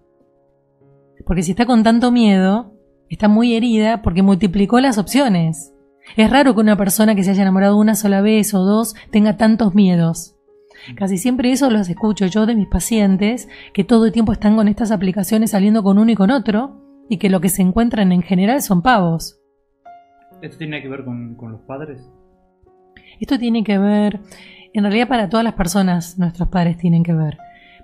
Porque 1.24 1.42
si 1.42 1.52
está 1.52 1.66
con 1.66 1.82
tanto 1.82 2.12
miedo, 2.12 2.72
está 3.08 3.28
muy 3.28 3.54
herida 3.54 4.02
porque 4.02 4.22
multiplicó 4.22 4.80
las 4.80 4.98
opciones. 4.98 5.72
Es 6.16 6.30
raro 6.30 6.54
que 6.54 6.60
una 6.60 6.76
persona 6.76 7.14
que 7.14 7.24
se 7.24 7.32
haya 7.32 7.42
enamorado 7.42 7.76
una 7.76 7.96
sola 7.96 8.20
vez 8.20 8.54
o 8.54 8.60
dos 8.60 8.94
tenga 9.10 9.36
tantos 9.36 9.74
miedos. 9.74 10.36
Casi 10.94 11.18
siempre 11.18 11.50
eso 11.50 11.68
los 11.70 11.88
escucho 11.88 12.26
yo 12.26 12.46
de 12.46 12.54
mis 12.54 12.68
pacientes, 12.68 13.48
que 13.72 13.82
todo 13.82 14.06
el 14.06 14.12
tiempo 14.12 14.32
están 14.32 14.54
con 14.54 14.68
estas 14.68 14.92
aplicaciones 14.92 15.50
saliendo 15.50 15.82
con 15.82 15.98
uno 15.98 16.10
y 16.12 16.14
con 16.14 16.30
otro, 16.30 16.80
y 17.08 17.18
que 17.18 17.30
lo 17.30 17.40
que 17.40 17.48
se 17.48 17.62
encuentran 17.62 18.12
en 18.12 18.22
general 18.22 18.62
son 18.62 18.82
pavos. 18.82 19.40
¿Esto 20.46 20.58
tiene 20.58 20.80
que 20.80 20.88
ver 20.88 21.04
con, 21.04 21.36
los 21.40 21.60
padres? 21.62 22.08
Esto 23.20 23.36
tiene 23.36 23.64
que 23.64 23.78
ver, 23.78 24.20
en 24.72 24.84
realidad 24.84 25.08
para 25.08 25.28
todas 25.28 25.42
las 25.42 25.54
personas 25.54 26.18
nuestros 26.18 26.48
padres 26.48 26.76
tienen 26.76 27.02
que 27.02 27.12
ver, 27.12 27.36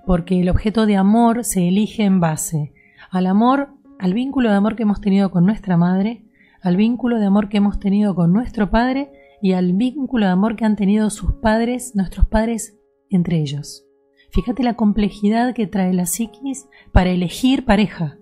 porque 0.06 0.40
el 0.40 0.48
objeto 0.48 0.86
de 0.86 0.96
amor 0.96 1.42
se 1.42 1.66
elige 1.66 2.04
en 2.04 2.20
base 2.20 2.72
al 3.10 3.26
amor, 3.26 3.70
al 3.98 4.14
vínculo 4.14 4.48
de 4.48 4.54
amor 4.54 4.76
que 4.76 4.84
hemos 4.84 5.00
tenido 5.00 5.32
con 5.32 5.44
nuestra 5.44 5.76
madre, 5.76 6.24
al 6.60 6.76
vínculo 6.76 7.18
de 7.18 7.26
amor 7.26 7.48
que 7.48 7.56
hemos 7.56 7.80
tenido 7.80 8.14
con 8.14 8.32
nuestro 8.32 8.70
padre 8.70 9.10
y 9.42 9.54
al 9.54 9.72
vínculo 9.72 10.26
de 10.26 10.32
amor 10.32 10.54
que 10.54 10.64
han 10.64 10.76
tenido 10.76 11.10
sus 11.10 11.32
padres, 11.32 11.96
nuestros 11.96 12.26
padres, 12.26 12.78
entre 13.10 13.40
ellos. 13.40 13.84
Fíjate 14.30 14.62
la 14.62 14.74
complejidad 14.74 15.52
que 15.52 15.66
trae 15.66 15.92
la 15.92 16.06
psiquis 16.06 16.68
para 16.92 17.10
elegir 17.10 17.64
pareja. 17.64 18.18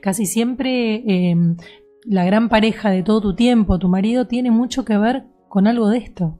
Casi 0.00 0.26
siempre 0.26 0.96
eh, 1.06 1.36
la 2.04 2.24
gran 2.24 2.48
pareja 2.48 2.90
de 2.90 3.02
todo 3.02 3.20
tu 3.20 3.34
tiempo, 3.34 3.78
tu 3.78 3.88
marido, 3.88 4.26
tiene 4.26 4.50
mucho 4.50 4.84
que 4.84 4.98
ver 4.98 5.24
con 5.48 5.66
algo 5.66 5.88
de 5.88 5.98
esto. 5.98 6.38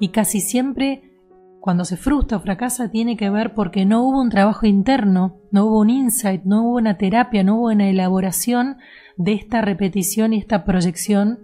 Y 0.00 0.08
casi 0.08 0.40
siempre 0.40 1.12
cuando 1.60 1.84
se 1.84 1.96
frustra 1.96 2.38
o 2.38 2.40
fracasa 2.40 2.90
tiene 2.90 3.16
que 3.16 3.30
ver 3.30 3.54
porque 3.54 3.84
no 3.84 4.02
hubo 4.02 4.20
un 4.20 4.30
trabajo 4.30 4.66
interno, 4.66 5.36
no 5.50 5.66
hubo 5.66 5.80
un 5.80 5.90
insight, 5.90 6.42
no 6.44 6.64
hubo 6.64 6.76
una 6.78 6.98
terapia, 6.98 7.44
no 7.44 7.56
hubo 7.56 7.66
una 7.66 7.88
elaboración 7.88 8.78
de 9.16 9.34
esta 9.34 9.60
repetición 9.60 10.32
y 10.32 10.38
esta 10.38 10.64
proyección 10.64 11.38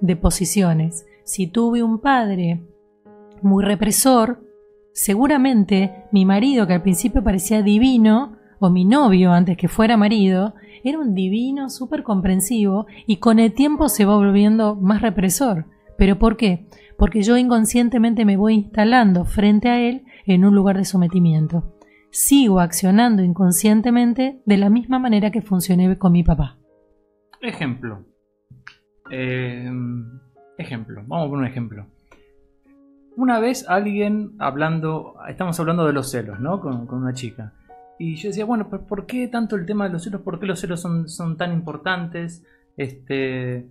de 0.00 0.16
posiciones. 0.16 1.06
Si 1.24 1.46
tuve 1.46 1.82
un 1.82 2.00
padre 2.00 2.62
muy 3.42 3.64
represor, 3.64 4.42
seguramente 4.92 6.04
mi 6.10 6.24
marido, 6.24 6.66
que 6.66 6.74
al 6.74 6.82
principio 6.82 7.22
parecía 7.22 7.62
divino, 7.62 8.36
o 8.58 8.70
mi 8.70 8.84
novio 8.84 9.32
antes 9.32 9.56
que 9.56 9.68
fuera 9.68 9.96
marido, 9.96 10.54
era 10.90 10.98
un 10.98 11.14
divino, 11.14 11.68
súper 11.68 12.02
comprensivo 12.02 12.86
y 13.06 13.16
con 13.16 13.38
el 13.38 13.52
tiempo 13.52 13.88
se 13.88 14.04
va 14.04 14.16
volviendo 14.16 14.76
más 14.76 15.02
represor. 15.02 15.66
¿Pero 15.98 16.18
por 16.18 16.36
qué? 16.36 16.66
Porque 16.98 17.22
yo 17.22 17.36
inconscientemente 17.36 18.24
me 18.24 18.36
voy 18.36 18.54
instalando 18.54 19.24
frente 19.24 19.68
a 19.68 19.80
él 19.80 20.04
en 20.26 20.44
un 20.44 20.54
lugar 20.54 20.76
de 20.76 20.84
sometimiento. 20.84 21.74
Sigo 22.10 22.60
accionando 22.60 23.22
inconscientemente 23.22 24.40
de 24.46 24.56
la 24.56 24.70
misma 24.70 24.98
manera 24.98 25.30
que 25.30 25.42
funcioné 25.42 25.98
con 25.98 26.12
mi 26.12 26.22
papá. 26.22 26.56
Ejemplo. 27.40 28.04
Eh, 29.10 29.70
ejemplo. 30.56 31.02
Vamos 31.06 31.28
por 31.28 31.38
un 31.38 31.46
ejemplo. 31.46 31.86
Una 33.16 33.40
vez 33.40 33.68
alguien 33.68 34.32
hablando, 34.38 35.14
estamos 35.28 35.58
hablando 35.58 35.86
de 35.86 35.92
los 35.92 36.10
celos, 36.10 36.38
¿no? 36.40 36.60
Con, 36.60 36.86
con 36.86 37.02
una 37.02 37.14
chica. 37.14 37.54
Y 37.98 38.16
yo 38.16 38.28
decía, 38.28 38.44
bueno, 38.44 38.68
¿por 38.68 39.06
qué 39.06 39.28
tanto 39.28 39.56
el 39.56 39.66
tema 39.66 39.86
de 39.86 39.92
los 39.92 40.04
celos? 40.04 40.20
¿Por 40.22 40.38
qué 40.38 40.46
los 40.46 40.60
celos 40.60 40.80
son, 40.80 41.08
son 41.08 41.36
tan 41.36 41.52
importantes? 41.52 42.44
Este, 42.76 43.68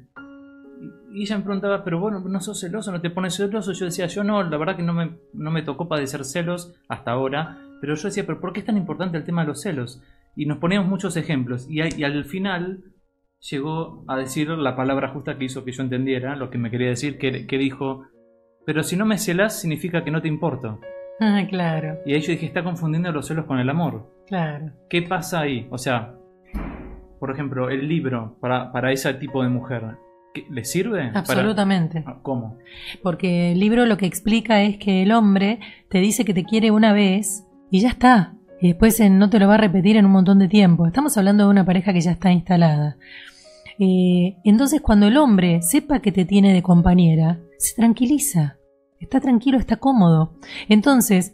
Y 1.14 1.22
ella 1.22 1.38
me 1.38 1.44
preguntaba, 1.44 1.84
pero 1.84 2.00
bueno, 2.00 2.20
¿no 2.20 2.40
sos 2.42 2.60
celoso? 2.60 2.92
¿No 2.92 3.02
te 3.02 3.10
pones 3.10 3.36
celoso? 3.36 3.72
Yo 3.72 3.86
decía, 3.86 4.08
yo 4.08 4.24
no, 4.24 4.42
la 4.44 4.58
verdad 4.58 4.76
que 4.76 4.84
no 4.84 4.94
me, 4.94 5.18
no 5.34 5.52
me 5.52 5.62
tocó 5.62 5.88
padecer 5.88 6.26
celos 6.26 6.74
hasta 6.90 7.12
ahora. 7.12 7.60
Pero 7.82 7.96
yo 7.96 8.08
decía, 8.08 8.26
pero 8.26 8.40
¿por 8.40 8.52
qué 8.52 8.62
es 8.62 8.66
tan 8.66 8.78
importante 8.78 9.18
el 9.18 9.24
tema 9.26 9.42
de 9.42 9.50
los 9.50 9.62
celos? 9.62 10.02
Y 10.36 10.48
nos 10.48 10.58
poníamos 10.58 10.90
muchos 10.90 11.16
ejemplos. 11.18 11.68
Y, 11.70 11.82
y 11.82 12.04
al 12.04 12.26
final 12.26 12.84
llegó 13.40 14.04
a 14.08 14.18
decir 14.18 14.50
la 14.50 14.76
palabra 14.76 15.10
justa 15.10 15.38
que 15.38 15.46
hizo 15.46 15.64
que 15.64 15.72
yo 15.72 15.84
entendiera 15.84 16.36
lo 16.36 16.50
que 16.50 16.58
me 16.58 16.72
quería 16.72 16.90
decir, 16.90 17.20
que, 17.20 17.46
que 17.46 17.58
dijo, 17.58 18.08
pero 18.66 18.82
si 18.82 18.98
no 18.98 19.06
me 19.06 19.20
celas 19.20 19.60
significa 19.60 20.04
que 20.04 20.10
no 20.12 20.22
te 20.22 20.28
importo. 20.28 20.80
Ah, 21.20 21.44
claro. 21.50 22.00
Y 22.06 22.14
ahí 22.14 22.22
yo 22.22 22.32
dije, 22.32 22.46
está 22.46 22.64
confundiendo 22.64 23.12
los 23.12 23.28
celos 23.28 23.46
con 23.46 23.60
el 23.60 23.70
amor. 23.70 24.12
Claro. 24.28 24.72
¿Qué 24.90 25.02
pasa 25.02 25.42
ahí? 25.42 25.68
O 25.70 25.78
sea, 25.78 26.16
por 27.20 27.32
ejemplo, 27.32 27.70
el 27.70 27.88
libro 27.88 28.38
para, 28.40 28.72
para 28.72 28.92
ese 28.92 29.14
tipo 29.16 29.44
de 29.44 29.50
mujer, 29.50 29.98
¿le 30.50 30.66
sirve? 30.66 31.12
Absolutamente. 31.14 32.02
Para... 32.02 32.18
Ah, 32.18 32.20
¿Cómo? 32.22 32.58
Porque 33.04 33.52
el 33.52 33.60
libro 33.60 33.86
lo 33.86 33.98
que 33.98 34.06
explica 34.06 34.62
es 34.62 34.78
que 34.78 35.04
el 35.04 35.12
hombre 35.12 35.60
te 35.90 36.00
dice 36.00 36.26
que 36.26 36.34
te 36.34 36.44
quiere 36.44 36.72
una 36.72 36.94
vez 36.94 37.46
y 37.72 37.82
ya 37.82 37.90
está. 37.90 38.34
Y 38.62 38.70
después 38.70 39.00
no 39.12 39.30
te 39.30 39.40
lo 39.40 39.48
va 39.48 39.56
a 39.56 39.58
repetir 39.58 39.98
en 39.98 40.06
un 40.06 40.12
montón 40.12 40.40
de 40.40 40.48
tiempo. 40.48 40.88
Estamos 40.88 41.18
hablando 41.18 41.44
de 41.44 41.50
una 41.50 41.66
pareja 41.66 41.94
que 41.94 42.02
ya 42.02 42.12
está 42.12 42.32
instalada. 42.32 42.98
Eh, 43.78 44.38
entonces 44.46 44.82
cuando 44.82 45.08
el 45.08 45.18
hombre 45.18 45.62
sepa 45.62 46.00
que 46.00 46.12
te 46.12 46.26
tiene 46.26 46.54
de 46.54 46.64
compañera, 46.64 47.40
se 47.58 47.76
tranquiliza, 47.76 48.58
está 49.06 49.22
tranquilo, 49.22 49.58
está 49.58 49.78
cómodo. 49.78 50.34
Entonces, 50.68 51.34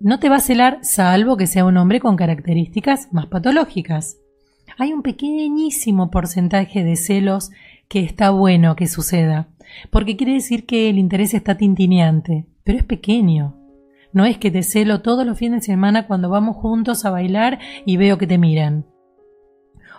no 0.00 0.18
te 0.18 0.28
va 0.28 0.36
a 0.36 0.40
celar 0.40 0.78
salvo 0.82 1.36
que 1.36 1.46
sea 1.46 1.64
un 1.64 1.76
hombre 1.76 2.00
con 2.00 2.16
características 2.16 3.12
más 3.12 3.26
patológicas. 3.26 4.18
Hay 4.78 4.92
un 4.92 5.02
pequeñísimo 5.02 6.10
porcentaje 6.10 6.84
de 6.84 6.96
celos 6.96 7.50
que 7.88 8.04
está 8.04 8.30
bueno 8.30 8.76
que 8.76 8.86
suceda, 8.86 9.48
porque 9.90 10.16
quiere 10.16 10.34
decir 10.34 10.66
que 10.66 10.90
el 10.90 10.98
interés 10.98 11.34
está 11.34 11.56
tintineante, 11.56 12.46
pero 12.64 12.78
es 12.78 12.84
pequeño. 12.84 13.56
No 14.12 14.24
es 14.24 14.38
que 14.38 14.50
te 14.50 14.62
celo 14.62 15.02
todos 15.02 15.26
los 15.26 15.38
fines 15.38 15.60
de 15.60 15.66
semana 15.66 16.06
cuando 16.06 16.30
vamos 16.30 16.56
juntos 16.56 17.04
a 17.04 17.10
bailar 17.10 17.58
y 17.84 17.96
veo 17.96 18.18
que 18.18 18.26
te 18.26 18.38
miran 18.38 18.86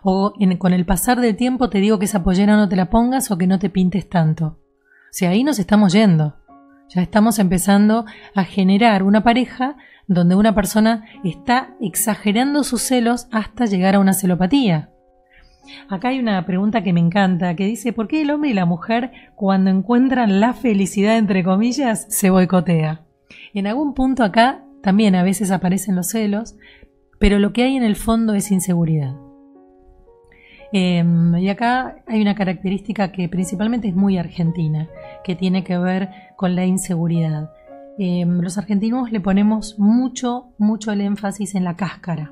o 0.10 0.34
con 0.58 0.74
el 0.74 0.86
pasar 0.86 1.20
del 1.20 1.36
tiempo 1.36 1.70
te 1.70 1.80
digo 1.80 2.00
que 2.00 2.06
esa 2.06 2.24
pollera 2.24 2.56
no 2.56 2.70
te 2.70 2.76
la 2.76 2.90
pongas 2.90 3.30
o 3.32 3.38
que 3.38 3.48
no 3.48 3.60
te 3.60 3.70
pintes 3.70 4.08
tanto. 4.08 4.46
O 4.46 5.12
sea, 5.12 5.32
ahí 5.32 5.44
nos 5.44 5.60
estamos 5.60 5.92
yendo. 5.92 6.36
Ya 6.90 7.02
estamos 7.02 7.38
empezando 7.40 8.06
a 8.34 8.46
generar 8.46 9.04
una 9.04 9.22
pareja 9.22 9.76
donde 10.08 10.36
una 10.36 10.56
persona 10.56 11.04
está 11.24 11.76
exagerando 11.82 12.64
sus 12.64 12.82
celos 12.82 13.28
hasta 13.32 13.66
llegar 13.66 13.96
a 13.96 14.00
una 14.00 14.14
celopatía. 14.14 14.90
Acá 15.90 16.10
hay 16.10 16.20
una 16.20 16.46
pregunta 16.46 16.84
que 16.84 16.94
me 16.94 17.02
encanta, 17.02 17.56
que 17.58 17.66
dice, 17.66 17.92
¿por 17.92 18.08
qué 18.08 18.22
el 18.22 18.32
hombre 18.32 18.52
y 18.52 18.54
la 18.54 18.66
mujer 18.66 19.12
cuando 19.36 19.70
encuentran 19.70 20.40
la 20.40 20.54
felicidad, 20.54 21.18
entre 21.18 21.44
comillas, 21.44 22.06
se 22.08 22.30
boicotea? 22.30 23.02
En 23.54 23.68
algún 23.68 23.94
punto 23.94 24.24
acá 24.24 24.64
también 24.82 25.16
a 25.16 25.24
veces 25.24 25.52
aparecen 25.52 25.98
los 25.98 26.08
celos, 26.08 26.56
pero 27.20 27.38
lo 27.38 27.52
que 27.52 27.64
hay 27.64 27.76
en 27.76 27.84
el 27.84 27.98
fondo 27.98 28.34
es 28.34 28.50
inseguridad. 28.50 29.27
Em, 30.72 31.38
y 31.38 31.50
acá 31.50 31.96
hay 32.08 32.22
una 32.22 32.36
característica 32.36 33.12
que 33.12 33.30
principalmente 33.30 33.88
es 33.88 33.96
muy 33.96 34.18
argentina, 34.18 34.90
que 35.24 35.36
tiene 35.36 35.64
que 35.64 35.78
ver 35.78 36.10
con 36.36 36.56
la 36.56 36.66
inseguridad. 36.66 37.52
Em, 37.98 38.42
los 38.42 38.58
argentinos 38.58 39.12
le 39.12 39.20
ponemos 39.20 39.80
mucho, 39.80 40.50
mucho 40.58 40.92
el 40.92 41.02
énfasis 41.02 41.56
en 41.56 41.64
la 41.64 41.76
cáscara, 41.76 42.32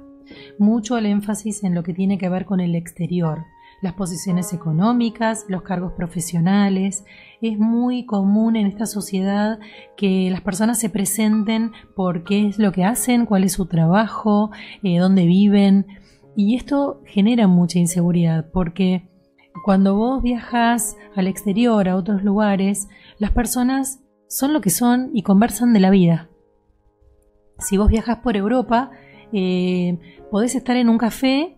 mucho 0.59 0.97
el 0.97 1.05
énfasis 1.05 1.63
en 1.63 1.73
lo 1.73 1.83
que 1.83 1.93
tiene 1.93 2.17
que 2.17 2.29
ver 2.29 2.45
con 2.45 2.59
el 2.59 2.75
exterior, 2.75 3.45
las 3.81 3.93
posiciones 3.93 4.53
económicas, 4.53 5.45
los 5.47 5.63
cargos 5.63 5.93
profesionales. 5.93 7.05
Es 7.41 7.57
muy 7.57 8.05
común 8.05 8.55
en 8.55 8.67
esta 8.67 8.85
sociedad 8.85 9.59
que 9.97 10.29
las 10.29 10.41
personas 10.41 10.79
se 10.79 10.89
presenten 10.89 11.71
por 11.95 12.23
qué 12.23 12.47
es 12.47 12.59
lo 12.59 12.71
que 12.71 12.83
hacen, 12.83 13.25
cuál 13.25 13.43
es 13.43 13.53
su 13.53 13.65
trabajo, 13.65 14.51
eh, 14.83 14.97
dónde 14.97 15.25
viven. 15.25 15.85
Y 16.35 16.55
esto 16.55 17.01
genera 17.05 17.47
mucha 17.47 17.79
inseguridad 17.79 18.49
porque 18.51 19.07
cuando 19.63 19.95
vos 19.95 20.21
viajas 20.21 20.97
al 21.15 21.27
exterior, 21.27 21.87
a 21.87 21.95
otros 21.95 22.23
lugares, 22.23 22.87
las 23.19 23.31
personas 23.31 24.01
son 24.27 24.53
lo 24.53 24.61
que 24.61 24.69
son 24.69 25.11
y 25.13 25.23
conversan 25.23 25.73
de 25.73 25.79
la 25.79 25.89
vida. 25.89 26.29
Si 27.59 27.77
vos 27.77 27.87
viajas 27.87 28.17
por 28.17 28.35
Europa, 28.35 28.91
eh, 29.31 29.97
podés 30.29 30.55
estar 30.55 30.75
en 30.75 30.89
un 30.89 30.97
café 30.97 31.57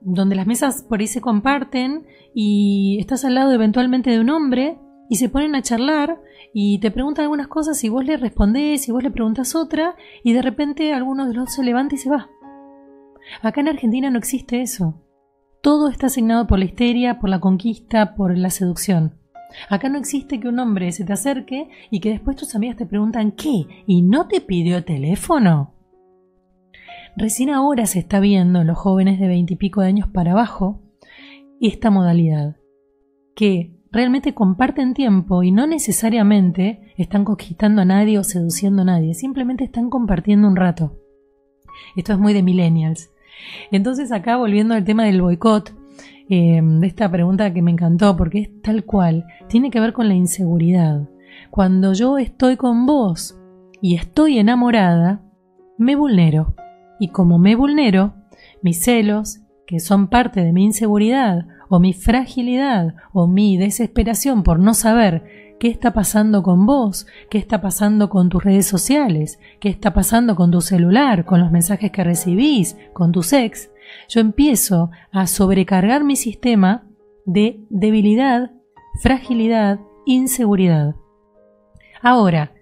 donde 0.00 0.34
las 0.34 0.46
mesas 0.46 0.82
por 0.82 1.00
ahí 1.00 1.06
se 1.06 1.20
comparten 1.20 2.06
y 2.34 2.98
estás 3.00 3.24
al 3.24 3.34
lado 3.34 3.52
eventualmente 3.52 4.10
de 4.10 4.20
un 4.20 4.30
hombre 4.30 4.78
y 5.08 5.16
se 5.16 5.28
ponen 5.28 5.54
a 5.54 5.62
charlar 5.62 6.20
y 6.52 6.78
te 6.80 6.90
preguntan 6.90 7.24
algunas 7.24 7.48
cosas 7.48 7.82
y 7.84 7.88
vos 7.88 8.04
le 8.04 8.16
respondés 8.16 8.88
y 8.88 8.92
vos 8.92 9.02
le 9.02 9.10
preguntas 9.10 9.54
otra 9.54 9.94
y 10.24 10.32
de 10.32 10.42
repente 10.42 10.92
alguno 10.92 11.26
de 11.28 11.34
los 11.34 11.52
se 11.52 11.62
levanta 11.62 11.94
y 11.94 11.98
se 11.98 12.10
va. 12.10 12.30
Acá 13.42 13.60
en 13.60 13.68
Argentina 13.68 14.10
no 14.10 14.18
existe 14.18 14.60
eso. 14.60 15.02
Todo 15.62 15.88
está 15.88 16.06
asignado 16.06 16.46
por 16.46 16.58
la 16.58 16.64
histeria, 16.64 17.18
por 17.20 17.30
la 17.30 17.40
conquista, 17.40 18.14
por 18.14 18.36
la 18.36 18.50
seducción. 18.50 19.18
Acá 19.68 19.88
no 19.88 19.98
existe 19.98 20.40
que 20.40 20.48
un 20.48 20.58
hombre 20.58 20.92
se 20.92 21.04
te 21.04 21.12
acerque 21.12 21.68
y 21.90 22.00
que 22.00 22.10
después 22.10 22.36
tus 22.36 22.54
amigas 22.54 22.76
te 22.76 22.86
preguntan 22.86 23.32
¿qué? 23.32 23.66
¿Y 23.86 24.02
no 24.02 24.28
te 24.28 24.40
pidió 24.40 24.84
teléfono? 24.84 25.74
Recién 27.16 27.50
ahora 27.50 27.86
se 27.86 27.98
está 27.98 28.20
viendo 28.20 28.60
en 28.60 28.68
los 28.68 28.78
jóvenes 28.78 29.18
de 29.18 29.26
veintipico 29.26 29.80
de 29.80 29.88
años 29.88 30.08
para 30.08 30.32
abajo 30.32 30.80
esta 31.60 31.90
modalidad, 31.90 32.56
que 33.34 33.76
realmente 33.90 34.32
comparten 34.32 34.94
tiempo 34.94 35.42
y 35.42 35.50
no 35.50 35.66
necesariamente 35.66 36.94
están 36.96 37.24
conquistando 37.24 37.82
a 37.82 37.84
nadie 37.84 38.18
o 38.18 38.24
seduciendo 38.24 38.82
a 38.82 38.86
nadie, 38.86 39.14
simplemente 39.14 39.64
están 39.64 39.90
compartiendo 39.90 40.48
un 40.48 40.56
rato. 40.56 40.96
Esto 41.96 42.12
es 42.12 42.18
muy 42.18 42.32
de 42.32 42.42
millennials. 42.42 43.10
Entonces 43.70 44.12
acá 44.12 44.36
volviendo 44.36 44.74
al 44.74 44.84
tema 44.84 45.04
del 45.04 45.22
boicot, 45.22 45.74
eh, 46.28 46.60
de 46.62 46.86
esta 46.86 47.10
pregunta 47.10 47.52
que 47.52 47.62
me 47.62 47.72
encantó, 47.72 48.16
porque 48.16 48.38
es 48.40 48.62
tal 48.62 48.84
cual, 48.84 49.26
tiene 49.48 49.70
que 49.70 49.80
ver 49.80 49.92
con 49.92 50.08
la 50.08 50.14
inseguridad. 50.14 51.08
Cuando 51.50 51.92
yo 51.92 52.18
estoy 52.18 52.56
con 52.56 52.86
vos 52.86 53.36
y 53.82 53.96
estoy 53.96 54.38
enamorada, 54.38 55.22
me 55.78 55.96
vulnero. 55.96 56.54
Y 57.00 57.08
como 57.08 57.38
me 57.38 57.56
vulnero, 57.56 58.14
mis 58.62 58.82
celos, 58.82 59.40
que 59.66 59.80
son 59.80 60.08
parte 60.08 60.44
de 60.44 60.52
mi 60.52 60.64
inseguridad, 60.64 61.46
o 61.68 61.80
mi 61.80 61.92
fragilidad, 61.92 62.94
o 63.12 63.26
mi 63.26 63.56
desesperación 63.56 64.42
por 64.42 64.58
no 64.58 64.74
saber 64.74 65.49
qué 65.60 65.68
está 65.68 65.92
pasando 65.92 66.42
con 66.42 66.64
vos, 66.64 67.06
qué 67.28 67.36
está 67.36 67.60
pasando 67.60 68.08
con 68.08 68.30
tus 68.30 68.42
redes 68.42 68.66
sociales, 68.66 69.38
qué 69.60 69.68
está 69.68 69.92
pasando 69.92 70.34
con 70.34 70.50
tu 70.50 70.62
celular, 70.62 71.26
con 71.26 71.38
los 71.38 71.52
mensajes 71.52 71.92
que 71.92 72.02
recibís, 72.02 72.76
con 72.94 73.12
tu 73.12 73.20
ex, 73.30 73.70
yo 74.08 74.20
empiezo 74.20 74.90
a 75.12 75.26
sobrecargar 75.26 76.02
mi 76.02 76.16
sistema 76.16 76.86
de 77.26 77.60
debilidad, 77.68 78.52
fragilidad, 79.02 79.80
inseguridad. 80.06 80.94
Ahora, 82.00 82.54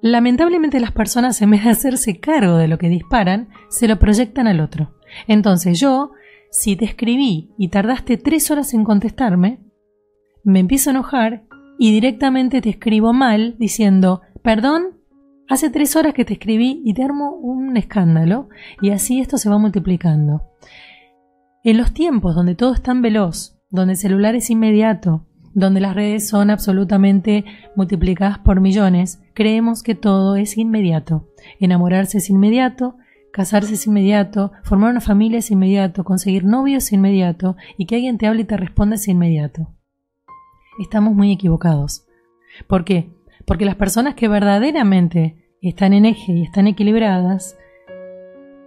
lamentablemente 0.00 0.80
las 0.80 0.92
personas 0.92 1.42
en 1.42 1.50
vez 1.50 1.64
de 1.64 1.70
hacerse 1.70 2.18
cargo 2.20 2.56
de 2.56 2.68
lo 2.68 2.78
que 2.78 2.88
disparan, 2.88 3.50
se 3.68 3.86
lo 3.86 3.98
proyectan 3.98 4.46
al 4.46 4.60
otro. 4.60 4.94
Entonces 5.28 5.78
yo, 5.78 6.12
si 6.50 6.74
te 6.74 6.86
escribí 6.86 7.50
y 7.58 7.68
tardaste 7.68 8.16
tres 8.16 8.50
horas 8.50 8.72
en 8.72 8.84
contestarme, 8.84 9.60
me 10.42 10.60
empiezo 10.60 10.88
a 10.88 10.94
enojar 10.94 11.42
y 11.78 11.92
directamente 11.92 12.60
te 12.60 12.70
escribo 12.70 13.12
mal 13.12 13.56
diciendo, 13.58 14.22
perdón, 14.42 14.98
hace 15.48 15.70
tres 15.70 15.96
horas 15.96 16.14
que 16.14 16.24
te 16.24 16.34
escribí 16.34 16.82
y 16.84 16.94
te 16.94 17.02
armo 17.02 17.32
un 17.36 17.76
escándalo 17.76 18.48
y 18.80 18.90
así 18.90 19.20
esto 19.20 19.38
se 19.38 19.50
va 19.50 19.58
multiplicando. 19.58 20.42
En 21.64 21.78
los 21.78 21.92
tiempos 21.92 22.34
donde 22.34 22.54
todo 22.54 22.74
es 22.74 22.82
tan 22.82 23.02
veloz, 23.02 23.58
donde 23.70 23.94
el 23.94 23.98
celular 23.98 24.34
es 24.34 24.50
inmediato, 24.50 25.26
donde 25.52 25.80
las 25.80 25.94
redes 25.94 26.28
son 26.28 26.50
absolutamente 26.50 27.44
multiplicadas 27.74 28.38
por 28.38 28.60
millones, 28.60 29.20
creemos 29.34 29.82
que 29.82 29.94
todo 29.94 30.36
es 30.36 30.58
inmediato. 30.58 31.28
Enamorarse 31.60 32.18
es 32.18 32.30
inmediato, 32.30 32.96
casarse 33.32 33.74
es 33.74 33.86
inmediato, 33.86 34.52
formar 34.62 34.90
una 34.90 35.00
familia 35.00 35.38
es 35.38 35.50
inmediato, 35.50 36.04
conseguir 36.04 36.44
novios 36.44 36.84
es 36.84 36.92
inmediato 36.92 37.56
y 37.78 37.86
que 37.86 37.96
alguien 37.96 38.18
te 38.18 38.26
hable 38.26 38.42
y 38.42 38.44
te 38.44 38.56
responda 38.56 38.96
es 38.96 39.08
inmediato 39.08 39.75
estamos 40.82 41.14
muy 41.14 41.32
equivocados. 41.32 42.06
¿Por 42.66 42.84
qué? 42.84 43.10
Porque 43.46 43.64
las 43.64 43.76
personas 43.76 44.14
que 44.14 44.28
verdaderamente 44.28 45.36
están 45.60 45.92
en 45.92 46.04
eje 46.04 46.32
y 46.32 46.42
están 46.42 46.66
equilibradas, 46.66 47.56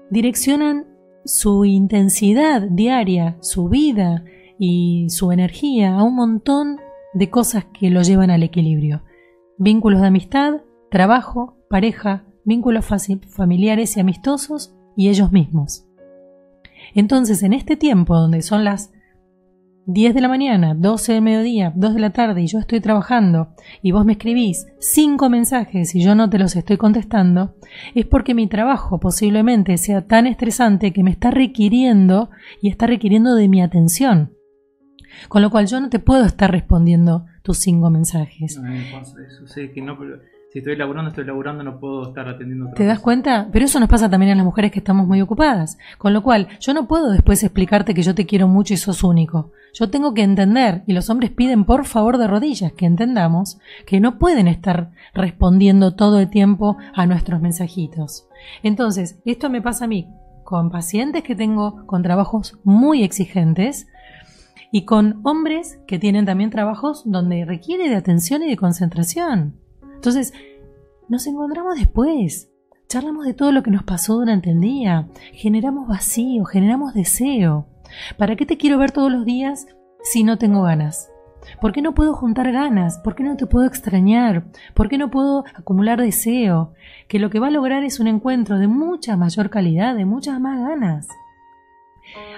direccionan 0.09 0.87
su 1.25 1.65
intensidad 1.65 2.61
diaria, 2.61 3.37
su 3.41 3.69
vida 3.69 4.23
y 4.57 5.07
su 5.09 5.31
energía 5.31 5.95
a 5.95 6.03
un 6.03 6.15
montón 6.15 6.77
de 7.13 7.29
cosas 7.29 7.65
que 7.73 7.89
lo 7.89 8.01
llevan 8.01 8.29
al 8.31 8.43
equilibrio. 8.43 9.03
Vínculos 9.57 10.01
de 10.01 10.07
amistad, 10.07 10.61
trabajo, 10.89 11.57
pareja, 11.69 12.25
vínculos 12.45 12.85
familiares 13.29 13.97
y 13.97 13.99
amistosos 13.99 14.75
y 14.95 15.09
ellos 15.09 15.31
mismos. 15.31 15.85
Entonces, 16.93 17.43
en 17.43 17.53
este 17.53 17.75
tiempo 17.75 18.17
donde 18.17 18.41
son 18.41 18.63
las 18.63 18.91
10 19.91 20.13
de 20.13 20.21
la 20.21 20.27
mañana, 20.27 20.75
12 20.75 21.13
del 21.13 21.23
mediodía, 21.23 21.73
2 21.75 21.95
de 21.95 21.99
la 21.99 22.11
tarde 22.11 22.43
y 22.43 22.45
yo 22.45 22.59
estoy 22.59 22.79
trabajando 22.79 23.55
y 23.81 23.91
vos 23.91 24.05
me 24.05 24.11
escribís 24.13 24.67
5 24.77 25.29
mensajes 25.31 25.95
y 25.95 26.03
yo 26.03 26.13
no 26.13 26.29
te 26.29 26.37
los 26.37 26.55
estoy 26.55 26.77
contestando, 26.77 27.55
es 27.95 28.05
porque 28.05 28.35
mi 28.35 28.45
trabajo 28.45 28.99
posiblemente 28.99 29.77
sea 29.77 30.05
tan 30.05 30.27
estresante 30.27 30.93
que 30.93 31.03
me 31.03 31.09
está 31.09 31.31
requiriendo 31.31 32.29
y 32.61 32.69
está 32.69 32.85
requiriendo 32.85 33.33
de 33.33 33.47
mi 33.47 33.63
atención. 33.63 34.35
Con 35.27 35.41
lo 35.41 35.49
cual 35.49 35.65
yo 35.65 35.79
no 35.79 35.89
te 35.89 35.97
puedo 35.97 36.23
estar 36.23 36.51
respondiendo 36.51 37.25
tus 37.41 37.57
5 37.57 37.89
mensajes. 37.89 38.59
Que 39.73 39.81
no, 39.81 39.97
si 40.51 40.59
estoy 40.59 40.75
laburando, 40.75 41.09
estoy 41.09 41.25
laburando, 41.25 41.63
no 41.63 41.79
puedo 41.79 42.07
estar 42.07 42.27
atendiendo. 42.27 42.71
¿Te 42.75 42.85
das 42.85 42.99
cuenta? 42.99 43.49
Pero 43.51 43.65
eso 43.65 43.79
nos 43.79 43.87
pasa 43.87 44.09
también 44.09 44.31
a 44.31 44.35
las 44.35 44.45
mujeres 44.45 44.71
que 44.71 44.79
estamos 44.79 45.05
muy 45.05 45.21
ocupadas. 45.21 45.77
Con 45.99 46.13
lo 46.13 46.23
cual, 46.23 46.47
yo 46.59 46.73
no 46.73 46.87
puedo 46.87 47.11
después 47.11 47.43
explicarte 47.43 47.93
que 47.93 48.01
yo 48.01 48.15
te 48.15 48.25
quiero 48.25 48.47
mucho 48.47 48.73
y 48.73 48.77
sos 48.77 49.03
único. 49.03 49.51
Yo 49.73 49.91
tengo 49.91 50.15
que 50.15 50.23
entender, 50.23 50.81
y 50.87 50.93
los 50.93 51.11
hombres 51.11 51.29
piden 51.29 51.65
por 51.65 51.85
favor 51.85 52.17
de 52.17 52.27
rodillas 52.27 52.73
que 52.73 52.87
entendamos 52.87 53.59
que 53.85 53.99
no 53.99 54.17
pueden 54.17 54.47
estar 54.47 54.89
respondiendo 55.13 55.93
todo 55.93 56.19
el 56.19 56.31
tiempo 56.31 56.77
a 56.95 57.05
nuestros 57.05 57.41
mensajitos. 57.41 58.27
Entonces, 58.63 59.19
esto 59.25 59.51
me 59.51 59.61
pasa 59.61 59.85
a 59.85 59.87
mí 59.87 60.07
con 60.43 60.71
pacientes 60.71 61.21
que 61.21 61.35
tengo 61.35 61.85
con 61.85 62.01
trabajos 62.01 62.57
muy 62.63 63.03
exigentes 63.03 63.87
y 64.71 64.85
con 64.85 65.19
hombres 65.23 65.79
que 65.85 65.99
tienen 65.99 66.25
también 66.25 66.49
trabajos 66.49 67.03
donde 67.05 67.45
requiere 67.45 67.87
de 67.87 67.95
atención 67.95 68.41
y 68.41 68.49
de 68.49 68.57
concentración. 68.57 69.59
Entonces, 69.99 70.33
nos 71.09 71.27
encontramos 71.27 71.75
después, 71.75 72.49
charlamos 72.87 73.25
de 73.25 73.33
todo 73.33 73.51
lo 73.51 73.63
que 73.63 73.69
nos 73.69 73.83
pasó 73.83 74.13
durante 74.13 74.51
el 74.51 74.61
día, 74.61 75.09
generamos 75.33 75.89
vacío, 75.89 76.45
generamos 76.45 76.93
deseo. 76.93 77.67
¿Para 78.17 78.37
qué 78.37 78.45
te 78.45 78.55
quiero 78.55 78.77
ver 78.77 78.91
todos 78.91 79.11
los 79.11 79.25
días 79.25 79.67
si 80.01 80.23
no 80.23 80.37
tengo 80.37 80.61
ganas? 80.63 81.11
¿Por 81.59 81.73
qué 81.73 81.81
no 81.81 81.93
puedo 81.93 82.13
juntar 82.13 82.49
ganas? 82.53 82.97
¿Por 82.99 83.13
qué 83.13 83.23
no 83.23 83.35
te 83.35 83.45
puedo 83.45 83.67
extrañar? 83.67 84.45
¿Por 84.73 84.87
qué 84.87 84.97
no 84.97 85.11
puedo 85.11 85.43
acumular 85.53 85.99
deseo? 85.99 86.73
Que 87.09 87.19
lo 87.19 87.29
que 87.29 87.41
va 87.41 87.47
a 87.47 87.51
lograr 87.51 87.83
es 87.83 87.99
un 87.99 88.07
encuentro 88.07 88.57
de 88.57 88.67
mucha 88.67 89.17
mayor 89.17 89.49
calidad, 89.49 89.95
de 89.95 90.05
muchas 90.05 90.39
más 90.39 90.61
ganas. 90.61 91.09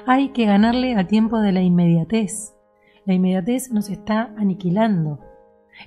Hay 0.07 0.29
que 0.29 0.47
ganarle 0.47 0.95
al 0.95 1.05
tiempo 1.05 1.39
de 1.41 1.51
la 1.51 1.61
inmediatez. 1.61 2.55
La 3.05 3.13
inmediatez 3.13 3.71
nos 3.71 3.91
está 3.91 4.33
aniquilando 4.35 5.19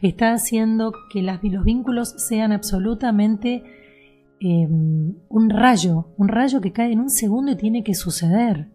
está 0.03 0.33
haciendo 0.33 0.93
que 1.11 1.23
los 1.23 1.65
vínculos 1.65 2.15
sean 2.17 2.53
absolutamente 2.53 3.63
em, 4.41 5.15
un 5.29 5.51
rayo, 5.51 6.09
un 6.17 6.29
rayo 6.29 6.61
que 6.61 6.73
cae 6.73 6.93
en 6.93 7.01
un 7.01 7.11
segundo 7.11 7.53
y 7.53 7.57
tiene 7.57 7.85
que 7.85 7.95
suceder. 7.95 8.69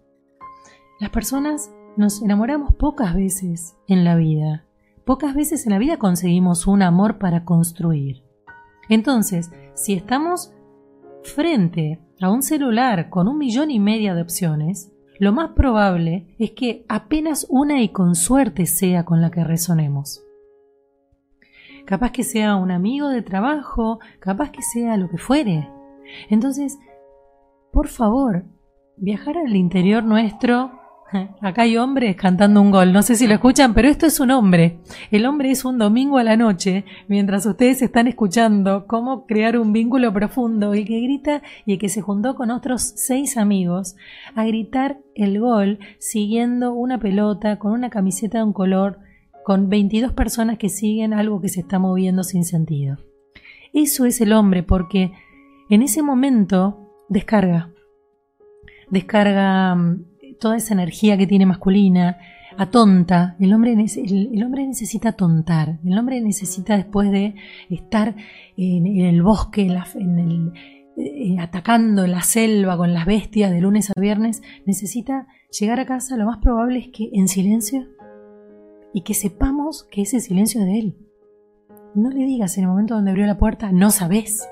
Las 0.99 1.09
personas 1.09 1.71
nos 1.97 2.21
enamoramos 2.21 2.73
pocas 2.75 3.15
veces 3.15 3.75
en 3.87 4.03
la 4.03 4.15
vida. 4.15 4.65
Pocas 5.05 5.33
veces 5.33 5.65
en 5.65 5.73
la 5.73 5.79
vida 5.79 5.97
conseguimos 5.97 6.67
un 6.67 6.81
amor 6.81 7.17
para 7.17 7.45
construir. 7.45 8.23
Entonces, 8.89 9.51
si 9.73 9.93
estamos 9.93 10.53
frente 11.23 11.99
a 12.21 12.31
un 12.31 12.41
celular 12.41 13.09
con 13.09 13.27
un 13.27 13.37
millón 13.37 13.71
y 13.71 13.79
media 13.79 14.13
de 14.15 14.21
opciones, 14.21 14.91
lo 15.19 15.33
más 15.33 15.51
probable 15.51 16.35
es 16.39 16.51
que 16.51 16.85
apenas 16.87 17.45
una 17.49 17.81
y 17.81 17.89
con 17.89 18.15
suerte 18.15 18.65
sea 18.65 19.03
con 19.03 19.21
la 19.21 19.31
que 19.31 19.43
resonemos 19.43 20.23
capaz 21.89 22.11
que 22.11 22.23
sea 22.23 22.55
un 22.55 22.69
amigo 22.69 23.09
de 23.09 23.23
trabajo, 23.23 23.99
capaz 24.19 24.51
que 24.51 24.61
sea 24.61 24.95
lo 24.95 25.09
que 25.09 25.17
fuere. 25.17 25.67
Entonces, 26.29 26.77
por 27.73 27.87
favor, 27.87 28.45
viajar 28.95 29.39
al 29.39 29.55
interior 29.55 30.03
nuestro. 30.03 30.71
Acá 31.41 31.63
hay 31.63 31.77
hombres 31.77 32.15
cantando 32.15 32.61
un 32.61 32.69
gol, 32.69 32.93
no 32.93 33.01
sé 33.01 33.15
si 33.15 33.25
lo 33.25 33.33
escuchan, 33.33 33.73
pero 33.73 33.87
esto 33.87 34.05
es 34.05 34.19
un 34.19 34.29
hombre. 34.29 34.81
El 35.09 35.25
hombre 35.25 35.49
es 35.49 35.65
un 35.65 35.79
domingo 35.79 36.19
a 36.19 36.23
la 36.23 36.37
noche, 36.37 36.85
mientras 37.07 37.47
ustedes 37.47 37.81
están 37.81 38.05
escuchando 38.05 38.85
cómo 38.85 39.25
crear 39.25 39.57
un 39.57 39.73
vínculo 39.73 40.13
profundo, 40.13 40.75
y 40.75 40.85
que 40.85 41.01
grita 41.01 41.41
y 41.65 41.79
que 41.79 41.89
se 41.89 42.01
juntó 42.01 42.35
con 42.35 42.51
otros 42.51 42.83
seis 42.97 43.35
amigos 43.35 43.95
a 44.35 44.45
gritar 44.45 44.99
el 45.15 45.39
gol 45.39 45.79
siguiendo 45.97 46.71
una 46.71 46.99
pelota 46.99 47.57
con 47.57 47.71
una 47.71 47.89
camiseta 47.89 48.37
de 48.37 48.43
un 48.43 48.53
color 48.53 48.99
con 49.49 49.67
22 49.67 50.13
personas 50.13 50.59
que 50.59 50.69
siguen 50.69 51.11
algo 51.11 51.41
que 51.41 51.49
se 51.49 51.61
está 51.61 51.79
moviendo 51.79 52.21
sin 52.21 52.45
sentido. 52.45 52.99
Eso 53.73 54.05
es 54.05 54.21
el 54.21 54.31
hombre 54.31 54.61
porque 54.61 55.11
en 55.71 55.81
ese 55.81 56.03
momento 56.03 56.93
descarga, 57.09 57.71
descarga 58.91 59.73
mm, 59.73 60.05
toda 60.39 60.55
esa 60.55 60.75
energía 60.75 61.17
que 61.17 61.25
tiene 61.25 61.47
masculina, 61.47 62.17
atonta, 62.59 63.37
el 63.39 63.51
hombre, 63.51 63.71
el, 63.73 64.43
hombre 64.43 64.67
necesita 64.67 65.13
tontar, 65.13 65.79
el 65.83 65.97
hombre 65.97 66.21
necesita 66.21 66.77
después 66.77 67.09
de 67.09 67.33
estar 67.71 68.15
en, 68.55 68.85
el 68.85 69.23
bosque, 69.23 69.63
en 69.95 70.19
el, 70.19 70.53
eh, 70.95 71.37
atacando 71.39 72.05
la 72.05 72.21
selva 72.21 72.77
con 72.77 72.93
las 72.93 73.07
bestias 73.07 73.49
de 73.49 73.61
lunes 73.61 73.89
a 73.89 73.99
viernes, 73.99 74.43
necesita 74.67 75.25
llegar 75.59 75.79
a 75.79 75.87
casa, 75.87 76.17
lo 76.17 76.27
más 76.27 76.37
probable 76.37 76.77
es 76.77 76.89
que 76.89 77.09
en 77.13 77.27
silencio 77.27 77.87
y 78.93 79.01
que 79.01 79.13
sepamos 79.13 79.83
que 79.83 80.01
ese 80.01 80.19
silencio 80.19 80.61
de 80.61 80.79
Él. 80.79 80.95
No 81.95 82.09
le 82.09 82.25
digas 82.25 82.57
en 82.57 82.63
el 82.65 82.69
momento 82.69 82.95
donde 82.95 83.11
abrió 83.11 83.25
la 83.25 83.37
puerta, 83.37 83.71
no 83.71 83.91
sabes. 83.91 84.47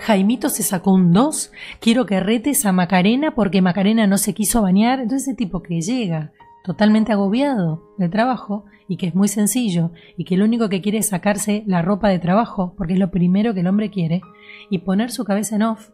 Jaimito 0.00 0.48
se 0.48 0.62
sacó 0.62 0.92
un 0.92 1.12
dos, 1.12 1.52
quiero 1.80 2.06
que 2.06 2.20
retes 2.20 2.66
a 2.66 2.72
Macarena 2.72 3.34
porque 3.34 3.62
Macarena 3.62 4.06
no 4.06 4.18
se 4.18 4.34
quiso 4.34 4.62
bañar. 4.62 5.00
Entonces 5.00 5.28
ese 5.28 5.36
tipo 5.36 5.62
que 5.62 5.80
llega 5.80 6.32
totalmente 6.64 7.12
agobiado 7.12 7.82
de 7.96 8.08
trabajo 8.08 8.64
y 8.88 8.96
que 8.96 9.06
es 9.06 9.14
muy 9.14 9.28
sencillo 9.28 9.90
y 10.16 10.24
que 10.24 10.36
lo 10.36 10.44
único 10.44 10.68
que 10.68 10.80
quiere 10.80 10.98
es 10.98 11.08
sacarse 11.08 11.62
la 11.66 11.82
ropa 11.82 12.08
de 12.08 12.18
trabajo 12.18 12.74
porque 12.76 12.94
es 12.94 12.98
lo 12.98 13.10
primero 13.10 13.54
que 13.54 13.60
el 13.60 13.66
hombre 13.66 13.90
quiere 13.90 14.22
y 14.70 14.78
poner 14.78 15.10
su 15.10 15.24
cabeza 15.24 15.56
en 15.56 15.62
off, 15.62 15.90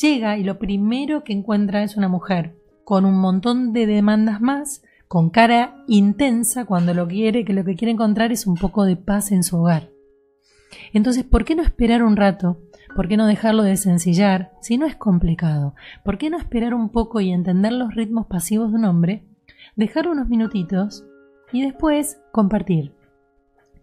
llega 0.00 0.36
y 0.36 0.44
lo 0.44 0.58
primero 0.58 1.24
que 1.24 1.32
encuentra 1.32 1.82
es 1.82 1.96
una 1.96 2.08
mujer 2.08 2.56
con 2.84 3.04
un 3.04 3.20
montón 3.20 3.72
de 3.72 3.86
demandas 3.86 4.40
más 4.40 4.82
con 5.12 5.28
cara 5.28 5.84
intensa 5.88 6.64
cuando 6.64 6.94
lo 6.94 7.06
quiere, 7.06 7.44
que 7.44 7.52
lo 7.52 7.66
que 7.66 7.76
quiere 7.76 7.92
encontrar 7.92 8.32
es 8.32 8.46
un 8.46 8.54
poco 8.54 8.86
de 8.86 8.96
paz 8.96 9.30
en 9.30 9.42
su 9.42 9.58
hogar. 9.58 9.90
Entonces, 10.94 11.22
¿por 11.22 11.44
qué 11.44 11.54
no 11.54 11.62
esperar 11.62 12.02
un 12.02 12.16
rato? 12.16 12.56
¿Por 12.96 13.08
qué 13.08 13.18
no 13.18 13.26
dejarlo 13.26 13.62
de 13.62 13.76
sencillar 13.76 14.52
si 14.62 14.78
no 14.78 14.86
es 14.86 14.96
complicado? 14.96 15.74
¿Por 16.02 16.16
qué 16.16 16.30
no 16.30 16.38
esperar 16.38 16.72
un 16.72 16.88
poco 16.88 17.20
y 17.20 17.30
entender 17.30 17.74
los 17.74 17.94
ritmos 17.94 18.24
pasivos 18.24 18.70
de 18.70 18.78
un 18.78 18.86
hombre? 18.86 19.26
Dejar 19.76 20.08
unos 20.08 20.30
minutitos 20.30 21.04
y 21.52 21.60
después 21.60 22.18
compartir. 22.32 22.94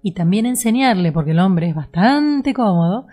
Y 0.02 0.14
también 0.14 0.48
enseñarle, 0.48 1.12
porque 1.12 1.30
el 1.30 1.40
hombre 1.42 1.70
es 1.70 1.76
bastante 1.76 2.56
cómodo, 2.56 3.06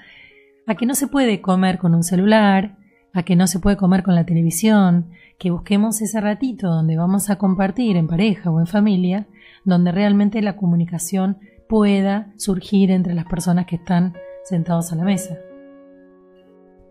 a 0.67 0.75
que 0.75 0.87
no 0.87 0.95
se 0.95 1.07
puede 1.07 1.43
comer 1.43 1.77
con 1.77 1.95
un 1.95 2.03
celular, 2.03 2.79
a 3.13 3.25
que 3.25 3.37
no 3.37 3.47
se 3.47 3.61
puede 3.61 3.77
comer 3.77 4.03
con 4.03 4.15
la 4.15 4.25
televisión, 4.25 5.11
que 5.39 5.51
busquemos 5.51 6.01
ese 6.01 6.21
ratito 6.21 6.69
donde 6.69 6.97
vamos 6.97 7.31
a 7.31 7.37
compartir 7.37 7.97
en 7.97 8.07
pareja 8.07 8.51
o 8.51 8.61
en 8.61 8.67
familia, 8.67 9.27
donde 9.65 9.93
realmente 9.93 10.41
la 10.43 10.57
comunicación 10.57 11.39
pueda 11.69 12.33
surgir 12.37 12.91
entre 12.91 13.15
las 13.15 13.27
personas 13.27 13.67
que 13.67 13.77
están 13.77 14.15
sentados 14.45 14.93
a 14.93 14.97
la 14.97 15.05
mesa. 15.05 15.39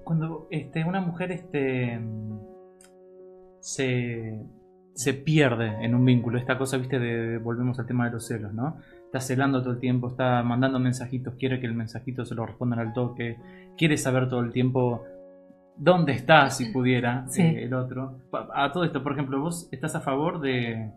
Cuando 0.03 0.47
este, 0.51 0.83
una 0.83 1.01
mujer 1.01 1.31
este, 1.31 1.99
se, 3.59 4.39
se 4.93 5.13
pierde 5.13 5.83
en 5.83 5.95
un 5.95 6.05
vínculo, 6.05 6.37
esta 6.37 6.57
cosa, 6.57 6.77
viste, 6.77 6.99
de, 6.99 7.39
volvemos 7.39 7.79
al 7.79 7.87
tema 7.87 8.05
de 8.05 8.11
los 8.11 8.27
celos, 8.27 8.53
¿no? 8.53 8.77
Está 9.05 9.19
celando 9.19 9.61
todo 9.61 9.73
el 9.73 9.79
tiempo, 9.79 10.09
está 10.09 10.43
mandando 10.43 10.79
mensajitos, 10.79 11.35
quiere 11.35 11.59
que 11.59 11.65
el 11.65 11.73
mensajito 11.73 12.25
se 12.25 12.35
lo 12.35 12.45
respondan 12.45 12.79
al 12.79 12.93
toque, 12.93 13.37
quiere 13.77 13.97
saber 13.97 14.29
todo 14.29 14.41
el 14.41 14.51
tiempo 14.51 15.03
dónde 15.77 16.13
está, 16.13 16.49
si 16.49 16.65
pudiera, 16.65 17.25
eh, 17.37 17.63
el 17.63 17.73
otro. 17.73 18.21
A 18.53 18.71
todo 18.71 18.83
esto, 18.83 19.03
por 19.03 19.13
ejemplo, 19.13 19.39
¿vos 19.39 19.67
estás 19.71 19.95
a 19.95 20.01
favor 20.01 20.39
de, 20.41 20.91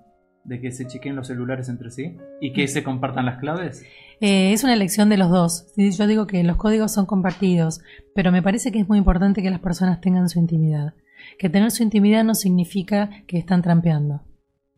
que 0.48 0.70
se 0.70 0.86
chequen 0.86 1.16
los 1.16 1.26
celulares 1.26 1.68
entre 1.68 1.90
sí 1.90 2.16
y 2.40 2.52
que 2.52 2.68
se 2.68 2.82
compartan 2.82 3.26
las 3.26 3.38
claves? 3.38 3.84
Eh, 4.20 4.52
es 4.52 4.64
una 4.64 4.74
elección 4.74 5.08
de 5.08 5.16
los 5.16 5.30
dos. 5.30 5.72
Yo 5.76 6.06
digo 6.06 6.26
que 6.26 6.42
los 6.44 6.56
códigos 6.56 6.92
son 6.92 7.06
compartidos, 7.06 7.80
pero 8.14 8.32
me 8.32 8.42
parece 8.42 8.72
que 8.72 8.80
es 8.80 8.88
muy 8.88 8.98
importante 8.98 9.42
que 9.42 9.50
las 9.50 9.60
personas 9.60 10.00
tengan 10.00 10.28
su 10.28 10.38
intimidad. 10.38 10.94
Que 11.38 11.48
tener 11.48 11.70
su 11.70 11.82
intimidad 11.82 12.24
no 12.24 12.34
significa 12.34 13.10
que 13.26 13.38
están 13.38 13.62
trampeando. 13.62 14.22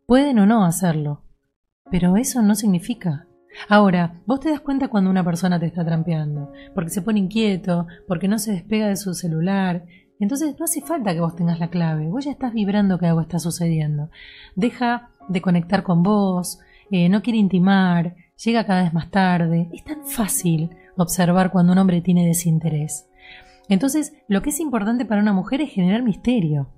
Pueden 0.07 0.39
o 0.39 0.47
no 0.47 0.65
hacerlo, 0.65 1.23
pero 1.91 2.17
eso 2.17 2.43
no 2.43 2.55
significa 2.55 3.27
Ahora, 3.69 4.21
vos 4.27 4.41
te 4.41 4.51
das 4.51 4.61
cuenta 4.61 4.89
cuando 4.89 5.11
una 5.11 5.25
persona 5.25 5.59
te 5.59 5.67
está 5.67 5.85
trampeando, 5.85 6.53
porque 6.75 6.91
se 6.91 7.03
pone 7.03 7.19
inquieto, 7.19 7.87
porque 8.07 8.29
no 8.29 8.39
se 8.39 8.53
despega 8.53 8.89
de 8.89 8.97
su 8.97 9.15
celular. 9.15 9.85
Entonces 10.19 10.57
no 10.59 10.65
hace 10.65 10.83
falta 10.83 11.13
que 11.13 11.21
vos 11.21 11.35
tengas 11.35 11.59
la 11.59 11.71
clave, 11.71 12.09
vos 12.09 12.25
ya 12.25 12.31
estás 12.31 12.53
vibrando 12.53 12.99
que 12.99 13.07
algo 13.07 13.21
está 13.21 13.39
sucediendo. 13.39 14.11
Deja 14.55 15.11
de 15.29 15.41
conectar 15.41 15.83
con 15.83 16.03
vos, 16.03 16.61
eh, 16.91 17.09
no 17.09 17.23
quiere 17.23 17.39
intimar, 17.39 18.17
llega 18.45 18.67
cada 18.67 18.83
vez 18.83 18.93
más 18.93 19.11
tarde. 19.11 19.69
Es 19.73 19.85
tan 19.85 20.05
fácil 20.05 20.71
observar 20.97 21.51
cuando 21.51 21.73
un 21.73 21.79
hombre 21.79 22.01
tiene 22.01 22.27
desinterés. 22.27 23.09
Entonces, 23.69 24.13
lo 24.29 24.43
que 24.43 24.51
es 24.51 24.61
importante 24.61 25.05
para 25.05 25.23
una 25.23 25.33
mujer 25.33 25.61
es 25.61 25.71
generar 25.71 26.03
misterio. 26.03 26.69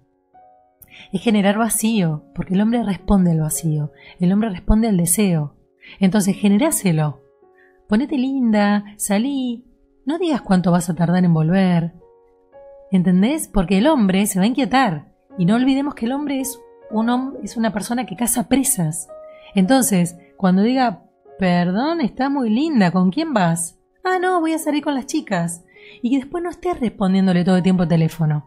es 1.11 1.23
generar 1.23 1.57
vacío, 1.57 2.25
porque 2.35 2.53
el 2.53 2.61
hombre 2.61 2.83
responde 2.83 3.31
al 3.31 3.41
vacío, 3.41 3.93
el 4.21 4.31
hombre 4.31 4.51
responde 4.51 4.89
al 4.89 4.99
deseo. 4.99 5.57
Entonces, 5.99 6.37
generáselo. 6.37 7.23
Ponete 7.89 8.17
linda, 8.17 8.85
salí, 8.97 9.65
no 10.05 10.19
digas 10.19 10.43
cuánto 10.43 10.73
vas 10.73 10.91
a 10.91 10.95
tardar 10.95 11.25
en 11.25 11.35
volver. 11.35 11.93
¿Entendés? 12.91 13.49
Porque 13.49 13.79
el 13.79 13.87
hombre 13.87 14.27
se 14.27 14.39
va 14.39 14.45
a 14.45 14.49
inquietar. 14.49 15.13
Y 15.39 15.45
no 15.45 15.55
olvidemos 15.55 15.95
que 15.95 16.07
el 16.07 16.13
hombre 16.13 16.41
es, 16.41 16.61
un 16.91 17.39
es 17.43 17.57
una 17.57 17.73
persona 17.73 18.05
que 18.05 18.17
caza 18.17 18.49
presas. 18.49 19.09
Entonces, 19.55 20.19
cuando 20.37 20.63
diga, 20.63 21.05
perdón, 21.39 22.01
estás 22.01 22.31
muy 22.31 22.51
linda, 22.51 22.91
¿con 22.91 23.11
quién 23.11 23.33
vas? 23.33 23.79
Ah, 24.05 24.19
no, 24.21 24.41
voy 24.41 24.53
a 24.53 24.59
salir 24.59 24.83
con 24.83 24.95
las 24.95 25.07
chicas. 25.07 25.65
Y 26.03 26.11
que 26.11 26.17
después 26.17 26.43
no 26.43 26.51
estés 26.51 26.79
respondiéndole 26.81 27.45
todo 27.45 27.57
el 27.57 27.63
tiempo 27.63 27.85
al 27.85 27.89
teléfono. 27.89 28.47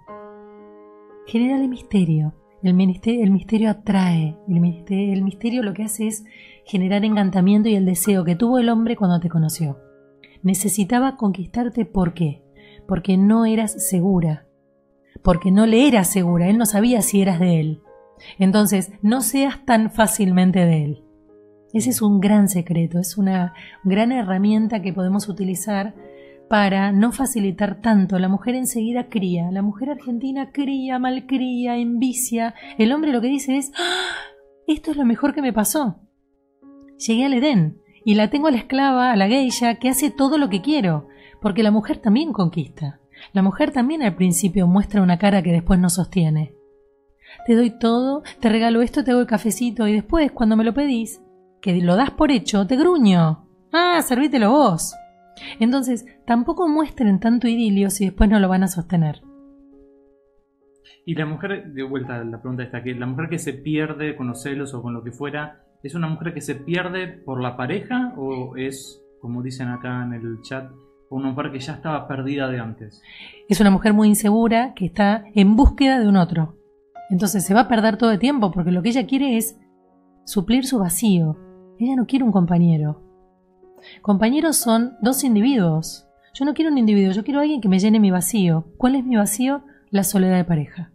Genera 1.25 1.57
misterio. 1.67 2.33
El, 2.61 2.73
misterio. 2.73 3.23
el 3.23 3.31
misterio 3.31 3.69
atrae. 3.69 4.37
El 4.47 4.59
misterio, 4.59 5.13
el 5.13 5.21
misterio 5.23 5.63
lo 5.63 5.73
que 5.73 5.83
hace 5.83 6.07
es 6.07 6.25
generar 6.66 7.05
encantamiento 7.05 7.70
y 7.70 7.76
el 7.76 7.86
deseo 7.86 8.24
que 8.26 8.36
tuvo 8.36 8.57
el 8.57 8.70
hombre 8.70 8.95
cuando 8.95 9.20
te 9.20 9.30
conoció. 9.30 9.80
Necesitaba 10.41 11.18
conquistarte 11.18 11.86
¿por 11.86 12.13
qué? 12.13 12.43
Porque 12.88 13.18
no 13.18 13.45
eras 13.45 13.88
segura. 13.88 14.47
Porque 15.24 15.51
no 15.51 15.66
le 15.66 15.88
eras 15.88 16.11
segura. 16.11 16.49
Él 16.49 16.57
no 16.57 16.66
sabía 16.66 17.01
si 17.01 17.22
eras 17.22 17.39
de 17.39 17.59
él. 17.59 17.82
Entonces, 18.39 18.91
no 19.01 19.22
seas 19.22 19.66
tan 19.66 19.91
fácilmente 19.91 20.59
de 20.66 20.84
él. 20.84 21.03
Ese 21.74 21.89
es 21.89 22.01
un 22.01 22.22
gran 22.22 22.47
secreto, 22.47 22.99
es 22.99 23.18
una 23.18 23.53
gran 23.84 24.11
herramienta 24.11 24.82
que 24.82 24.93
podemos 24.93 25.28
utilizar 25.28 25.93
para 26.49 26.91
no 26.91 27.11
facilitar 27.11 27.82
tanto. 27.82 28.18
La 28.20 28.30
mujer 28.30 28.55
enseguida 28.55 29.09
cría, 29.09 29.51
la 29.51 29.61
mujer 29.61 29.89
argentina 29.89 30.51
cría, 30.51 30.99
malcría, 30.99 31.78
envicia. 31.78 32.53
El 32.78 32.93
hombre 32.93 33.11
lo 33.11 33.20
que 33.20 33.28
dice 33.28 33.57
es, 33.57 33.72
¡Ah! 33.78 34.16
esto 34.68 34.91
es 34.91 34.97
lo 34.97 35.05
mejor 35.05 35.34
que 35.34 35.41
me 35.41 35.53
pasó. 35.53 36.04
Llegué 36.97 37.25
al 37.25 37.33
Edén 37.33 37.81
y 38.03 38.15
la 38.15 38.29
tengo 38.29 38.47
a 38.47 38.51
la 38.51 38.57
esclava, 38.57 39.11
a 39.11 39.15
la 39.15 39.27
geisha, 39.27 39.75
que 39.75 39.89
hace 39.89 40.11
todo 40.11 40.37
lo 40.37 40.49
que 40.49 40.61
quiero, 40.61 41.07
porque 41.41 41.63
la 41.63 41.71
mujer 41.71 41.97
también 41.97 42.31
conquista. 42.31 42.99
La 43.33 43.41
mujer 43.41 43.71
también 43.71 44.03
al 44.03 44.15
principio 44.15 44.67
muestra 44.67 45.01
una 45.01 45.17
cara 45.17 45.41
que 45.41 45.51
después 45.51 45.79
no 45.79 45.89
sostiene. 45.89 46.55
Te 47.45 47.55
doy 47.55 47.71
todo, 47.71 48.23
te 48.39 48.49
regalo 48.49 48.81
esto, 48.81 49.03
te 49.03 49.11
doy 49.11 49.21
el 49.21 49.27
cafecito 49.27 49.87
y 49.87 49.93
después, 49.93 50.31
cuando 50.31 50.55
me 50.55 50.63
lo 50.63 50.73
pedís, 50.73 51.21
que 51.61 51.75
lo 51.81 51.95
das 51.95 52.11
por 52.11 52.31
hecho, 52.31 52.67
te 52.67 52.75
gruño. 52.75 53.47
Ah, 53.71 54.01
servítelo 54.01 54.51
vos. 54.51 54.95
Entonces, 55.59 56.05
tampoco 56.25 56.67
muestren 56.67 57.19
tanto 57.19 57.47
idilio 57.47 57.89
si 57.89 58.05
después 58.05 58.29
no 58.29 58.39
lo 58.39 58.47
van 58.47 58.63
a 58.63 58.67
sostener. 58.67 59.21
Y 61.05 61.15
la 61.15 61.25
mujer, 61.25 61.71
de 61.73 61.83
vuelta 61.83 62.23
la 62.23 62.41
pregunta 62.41 62.63
está, 62.63 62.81
que 62.81 62.95
la 62.95 63.05
mujer 63.05 63.29
que 63.29 63.39
se 63.39 63.53
pierde 63.53 64.15
con 64.15 64.27
los 64.27 64.41
celos 64.41 64.73
o 64.73 64.81
con 64.81 64.93
lo 64.93 65.03
que 65.03 65.11
fuera, 65.11 65.64
¿es 65.86 65.93
una 65.93 66.07
mujer 66.07 66.33
que 66.33 66.41
se 66.41 66.55
pierde 66.55 67.07
por 67.07 67.39
la 67.39 67.55
pareja 67.55 68.15
o 68.17 68.57
es, 68.57 69.03
como 69.21 69.43
dicen 69.43 69.67
acá 69.67 70.03
en 70.03 70.13
el 70.13 70.41
chat, 70.41 70.71
una 71.11 71.29
mujer 71.29 71.51
que 71.51 71.59
ya 71.59 71.73
estaba 71.73 72.07
perdida 72.07 72.49
de 72.49 72.59
antes? 72.59 73.03
Es 73.47 73.61
una 73.61 73.69
mujer 73.69 73.93
muy 73.93 74.07
insegura 74.07 74.73
que 74.73 74.88
está 74.88 75.25
en 75.36 75.55
búsqueda 75.55 75.99
de 75.99 76.07
un 76.07 76.17
otro. 76.17 76.57
Entonces 77.11 77.45
se 77.45 77.53
va 77.53 77.61
a 77.61 77.67
perder 77.67 77.97
todo 77.97 78.09
el 78.09 78.17
tiempo 78.17 78.49
porque 78.51 78.71
lo 78.71 78.81
que 78.81 78.89
ella 78.89 79.05
quiere 79.05 79.38
es 79.38 79.59
suplir 80.25 80.65
su 80.65 80.79
vacío. 80.79 81.38
Ella 81.77 81.95
no 81.95 82.07
quiere 82.07 82.25
un 82.25 82.31
compañero. 82.31 83.03
Compañeros 84.01 84.57
son 84.57 84.93
dos 85.03 85.23
individuos. 85.23 86.07
Yo 86.33 86.45
no 86.45 86.55
quiero 86.55 86.71
un 86.71 86.79
individuo, 86.79 87.11
yo 87.11 87.23
quiero 87.23 87.41
alguien 87.41 87.61
que 87.61 87.69
me 87.69 87.77
llene 87.77 87.99
mi 87.99 88.09
vacío. 88.09 88.65
¿Cuál 88.77 88.95
es 88.95 89.05
mi 89.05 89.17
vacío? 89.17 89.63
La 89.91 90.03
soledad 90.03 90.38
de 90.38 90.45
pareja. 90.45 90.91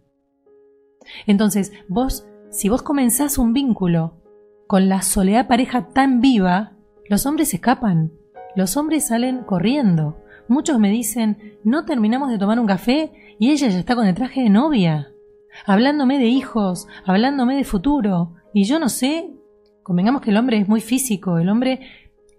Entonces, 1.27 1.71
vos, 1.87 2.27
si 2.49 2.67
vos 2.67 2.83
comenzás 2.83 3.37
un 3.37 3.53
vínculo 3.53 4.20
con 4.71 4.87
la 4.87 5.01
soledad 5.01 5.49
pareja 5.49 5.89
tan 5.89 6.21
viva, 6.21 6.71
los 7.09 7.25
hombres 7.25 7.53
escapan, 7.53 8.13
los 8.55 8.77
hombres 8.77 9.05
salen 9.05 9.43
corriendo. 9.43 10.23
Muchos 10.47 10.79
me 10.79 10.89
dicen, 10.89 11.57
no 11.65 11.83
terminamos 11.83 12.29
de 12.29 12.37
tomar 12.37 12.57
un 12.57 12.67
café 12.67 13.11
y 13.37 13.51
ella 13.51 13.67
ya 13.67 13.79
está 13.79 13.95
con 13.95 14.07
el 14.07 14.15
traje 14.15 14.43
de 14.43 14.49
novia, 14.49 15.11
hablándome 15.65 16.19
de 16.19 16.27
hijos, 16.27 16.87
hablándome 17.05 17.57
de 17.57 17.65
futuro, 17.65 18.35
y 18.53 18.63
yo 18.63 18.79
no 18.79 18.87
sé, 18.87 19.33
convengamos 19.83 20.21
que 20.21 20.29
el 20.29 20.37
hombre 20.37 20.55
es 20.59 20.69
muy 20.69 20.79
físico, 20.79 21.37
el 21.37 21.49
hombre 21.49 21.81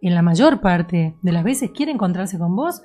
en 0.00 0.14
la 0.14 0.22
mayor 0.22 0.62
parte 0.62 1.14
de 1.20 1.32
las 1.32 1.44
veces 1.44 1.72
quiere 1.72 1.92
encontrarse 1.92 2.38
con 2.38 2.56
vos 2.56 2.80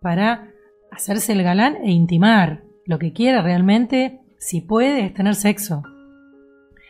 para 0.00 0.50
hacerse 0.90 1.30
el 1.30 1.44
galán 1.44 1.76
e 1.84 1.92
intimar. 1.92 2.64
Lo 2.86 2.98
que 2.98 3.12
quiere 3.12 3.40
realmente, 3.40 4.18
si 4.40 4.60
puede, 4.60 5.06
es 5.06 5.14
tener 5.14 5.36
sexo. 5.36 5.84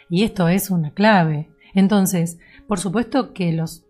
Y 0.09 0.25
esto 0.25 0.49
es 0.49 0.71
una 0.71 0.95
clave. 0.95 1.51
Entonces, 1.75 2.39
por 2.67 2.79
supuesto 2.79 3.33
que 3.33 3.53
los, 3.53 3.85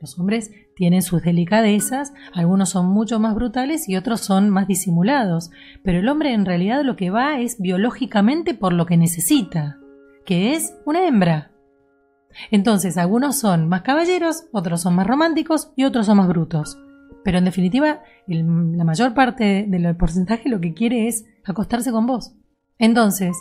los 0.00 0.18
hombres 0.18 0.50
tienen 0.74 1.02
sus 1.02 1.22
delicadezas, 1.22 2.12
algunos 2.32 2.70
son 2.70 2.86
mucho 2.86 3.18
más 3.18 3.34
brutales 3.34 3.88
y 3.88 3.96
otros 3.96 4.20
son 4.20 4.48
más 4.48 4.68
disimulados, 4.68 5.50
pero 5.82 5.98
el 5.98 6.08
hombre 6.08 6.32
en 6.32 6.46
realidad 6.46 6.84
lo 6.84 6.96
que 6.96 7.10
va 7.10 7.40
es 7.40 7.60
biológicamente 7.60 8.54
por 8.54 8.72
lo 8.72 8.86
que 8.86 8.96
necesita, 8.96 9.78
que 10.24 10.54
es 10.54 10.76
una 10.84 11.06
hembra. 11.06 11.50
Entonces, 12.50 12.96
algunos 12.96 13.38
son 13.38 13.68
más 13.68 13.82
caballeros, 13.82 14.44
otros 14.52 14.82
son 14.82 14.94
más 14.94 15.06
románticos 15.06 15.72
y 15.74 15.84
otros 15.84 16.06
son 16.06 16.18
más 16.18 16.28
brutos. 16.28 16.78
Pero 17.24 17.38
en 17.38 17.44
definitiva, 17.44 18.02
la 18.26 18.84
mayor 18.84 19.14
parte 19.14 19.66
del 19.68 19.96
porcentaje 19.96 20.48
lo 20.48 20.60
que 20.60 20.74
quiere 20.74 21.08
es 21.08 21.24
acostarse 21.44 21.90
con 21.90 22.06
vos. 22.06 22.34
Entonces, 22.78 23.36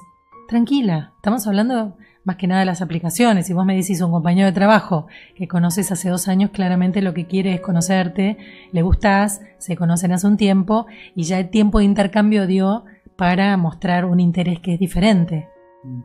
tranquila, 0.47 1.13
estamos 1.17 1.45
hablando 1.45 1.97
más 2.27 2.35
que 2.35 2.45
nada 2.45 2.65
las 2.65 2.81
aplicaciones. 2.81 3.47
Si 3.47 3.53
vos 3.53 3.65
me 3.65 3.73
decís 3.73 4.01
un 4.01 4.11
compañero 4.11 4.47
de 4.47 4.51
trabajo 4.51 5.07
que 5.33 5.47
conoces 5.47 5.93
hace 5.93 6.09
dos 6.09 6.27
años, 6.27 6.51
claramente 6.51 7.01
lo 7.01 7.13
que 7.13 7.25
quiere 7.25 7.53
es 7.53 7.61
conocerte, 7.61 8.37
le 8.73 8.81
gustás, 8.81 9.41
se 9.59 9.77
conocen 9.77 10.11
hace 10.11 10.27
un 10.27 10.35
tiempo 10.35 10.87
y 11.15 11.23
ya 11.23 11.39
el 11.39 11.49
tiempo 11.49 11.79
de 11.79 11.85
intercambio 11.85 12.45
dio 12.45 12.83
para 13.15 13.55
mostrar 13.55 14.03
un 14.03 14.19
interés 14.19 14.59
que 14.59 14.73
es 14.73 14.79
diferente. 14.79 15.47
Mm. 15.85 16.01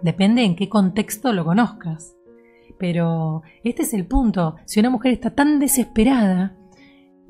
Depende 0.00 0.44
en 0.44 0.56
qué 0.56 0.70
contexto 0.70 1.34
lo 1.34 1.44
conozcas. 1.44 2.16
Pero 2.78 3.42
este 3.62 3.82
es 3.82 3.92
el 3.92 4.06
punto. 4.06 4.56
Si 4.64 4.80
una 4.80 4.88
mujer 4.88 5.12
está 5.12 5.34
tan 5.34 5.58
desesperada, 5.58 6.56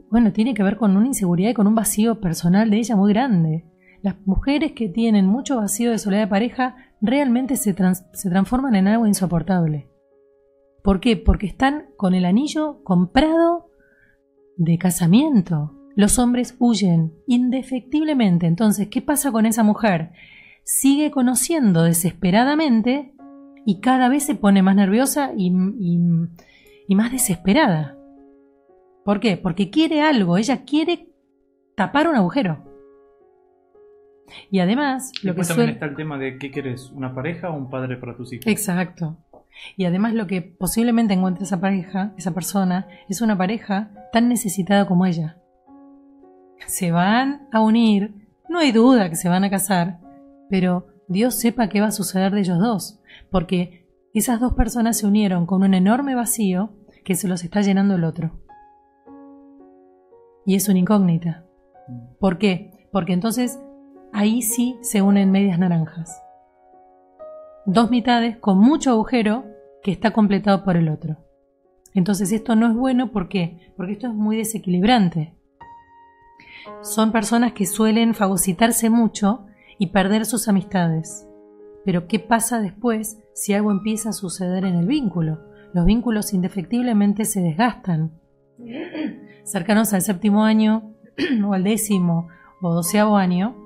bueno, 0.09 0.33
tiene 0.33 0.55
que 0.55 0.63
ver 0.63 0.77
con 0.77 0.97
una 0.97 1.09
inseguridad 1.09 1.51
y 1.51 1.55
con 1.55 1.67
un 1.67 1.75
vacío 1.75 2.21
personal 2.21 2.71
de 2.71 2.77
ella 2.77 2.95
muy 2.95 3.13
grande. 3.13 3.65
Las 4.03 4.15
mujeres 4.25 4.71
que 4.71 4.89
tienen 4.89 5.27
mucho 5.27 5.57
vacío 5.57 5.91
de 5.91 5.99
soledad 5.99 6.23
de 6.23 6.29
pareja 6.29 6.77
realmente 7.01 7.57
se, 7.57 7.75
se 8.13 8.31
transforman 8.31 8.75
en 8.75 8.89
algo 8.89 9.07
insoportable. 9.07 9.89
¿Por 10.83 11.01
qué? 11.01 11.17
Porque 11.17 11.47
están 11.47 11.87
con 11.97 12.15
el 12.15 12.25
anillo 12.25 12.83
comprado 12.85 13.71
de 14.57 14.79
casamiento. 14.79 15.73
Los 15.97 16.19
hombres 16.19 16.55
huyen 16.59 17.15
indefectiblemente. 17.27 18.47
Entonces, 18.47 18.89
¿qué 18.89 19.03
pasa 19.03 19.33
con 19.33 19.47
esa 19.47 19.63
mujer? 19.63 20.13
Sigue 20.63 21.11
conociendo 21.11 21.83
desesperadamente 21.83 23.15
y 23.65 23.81
cada 23.81 24.09
vez 24.09 24.25
se 24.25 24.35
pone 24.35 24.63
más 24.63 24.77
nerviosa 24.77 25.33
y, 25.37 25.51
más 25.51 27.11
desesperada. 27.13 27.99
¿Por 29.05 29.21
qué? 29.21 29.37
Porque 29.37 29.71
quiere 29.71 30.03
algo, 30.03 30.37
ella 30.37 30.65
quiere 30.65 31.09
tapar 31.77 32.09
un 32.09 32.17
agujero. 32.17 32.66
Y 34.51 34.61
además, 34.61 35.13
lo 35.23 35.35
que 35.35 35.43
también 35.43 35.71
está 35.71 35.87
el 35.87 35.97
tema 35.97 36.19
de 36.19 36.39
qué 36.39 36.51
quieres, 36.51 36.91
una 36.91 37.15
pareja 37.15 37.51
o 37.51 37.57
un 37.57 37.71
padre 37.71 37.97
para 37.97 38.17
tus 38.17 38.33
hijos. 38.33 38.47
Exacto. 38.47 39.17
Y 39.77 39.85
además 39.85 40.15
lo 40.15 40.27
que 40.27 40.43
posiblemente 40.43 41.15
encuentre 41.15 41.45
esa 41.45 41.61
pareja, 41.61 42.13
esa 42.19 42.35
persona, 42.35 42.89
es 43.09 43.21
una 43.21 43.39
pareja 43.39 43.91
tan 44.13 44.29
necesitada 44.29 44.87
como 44.87 45.07
ella. 45.07 45.39
Se 46.67 46.91
van 46.91 47.49
a 47.53 47.61
unir, 47.61 48.29
no 48.49 48.59
hay 48.59 48.73
duda 48.73 49.09
que 49.09 49.17
se 49.17 49.29
van 49.29 49.45
a 49.45 49.51
casar, 49.51 49.99
pero 50.51 50.89
Dios 51.09 51.35
sepa 51.35 51.69
qué 51.69 51.81
va 51.81 51.89
a 51.89 51.93
suceder 51.93 52.33
de 52.33 52.41
ellos 52.41 52.59
dos, 52.59 53.01
porque 53.31 53.87
esas 54.13 54.41
dos 54.41 54.55
personas 54.55 54.99
se 54.99 55.07
unieron 55.07 55.47
con 55.47 55.63
un 55.63 55.75
enorme 55.75 56.15
vacío 56.15 56.73
que 57.05 57.15
se 57.15 57.29
los 57.29 57.45
está 57.45 57.61
llenando 57.61 57.95
el 57.95 58.05
otro. 58.05 58.41
Y 60.45 60.55
es 60.55 60.69
una 60.69 60.79
incógnita. 60.79 61.45
¿Por 62.19 62.39
qué? 62.39 62.89
Porque 62.93 63.13
entonces 63.13 63.61
ahí 64.17 64.41
sí 64.41 64.79
se 64.81 65.03
unen 65.03 65.31
medias 65.31 65.59
naranjas. 65.59 66.23
Dos 67.67 67.91
mitades 67.91 68.39
con 68.39 68.59
mucho 68.59 68.91
agujero 68.91 69.45
que 69.83 69.93
está 69.93 70.13
completado 70.13 70.65
por 70.65 70.79
el 70.79 70.89
otro. 70.89 71.19
Entonces 71.93 72.33
esto 72.33 72.57
no 72.57 72.67
es 72.67 72.75
bueno 72.75 73.13
¿por 73.13 73.29
qué? 73.29 73.75
Porque 73.77 73.93
esto 73.93 74.07
es 74.07 74.15
muy 74.15 74.39
desequilibrante. 74.39 75.35
Son 76.81 77.13
personas 77.13 77.53
que 77.53 77.67
suelen 77.67 78.15
fagocitarse 78.15 78.89
mucho 78.89 79.45
y 79.79 79.89
perder 79.89 80.25
sus 80.25 80.49
amistades. 80.49 81.29
Pero 81.85 82.09
¿qué 82.09 82.19
pasa 82.19 82.59
después 82.59 83.19
si 83.35 83.53
algo 83.53 83.71
empieza 83.71 84.09
a 84.09 84.15
suceder 84.15 84.65
en 84.65 84.77
el 84.77 84.87
vínculo? 84.87 85.41
Los 85.75 85.85
vínculos 85.85 86.33
indefectiblemente 86.33 87.27
se 87.27 87.43
desgastan. 87.43 88.19
Cercanos 89.45 89.93
al 89.93 90.01
séptimo 90.01 90.45
año 90.45 90.95
o 91.47 91.53
al 91.53 91.65
décimo 91.65 92.29
o 92.63 92.73
doceavo 92.73 93.19
año, 93.19 93.66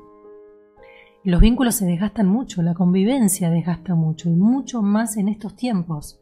los 1.22 1.40
vínculos 1.40 1.74
se 1.74 1.84
desgastan 1.86 2.26
mucho, 2.26 2.62
la 2.62 2.74
convivencia 2.74 3.50
desgasta 3.50 3.94
mucho 3.94 4.30
y 4.30 4.34
mucho 4.34 4.80
más 4.80 5.18
en 5.18 5.28
estos 5.28 5.54
tiempos, 5.54 6.18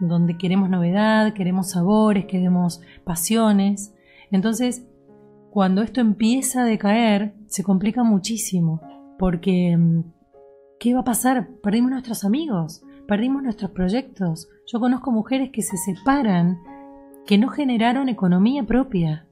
donde 0.00 0.38
queremos 0.38 0.70
novedad, 0.70 1.34
queremos 1.34 1.70
sabores, 1.70 2.24
queremos 2.24 2.80
pasiones. 3.04 3.94
Entonces, 4.30 4.86
cuando 5.50 5.82
esto 5.82 6.00
empieza 6.00 6.62
a 6.62 6.64
decaer, 6.64 7.34
se 7.46 7.62
complica 7.62 8.02
muchísimo, 8.04 8.80
porque 9.18 9.76
mm, 9.76 10.04
¿qué 10.80 10.94
va 10.94 11.00
a 11.00 11.04
pasar? 11.04 11.48
Perdimos 11.62 11.90
nuestros 11.90 12.24
amigos, 12.24 12.82
perdimos 13.06 13.42
nuestros 13.42 13.72
proyectos. 13.72 14.48
Yo 14.66 14.80
conozco 14.80 15.10
mujeres 15.10 15.50
que 15.52 15.60
se 15.62 15.76
separan, 15.76 16.58
que 17.26 17.36
no 17.36 17.48
generaron 17.48 18.08
economía 18.08 18.62
propia 18.64 19.27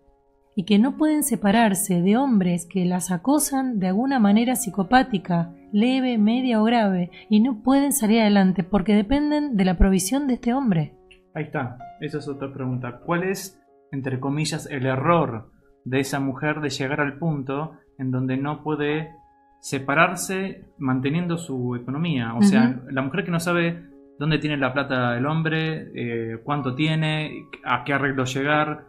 y 0.57 0.64
que 0.64 0.80
no 0.80 0.96
pueden 0.96 1.22
separarse 1.22 2.02
de 2.02 2.16
hombres 2.16 2.66
que 2.66 2.84
las 2.84 3.12
acosan 3.12 3.78
de 3.78 3.88
alguna 3.88 4.18
manera 4.18 4.57
psicopática, 4.57 5.52
leve, 5.70 6.18
media 6.18 6.61
o 6.61 6.64
grave, 6.64 7.11
y 7.28 7.40
no 7.40 7.62
pueden 7.62 7.92
salir 7.92 8.20
adelante 8.20 8.64
porque 8.64 8.94
dependen 8.94 9.57
de 9.57 9.64
la 9.64 9.78
provisión 9.78 10.26
de 10.26 10.34
este 10.34 10.54
hombre. 10.54 10.94
Ahí 11.34 11.44
está, 11.44 11.78
esa 12.00 12.18
es 12.18 12.26
otra 12.26 12.52
pregunta. 12.52 13.00
¿Cuál 13.04 13.24
es, 13.24 13.62
entre 13.92 14.18
comillas, 14.18 14.66
el 14.68 14.86
error 14.86 15.52
de 15.84 16.00
esa 16.00 16.18
mujer 16.18 16.61
de 16.61 16.70
llegar 16.70 17.00
al 17.00 17.18
punto 17.18 17.76
en 17.98 18.11
donde 18.11 18.36
no 18.36 18.62
puede 18.62 19.12
separarse 19.61 20.64
manteniendo 20.78 21.38
su 21.38 21.76
economía. 21.76 22.34
O 22.34 22.42
sea, 22.42 22.80
la 22.90 23.02
mujer 23.02 23.24
que 23.24 23.30
no 23.30 23.40
sabe 23.40 23.84
dónde 24.18 24.38
tiene 24.38 24.57
la 24.57 24.72
plata 24.72 25.16
el 25.16 25.26
hombre, 25.26 25.90
eh, 25.94 26.38
cuánto 26.44 26.74
tiene, 26.74 27.46
a 27.64 27.84
qué 27.84 27.92
arreglo 27.92 28.24
llegar. 28.24 28.84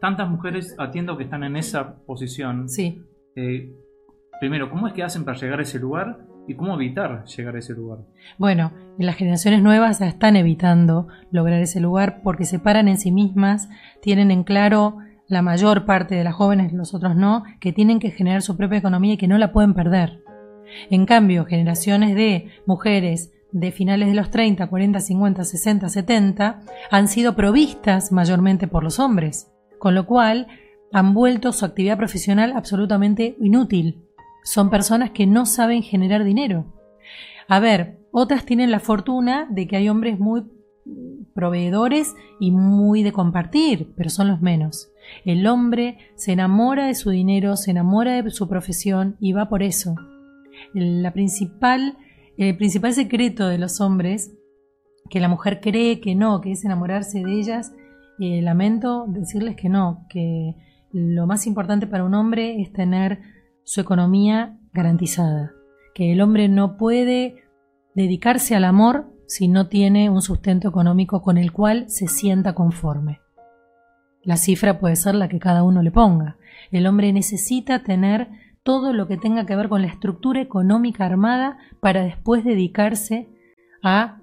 Tantas 0.00 0.28
mujeres 0.28 0.74
atiendo 0.78 1.16
que 1.16 1.24
están 1.24 1.44
en 1.44 1.56
esa 1.56 1.96
posición. 2.04 2.68
Sí. 2.68 3.02
Eh, 3.34 3.72
primero, 4.40 4.70
¿cómo 4.70 4.86
es 4.86 4.92
que 4.92 5.02
hacen 5.02 5.24
para 5.24 5.38
llegar 5.38 5.60
a 5.60 5.62
ese 5.62 5.78
lugar? 5.78 6.18
¿Y 6.48 6.54
cómo 6.54 6.74
evitar 6.74 7.24
llegar 7.24 7.56
a 7.56 7.58
ese 7.58 7.74
lugar? 7.74 7.98
Bueno, 8.38 8.72
las 8.98 9.16
generaciones 9.16 9.62
nuevas 9.62 9.98
ya 9.98 10.06
están 10.06 10.36
evitando 10.36 11.08
lograr 11.30 11.60
ese 11.60 11.80
lugar 11.80 12.20
porque 12.22 12.44
se 12.44 12.58
paran 12.58 12.86
en 12.86 12.98
sí 12.98 13.10
mismas, 13.10 13.68
tienen 14.00 14.30
en 14.30 14.44
claro 14.44 14.98
la 15.28 15.42
mayor 15.42 15.86
parte 15.86 16.14
de 16.14 16.22
las 16.22 16.34
jóvenes, 16.34 16.72
nosotros 16.72 17.16
no, 17.16 17.42
que 17.60 17.72
tienen 17.72 17.98
que 17.98 18.12
generar 18.12 18.42
su 18.42 18.56
propia 18.56 18.78
economía 18.78 19.14
y 19.14 19.16
que 19.16 19.26
no 19.26 19.38
la 19.38 19.52
pueden 19.52 19.74
perder. 19.74 20.22
En 20.90 21.06
cambio, 21.06 21.44
generaciones 21.44 22.14
de 22.14 22.50
mujeres 22.66 23.32
de 23.52 23.72
finales 23.72 24.08
de 24.08 24.14
los 24.14 24.30
30, 24.30 24.66
40, 24.66 25.00
50, 25.00 25.44
60, 25.44 25.88
70 25.88 26.60
han 26.90 27.08
sido 27.08 27.36
provistas 27.36 28.12
mayormente 28.12 28.68
por 28.68 28.84
los 28.84 28.98
hombres, 28.98 29.52
con 29.78 29.94
lo 29.94 30.06
cual 30.06 30.46
han 30.92 31.14
vuelto 31.14 31.52
su 31.52 31.64
actividad 31.64 31.96
profesional 31.96 32.52
absolutamente 32.54 33.36
inútil. 33.40 34.02
Son 34.44 34.70
personas 34.70 35.10
que 35.10 35.26
no 35.26 35.46
saben 35.46 35.82
generar 35.82 36.24
dinero. 36.24 36.72
A 37.48 37.60
ver, 37.60 37.98
otras 38.12 38.44
tienen 38.44 38.70
la 38.70 38.80
fortuna 38.80 39.46
de 39.50 39.66
que 39.66 39.76
hay 39.76 39.88
hombres 39.88 40.18
muy 40.18 40.44
proveedores 41.34 42.14
y 42.40 42.50
muy 42.50 43.02
de 43.02 43.12
compartir, 43.12 43.92
pero 43.96 44.10
son 44.10 44.28
los 44.28 44.40
menos. 44.40 44.90
El 45.24 45.46
hombre 45.46 45.98
se 46.14 46.32
enamora 46.32 46.86
de 46.86 46.94
su 46.94 47.10
dinero, 47.10 47.56
se 47.56 47.70
enamora 47.72 48.22
de 48.22 48.30
su 48.30 48.48
profesión 48.48 49.16
y 49.20 49.32
va 49.32 49.48
por 49.48 49.62
eso. 49.62 49.94
La 50.72 51.12
principal, 51.12 51.98
el 52.38 52.56
principal 52.56 52.92
secreto 52.92 53.48
de 53.48 53.58
los 53.58 53.80
hombres, 53.80 54.32
que 55.08 55.20
la 55.20 55.28
mujer 55.28 55.60
cree 55.60 56.00
que 56.00 56.14
no, 56.14 56.40
que 56.40 56.52
es 56.52 56.64
enamorarse 56.64 57.22
de 57.22 57.32
ellas, 57.32 57.72
lamento 58.18 59.06
decirles 59.08 59.56
que 59.56 59.68
no, 59.68 60.06
que 60.08 60.54
lo 60.92 61.26
más 61.26 61.46
importante 61.46 61.86
para 61.86 62.04
un 62.04 62.14
hombre 62.14 62.60
es 62.60 62.72
tener 62.72 63.20
su 63.64 63.80
economía 63.80 64.58
garantizada, 64.72 65.52
que 65.94 66.12
el 66.12 66.20
hombre 66.20 66.48
no 66.48 66.76
puede 66.76 67.44
dedicarse 67.94 68.54
al 68.54 68.64
amor 68.64 69.12
si 69.26 69.48
no 69.48 69.68
tiene 69.68 70.08
un 70.10 70.22
sustento 70.22 70.68
económico 70.68 71.22
con 71.22 71.36
el 71.38 71.52
cual 71.52 71.90
se 71.90 72.06
sienta 72.06 72.54
conforme. 72.54 73.20
La 74.22 74.36
cifra 74.36 74.78
puede 74.78 74.96
ser 74.96 75.14
la 75.14 75.28
que 75.28 75.38
cada 75.38 75.62
uno 75.62 75.82
le 75.82 75.90
ponga. 75.90 76.36
El 76.70 76.86
hombre 76.86 77.12
necesita 77.12 77.82
tener 77.82 78.28
todo 78.66 78.92
lo 78.92 79.06
que 79.06 79.16
tenga 79.16 79.46
que 79.46 79.54
ver 79.54 79.68
con 79.68 79.80
la 79.80 79.86
estructura 79.86 80.40
económica 80.40 81.06
armada 81.06 81.56
para 81.78 82.02
después 82.02 82.44
dedicarse 82.44 83.28
a 83.80 84.20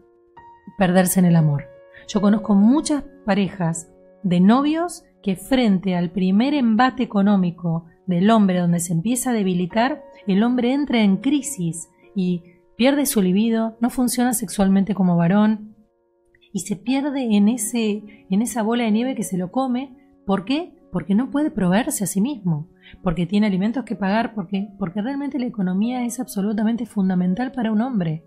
perderse 0.78 1.22
en 1.22 1.26
el 1.28 1.38
amor. 1.38 1.64
Yo 2.10 2.20
conozco 2.20 2.54
muchas 2.54 3.06
parejas 3.26 3.90
de 4.22 4.42
novios 4.42 5.06
que 5.24 5.38
frente 5.38 5.96
al 5.96 6.12
primer 6.12 6.54
embate 6.56 7.04
económico 7.04 7.86
del 8.06 8.30
hombre 8.32 8.60
donde 8.60 8.82
se 8.82 8.92
empieza 8.92 9.30
a 9.30 9.34
debilitar, 9.34 10.04
el 10.28 10.44
hombre 10.44 10.74
entra 10.74 11.02
en 11.02 11.18
crisis 11.18 11.90
y 12.14 12.44
pierde 12.76 13.06
su 13.06 13.22
libido, 13.22 13.78
no 13.80 13.90
funciona 13.90 14.34
sexualmente 14.34 14.94
como 14.94 15.16
varón 15.16 15.74
y 16.52 16.60
se 16.60 16.76
pierde 16.76 17.38
en, 17.38 17.48
ese, 17.48 18.26
en 18.30 18.42
esa 18.42 18.62
bola 18.62 18.84
de 18.84 18.92
nieve 18.92 19.16
que 19.16 19.24
se 19.24 19.38
lo 19.38 19.52
come. 19.52 19.96
¿Por 20.26 20.44
qué? 20.44 20.76
Porque 20.94 21.16
no 21.16 21.32
puede 21.32 21.52
proveerse 21.52 22.06
a 22.06 22.08
sí 22.08 22.22
mismo, 22.22 22.70
porque 23.02 23.26
tiene 23.26 23.48
alimentos 23.48 23.84
que 23.84 23.96
pagar, 23.96 24.34
porque, 24.34 24.70
porque 24.80 25.02
realmente 25.02 25.40
la 25.40 25.48
economía 25.48 26.06
es 26.06 26.20
absolutamente 26.20 26.86
fundamental 26.86 27.52
para 27.52 27.72
un 27.72 27.82
hombre. 27.82 28.24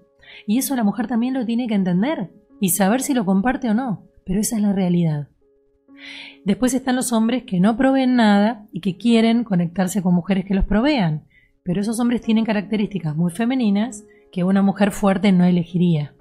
Y 0.46 0.58
eso 0.58 0.76
la 0.76 0.84
mujer 0.84 1.06
también 1.06 1.32
lo 1.32 1.46
tiene 1.46 1.68
que 1.68 1.74
entender 1.74 2.32
y 2.60 2.70
saber 2.70 3.00
si 3.00 3.14
lo 3.14 3.24
comparte 3.24 3.70
o 3.70 3.74
no, 3.74 4.04
pero 4.24 4.40
esa 4.40 4.56
es 4.56 4.62
la 4.62 4.72
realidad. 4.72 5.28
Después 6.44 6.74
están 6.74 6.96
los 6.96 7.12
hombres 7.12 7.44
que 7.44 7.60
no 7.60 7.76
proveen 7.76 8.16
nada 8.16 8.66
y 8.72 8.80
que 8.80 8.96
quieren 8.96 9.44
conectarse 9.44 10.02
con 10.02 10.14
mujeres 10.14 10.44
que 10.44 10.54
los 10.54 10.64
provean, 10.64 11.24
pero 11.62 11.80
esos 11.80 11.98
hombres 12.00 12.20
tienen 12.20 12.44
características 12.44 13.16
muy 13.16 13.30
femeninas 13.30 14.04
que 14.30 14.44
una 14.44 14.62
mujer 14.62 14.90
fuerte 14.90 15.32
no 15.32 15.44
elegiría, 15.44 16.14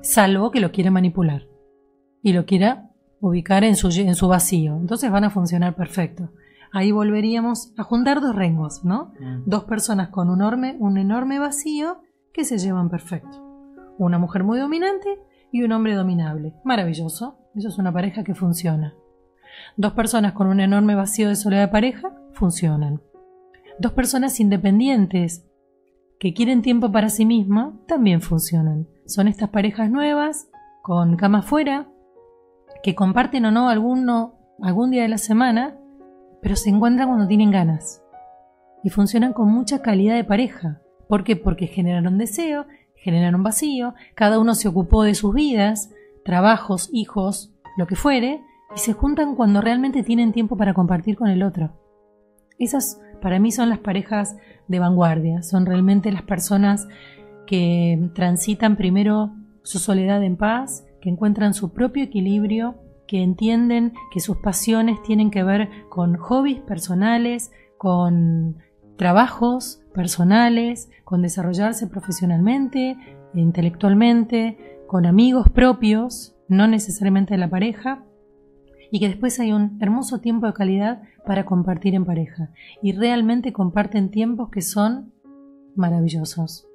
salvo 0.00 0.50
que 0.50 0.60
lo 0.60 0.72
quiera 0.72 0.90
manipular 0.90 1.46
y 2.22 2.32
lo 2.32 2.46
quiera 2.46 2.85
ubicar 3.20 3.64
en 3.64 3.76
su, 3.76 3.88
en 3.88 4.14
su 4.14 4.28
vacío. 4.28 4.76
Entonces 4.76 5.10
van 5.10 5.24
a 5.24 5.30
funcionar 5.30 5.74
perfecto. 5.74 6.30
Ahí 6.72 6.92
volveríamos 6.92 7.72
a 7.76 7.84
juntar 7.84 8.20
dos 8.20 8.34
rengos, 8.34 8.84
¿no? 8.84 9.12
Mm. 9.18 9.42
Dos 9.46 9.64
personas 9.64 10.08
con 10.08 10.28
un 10.28 10.40
enorme, 10.40 10.76
un 10.78 10.98
enorme 10.98 11.38
vacío 11.38 12.02
que 12.32 12.44
se 12.44 12.58
llevan 12.58 12.90
perfecto. 12.90 13.42
Una 13.98 14.18
mujer 14.18 14.44
muy 14.44 14.58
dominante 14.58 15.18
y 15.52 15.62
un 15.62 15.72
hombre 15.72 15.94
dominable. 15.94 16.54
Maravilloso. 16.64 17.38
Eso 17.54 17.68
es 17.68 17.78
una 17.78 17.92
pareja 17.92 18.24
que 18.24 18.34
funciona. 18.34 18.94
Dos 19.76 19.92
personas 19.94 20.32
con 20.32 20.48
un 20.48 20.60
enorme 20.60 20.94
vacío 20.94 21.28
de 21.28 21.36
soledad 21.36 21.62
de 21.62 21.72
pareja 21.72 22.14
funcionan. 22.32 23.00
Dos 23.78 23.92
personas 23.92 24.38
independientes 24.40 25.46
que 26.18 26.34
quieren 26.34 26.62
tiempo 26.62 26.92
para 26.92 27.08
sí 27.08 27.24
misma 27.24 27.74
también 27.86 28.20
funcionan. 28.20 28.86
Son 29.06 29.28
estas 29.28 29.50
parejas 29.50 29.90
nuevas, 29.90 30.48
con 30.82 31.16
cama 31.16 31.42
fuera, 31.42 31.88
que 32.86 32.94
comparten 32.94 33.44
o 33.44 33.50
no 33.50 33.68
alguno, 33.68 34.36
algún 34.62 34.92
día 34.92 35.02
de 35.02 35.08
la 35.08 35.18
semana, 35.18 35.76
pero 36.40 36.54
se 36.54 36.70
encuentran 36.70 37.08
cuando 37.08 37.26
tienen 37.26 37.50
ganas. 37.50 38.00
Y 38.84 38.90
funcionan 38.90 39.32
con 39.32 39.50
mucha 39.50 39.82
calidad 39.82 40.14
de 40.14 40.22
pareja. 40.22 40.80
¿Por 41.08 41.24
qué? 41.24 41.34
Porque 41.34 41.66
generaron 41.66 42.16
deseo, 42.16 42.66
generaron 42.94 43.42
vacío, 43.42 43.94
cada 44.14 44.38
uno 44.38 44.54
se 44.54 44.68
ocupó 44.68 45.02
de 45.02 45.16
sus 45.16 45.34
vidas, 45.34 45.90
trabajos, 46.24 46.88
hijos, 46.92 47.52
lo 47.76 47.88
que 47.88 47.96
fuere, 47.96 48.40
y 48.76 48.78
se 48.78 48.92
juntan 48.92 49.34
cuando 49.34 49.60
realmente 49.60 50.04
tienen 50.04 50.30
tiempo 50.30 50.56
para 50.56 50.72
compartir 50.72 51.16
con 51.16 51.26
el 51.26 51.42
otro. 51.42 51.72
Esas 52.60 53.00
para 53.20 53.40
mí 53.40 53.50
son 53.50 53.68
las 53.68 53.80
parejas 53.80 54.36
de 54.68 54.78
vanguardia, 54.78 55.42
son 55.42 55.66
realmente 55.66 56.12
las 56.12 56.22
personas 56.22 56.86
que 57.48 58.10
transitan 58.14 58.76
primero 58.76 59.32
su 59.64 59.80
soledad 59.80 60.22
en 60.22 60.36
paz, 60.36 60.84
que 61.06 61.10
encuentran 61.10 61.54
su 61.54 61.72
propio 61.72 62.02
equilibrio, 62.02 62.74
que 63.06 63.22
entienden 63.22 63.92
que 64.10 64.18
sus 64.18 64.38
pasiones 64.38 65.00
tienen 65.04 65.30
que 65.30 65.44
ver 65.44 65.70
con 65.88 66.16
hobbies 66.16 66.58
personales, 66.62 67.52
con 67.78 68.56
trabajos 68.96 69.80
personales, 69.94 70.90
con 71.04 71.22
desarrollarse 71.22 71.86
profesionalmente, 71.86 72.96
intelectualmente, 73.34 74.80
con 74.88 75.06
amigos 75.06 75.48
propios, 75.48 76.34
no 76.48 76.66
necesariamente 76.66 77.36
la 77.36 77.50
pareja, 77.50 78.02
y 78.90 78.98
que 78.98 79.06
después 79.06 79.38
hay 79.38 79.52
un 79.52 79.78
hermoso 79.80 80.18
tiempo 80.18 80.48
de 80.48 80.54
calidad 80.54 81.02
para 81.24 81.46
compartir 81.46 81.94
en 81.94 82.04
pareja 82.04 82.50
y 82.82 82.94
realmente 82.94 83.52
comparten 83.52 84.10
tiempos 84.10 84.50
que 84.50 84.60
son 84.60 85.12
maravillosos. 85.76 86.65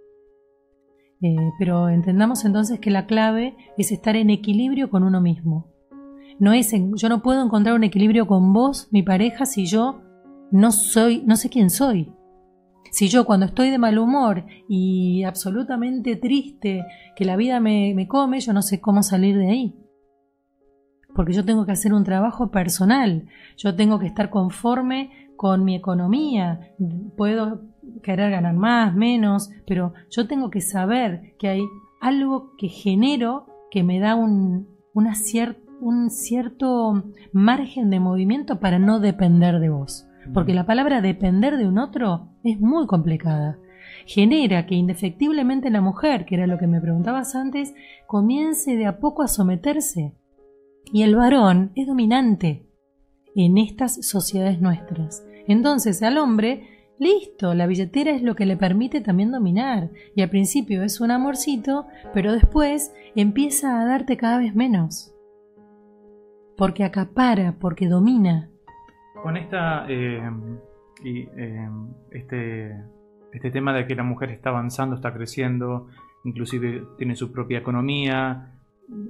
Eh, 1.22 1.52
pero 1.60 1.90
entendamos 1.90 2.46
entonces 2.46 2.80
que 2.80 2.90
la 2.90 3.06
clave 3.06 3.56
es 3.78 3.92
estar 3.92 4.16
en 4.16 4.30
equilibrio 4.30 4.90
con 4.90 5.04
uno 5.04 5.22
mismo. 5.22 5.68
No 6.40 6.54
es 6.54 6.74
yo 6.96 7.10
no 7.10 7.22
puedo 7.22 7.44
encontrar 7.44 7.76
un 7.76 7.84
equilibrio 7.84 8.26
con 8.26 8.54
vos, 8.54 8.88
mi 8.92 9.04
pareja, 9.04 9.46
si 9.46 9.68
yo 9.68 10.02
no 10.52 10.72
soy, 10.72 11.22
no 11.26 11.36
sé 11.36 11.50
quién 11.50 11.70
soy. 11.70 12.12
Si 12.92 13.08
yo 13.08 13.26
cuando 13.26 13.46
estoy 13.46 13.70
de 13.70 13.78
mal 13.78 14.00
humor 14.00 14.46
y 14.68 15.24
absolutamente 15.24 16.16
triste, 16.16 16.84
que 17.16 17.26
la 17.26 17.38
vida 17.38 17.60
me, 17.60 17.94
me 17.96 18.08
come, 18.08 18.40
yo 18.40 18.52
no 18.54 18.62
sé 18.62 18.82
cómo 18.82 19.04
salir 19.04 19.38
de 19.38 19.48
ahí 19.48 19.82
porque 21.14 21.34
yo 21.34 21.46
tengo 21.46 21.66
que 21.66 21.72
hacer 21.72 21.94
un 21.94 22.04
trabajo 22.04 22.52
personal, 22.52 23.28
yo 23.58 23.76
tengo 23.76 24.00
que 24.00 24.08
estar 24.08 24.30
conforme 24.30 25.30
con 25.36 25.64
mi 25.64 25.76
economía. 25.76 26.74
Puedo 27.18 27.62
querer 28.04 28.32
ganar 28.32 28.56
más, 28.56 28.96
menos, 28.96 29.50
pero 29.68 29.94
yo 30.10 30.28
tengo 30.28 30.50
que 30.50 30.62
saber 30.62 31.36
que 31.40 31.50
hay 31.50 31.62
algo 32.02 32.56
que 32.58 32.68
genero 32.68 33.46
que 33.70 33.84
me 33.84 34.00
da 34.00 34.16
un, 34.16 34.68
una 34.94 35.14
un 35.82 36.10
cierto 36.10 37.04
margen 37.32 37.90
de 37.90 38.00
movimiento 38.00 38.60
para 38.60 38.80
no 38.80 39.00
depender 39.00 39.60
de 39.60 39.70
vos. 39.70 40.08
Porque 40.34 40.54
la 40.54 40.66
palabra 40.66 41.02
depender 41.02 41.58
de 41.58 41.68
un 41.68 41.80
otro 41.80 42.30
es 42.44 42.60
muy 42.60 42.86
complicada. 42.86 43.58
Genera 44.06 44.66
que 44.66 44.76
indefectiblemente 44.76 45.70
la 45.70 45.82
mujer, 45.82 46.26
que 46.26 46.36
era 46.36 46.48
lo 46.48 46.58
que 46.58 46.68
me 46.68 46.82
preguntabas 46.82 47.36
antes, 47.36 47.74
comience 48.08 48.76
de 48.76 48.86
a 48.86 49.00
poco 49.00 49.24
a 49.24 49.28
someterse. 49.28 50.14
Y 50.94 51.04
el 51.04 51.16
varón 51.16 51.72
es 51.76 51.88
dominante 51.88 52.68
en 53.36 53.58
estas 53.58 54.06
sociedades 54.06 54.62
nuestras. 54.62 55.26
Entonces 55.48 56.04
al 56.04 56.18
hombre 56.18 56.71
Listo, 57.02 57.56
la 57.56 57.66
billetera 57.66 58.12
es 58.12 58.22
lo 58.22 58.36
que 58.36 58.46
le 58.46 58.58
permite 58.58 59.02
también 59.02 59.32
dominar. 59.32 59.90
Y 60.16 60.22
al 60.22 60.30
principio 60.30 60.84
es 60.84 61.02
un 61.02 61.10
amorcito, 61.10 61.88
pero 62.14 62.32
después 62.32 62.94
empieza 63.16 63.82
a 63.82 63.86
darte 63.88 64.18
cada 64.18 64.38
vez 64.38 64.54
menos. 64.54 65.12
Porque 66.56 66.84
acapara, 66.84 67.56
porque 67.60 67.88
domina. 67.88 68.52
Con 69.24 69.36
esta 69.36 69.88
eh, 69.90 70.22
eh, 71.04 71.70
este, 72.12 72.84
este 73.34 73.50
tema 73.50 73.74
de 73.74 73.88
que 73.88 73.96
la 73.96 74.04
mujer 74.04 74.30
está 74.30 74.52
avanzando, 74.52 74.96
está 74.96 75.12
creciendo, 75.12 75.88
inclusive 76.24 76.84
tiene 77.00 77.16
su 77.16 77.32
propia 77.32 77.58
economía, 77.58 78.60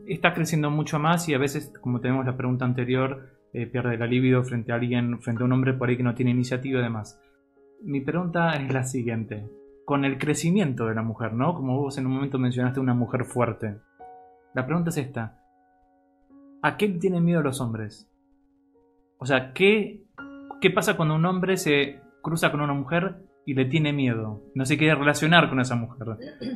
está 0.08 0.34
creciendo 0.34 0.72
mucho 0.72 0.98
más 0.98 1.28
y 1.28 1.34
a 1.34 1.38
veces, 1.38 1.74
como 1.82 2.00
tenemos 2.00 2.26
la 2.26 2.38
pregunta 2.38 2.64
anterior, 2.64 3.32
eh, 3.52 3.68
pierde 3.68 3.98
la 3.98 4.08
libido 4.08 4.46
frente 4.46 4.72
a 4.72 4.76
alguien, 4.76 5.20
frente 5.20 5.44
a 5.44 5.46
un 5.46 5.52
hombre 5.52 5.74
por 5.74 5.90
ahí 5.90 5.98
que 5.98 6.04
no 6.04 6.16
tiene 6.16 6.32
iniciativa 6.32 6.80
y 6.80 6.84
demás 6.84 7.20
mi 7.84 8.02
pregunta 8.02 8.54
es 8.54 8.72
la 8.74 8.84
siguiente. 8.84 9.48
Con 9.86 10.06
el 10.06 10.18
crecimiento 10.18 10.86
de 10.86 10.96
la 10.96 11.02
mujer, 11.02 11.34
¿no? 11.34 11.54
Como 11.54 11.78
vos 11.78 11.98
en 11.98 12.06
un 12.06 12.14
momento 12.14 12.40
mencionaste 12.40 12.80
una 12.80 12.94
mujer 12.94 13.26
fuerte. 13.26 13.78
La 14.54 14.66
pregunta 14.66 14.90
es 14.90 14.98
esta. 14.98 15.38
¿A 16.62 16.78
qué 16.78 16.88
tienen 16.90 17.26
miedo 17.26 17.42
los 17.42 17.60
hombres? 17.62 18.10
O 19.18 19.26
sea, 19.26 19.54
¿qué, 19.54 20.04
¿qué 20.62 20.70
pasa 20.70 20.96
cuando 20.96 21.16
un 21.16 21.26
hombre 21.26 21.58
se 21.58 22.02
cruza 22.22 22.52
con 22.52 22.62
una 22.62 22.74
mujer 22.74 23.24
y 23.46 23.56
le 23.56 23.66
tiene 23.66 23.92
miedo? 23.92 24.44
No 24.54 24.66
se 24.66 24.78
quiere 24.78 24.96
relacionar 24.96 25.50
con 25.50 25.60
esa 25.60 25.76
mujer. 25.76 26.08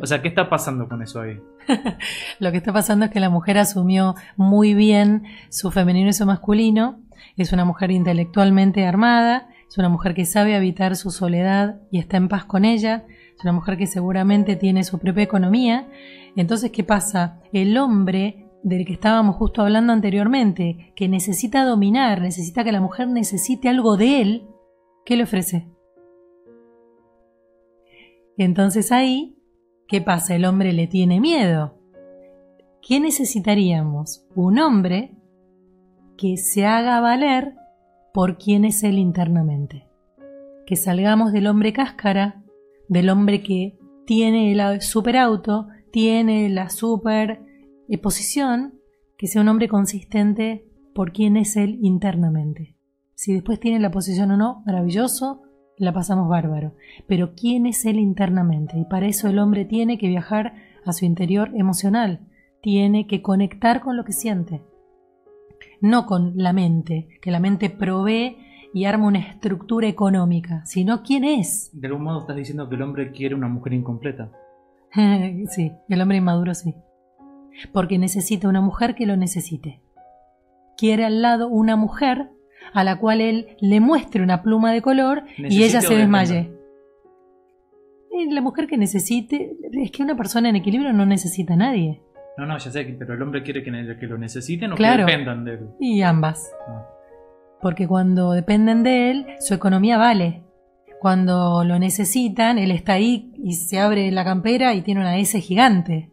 O 0.02 0.06
sea, 0.06 0.22
¿qué 0.22 0.28
está 0.28 0.50
pasando 0.50 0.88
con 0.88 1.02
eso 1.02 1.22
ahí? 1.22 1.42
Lo 2.40 2.52
que 2.52 2.58
está 2.58 2.72
pasando 2.72 3.06
es 3.06 3.12
que 3.12 3.20
la 3.20 3.30
mujer 3.30 3.58
asumió 3.58 4.16
muy 4.38 4.76
bien 4.76 5.24
su 5.50 5.72
femenino 5.72 6.10
y 6.10 6.14
su 6.14 6.26
masculino. 6.26 7.00
Es 7.36 7.52
una 7.52 7.66
mujer 7.66 7.92
intelectualmente 7.92 8.86
armada 8.86 9.50
es 9.70 9.78
una 9.78 9.90
mujer 9.90 10.14
que 10.14 10.26
sabe 10.26 10.56
habitar 10.56 10.96
su 10.96 11.12
soledad 11.12 11.82
y 11.92 12.00
está 12.00 12.18
en 12.18 12.30
paz 12.30 12.46
con 12.46 12.66
ella. 12.66 13.06
Es 13.36 13.44
una 13.44 13.54
mujer 13.54 13.78
que 13.78 13.88
seguramente 13.88 14.56
tiene 14.56 14.84
su 14.84 15.00
propia 15.00 15.24
economía. 15.24 15.88
Entonces, 16.36 16.72
¿qué 16.72 16.84
pasa? 16.84 17.42
El 17.52 17.78
hombre 17.78 18.48
del 18.64 18.86
que 18.86 18.94
estábamos 18.94 19.36
justo 19.36 19.62
hablando 19.62 19.94
anteriormente, 19.94 20.92
que 20.96 21.08
necesita 21.08 21.64
dominar, 21.66 22.22
necesita 22.22 22.64
que 22.64 22.72
la 22.72 22.82
mujer 22.82 23.08
necesite 23.08 23.70
algo 23.70 23.96
de 23.98 24.22
él, 24.22 24.48
¿qué 25.06 25.16
le 25.18 25.24
ofrece? 25.24 25.68
Entonces 28.38 28.92
ahí, 28.92 29.38
¿qué 29.88 30.02
pasa? 30.02 30.36
El 30.36 30.46
hombre 30.46 30.74
le 30.74 30.88
tiene 30.88 31.20
miedo. 31.22 31.78
¿Qué 32.82 33.00
necesitaríamos? 33.00 34.26
Un 34.36 34.60
hombre 34.60 35.16
que 36.18 36.38
se 36.38 36.66
haga 36.66 37.00
valer 37.02 37.56
por 38.16 38.38
quién 38.38 38.64
es 38.64 38.82
Él 38.84 38.98
internamente. 38.98 39.90
Que 40.66 40.78
salgamos 40.78 41.34
del 41.34 41.48
hombre 41.48 41.74
cáscara, 41.74 42.46
del 42.88 43.10
hombre 43.10 43.44
que 43.44 43.78
tiene 44.06 44.54
el 44.54 44.82
superauto, 44.82 45.68
tiene 45.92 46.48
la 46.48 46.70
super 46.70 47.42
posición, 48.02 48.80
que 49.18 49.28
sea 49.28 49.42
un 49.42 49.50
hombre 49.50 49.68
consistente 49.68 50.66
por 50.94 51.12
quién 51.12 51.36
es 51.36 51.58
Él 51.58 51.78
internamente. 51.82 52.78
Si 53.16 53.34
después 53.34 53.60
tiene 53.60 53.82
la 53.82 53.92
posición 53.92 54.32
o 54.32 54.38
no, 54.38 54.64
maravilloso, 54.66 55.42
la 55.78 55.92
pasamos 55.92 56.30
bárbaro. 56.30 56.74
Pero 57.08 57.34
quién 57.36 57.66
es 57.66 57.84
Él 57.84 58.00
internamente. 58.00 58.80
Y 58.80 58.86
para 58.86 59.08
eso 59.08 59.28
el 59.28 59.40
hombre 59.40 59.66
tiene 59.66 59.98
que 59.98 60.08
viajar 60.08 60.54
a 60.86 60.94
su 60.94 61.04
interior 61.04 61.52
emocional, 61.54 62.22
tiene 62.62 63.08
que 63.08 63.22
conectar 63.22 63.82
con 63.82 63.98
lo 63.98 64.06
que 64.06 64.14
siente 64.14 64.62
no 65.82 66.06
con 66.06 66.34
la 66.36 66.54
mente, 66.54 67.08
que 67.22 67.32
la 67.32 67.40
mente 67.40 67.70
provee 67.70 68.38
y 68.74 68.86
arma 68.86 69.08
una 69.08 69.20
estructura 69.20 69.88
económica, 69.88 70.66
sino 70.66 71.02
quién 71.02 71.24
es. 71.24 71.70
De 71.74 71.88
algún 71.88 72.04
modo 72.04 72.20
estás 72.20 72.36
diciendo 72.36 72.68
que 72.68 72.76
el 72.76 72.82
hombre 72.82 73.12
quiere 73.12 73.34
una 73.36 73.48
mujer 73.48 73.74
incompleta. 73.74 74.32
sí, 75.50 75.72
el 75.88 76.02
hombre 76.02 76.18
inmaduro 76.18 76.54
sí. 76.54 76.76
Porque 77.72 77.98
necesita 77.98 78.50
una 78.50 78.62
mujer 78.62 78.96
que 78.96 79.06
lo 79.06 79.16
necesite. 79.16 79.82
Quiere 80.78 81.06
al 81.06 81.22
lado 81.22 81.48
una 81.48 81.78
mujer 81.78 82.30
a 82.74 82.84
la 82.84 83.00
cual 83.00 83.22
él 83.22 83.56
le 83.62 83.80
muestre 83.80 84.22
una 84.22 84.42
pluma 84.42 84.74
de 84.74 84.82
color 84.82 85.24
y 85.38 85.64
ella 85.64 85.82
se 85.82 85.96
desmaye. 85.96 86.52
La 88.30 88.42
mujer 88.42 88.68
que 88.68 88.78
necesite, 88.78 89.58
es 89.72 89.92
que 89.92 90.04
una 90.04 90.16
persona 90.16 90.50
en 90.50 90.56
equilibrio 90.56 90.94
no 90.94 91.06
necesita 91.06 91.54
a 91.54 91.58
nadie. 91.58 92.02
No, 92.38 92.46
no, 92.46 92.58
ya 92.58 92.70
sé, 92.70 92.96
pero 93.00 93.14
el 93.14 93.22
hombre 93.22 93.44
quiere 93.44 93.64
que, 93.64 93.72
lo 94.08 94.18
necesiten 94.18 94.74
o 94.74 94.76
que 94.76 94.84
dependan 94.84 95.46
de 95.46 95.54
él. 95.54 95.70
Y 95.80 96.02
ambas. 96.02 96.52
Ah. 96.68 96.86
Porque 97.62 97.88
cuando 97.88 98.34
dependen 98.34 98.84
de 98.84 99.12
él, 99.12 99.26
su 99.40 99.54
economía 99.54 99.98
vale. 99.98 100.44
Cuando 101.00 101.64
lo 101.64 101.80
necesitan, 101.80 102.58
él 102.58 102.72
está 102.72 102.94
ahí 102.94 103.32
y 103.38 103.54
se 103.54 103.80
abre 103.80 104.12
la 104.12 104.24
campera 104.24 104.74
y 104.74 104.82
tiene 104.82 105.02
una 105.02 105.18
S 105.18 105.40
gigante. 105.40 106.12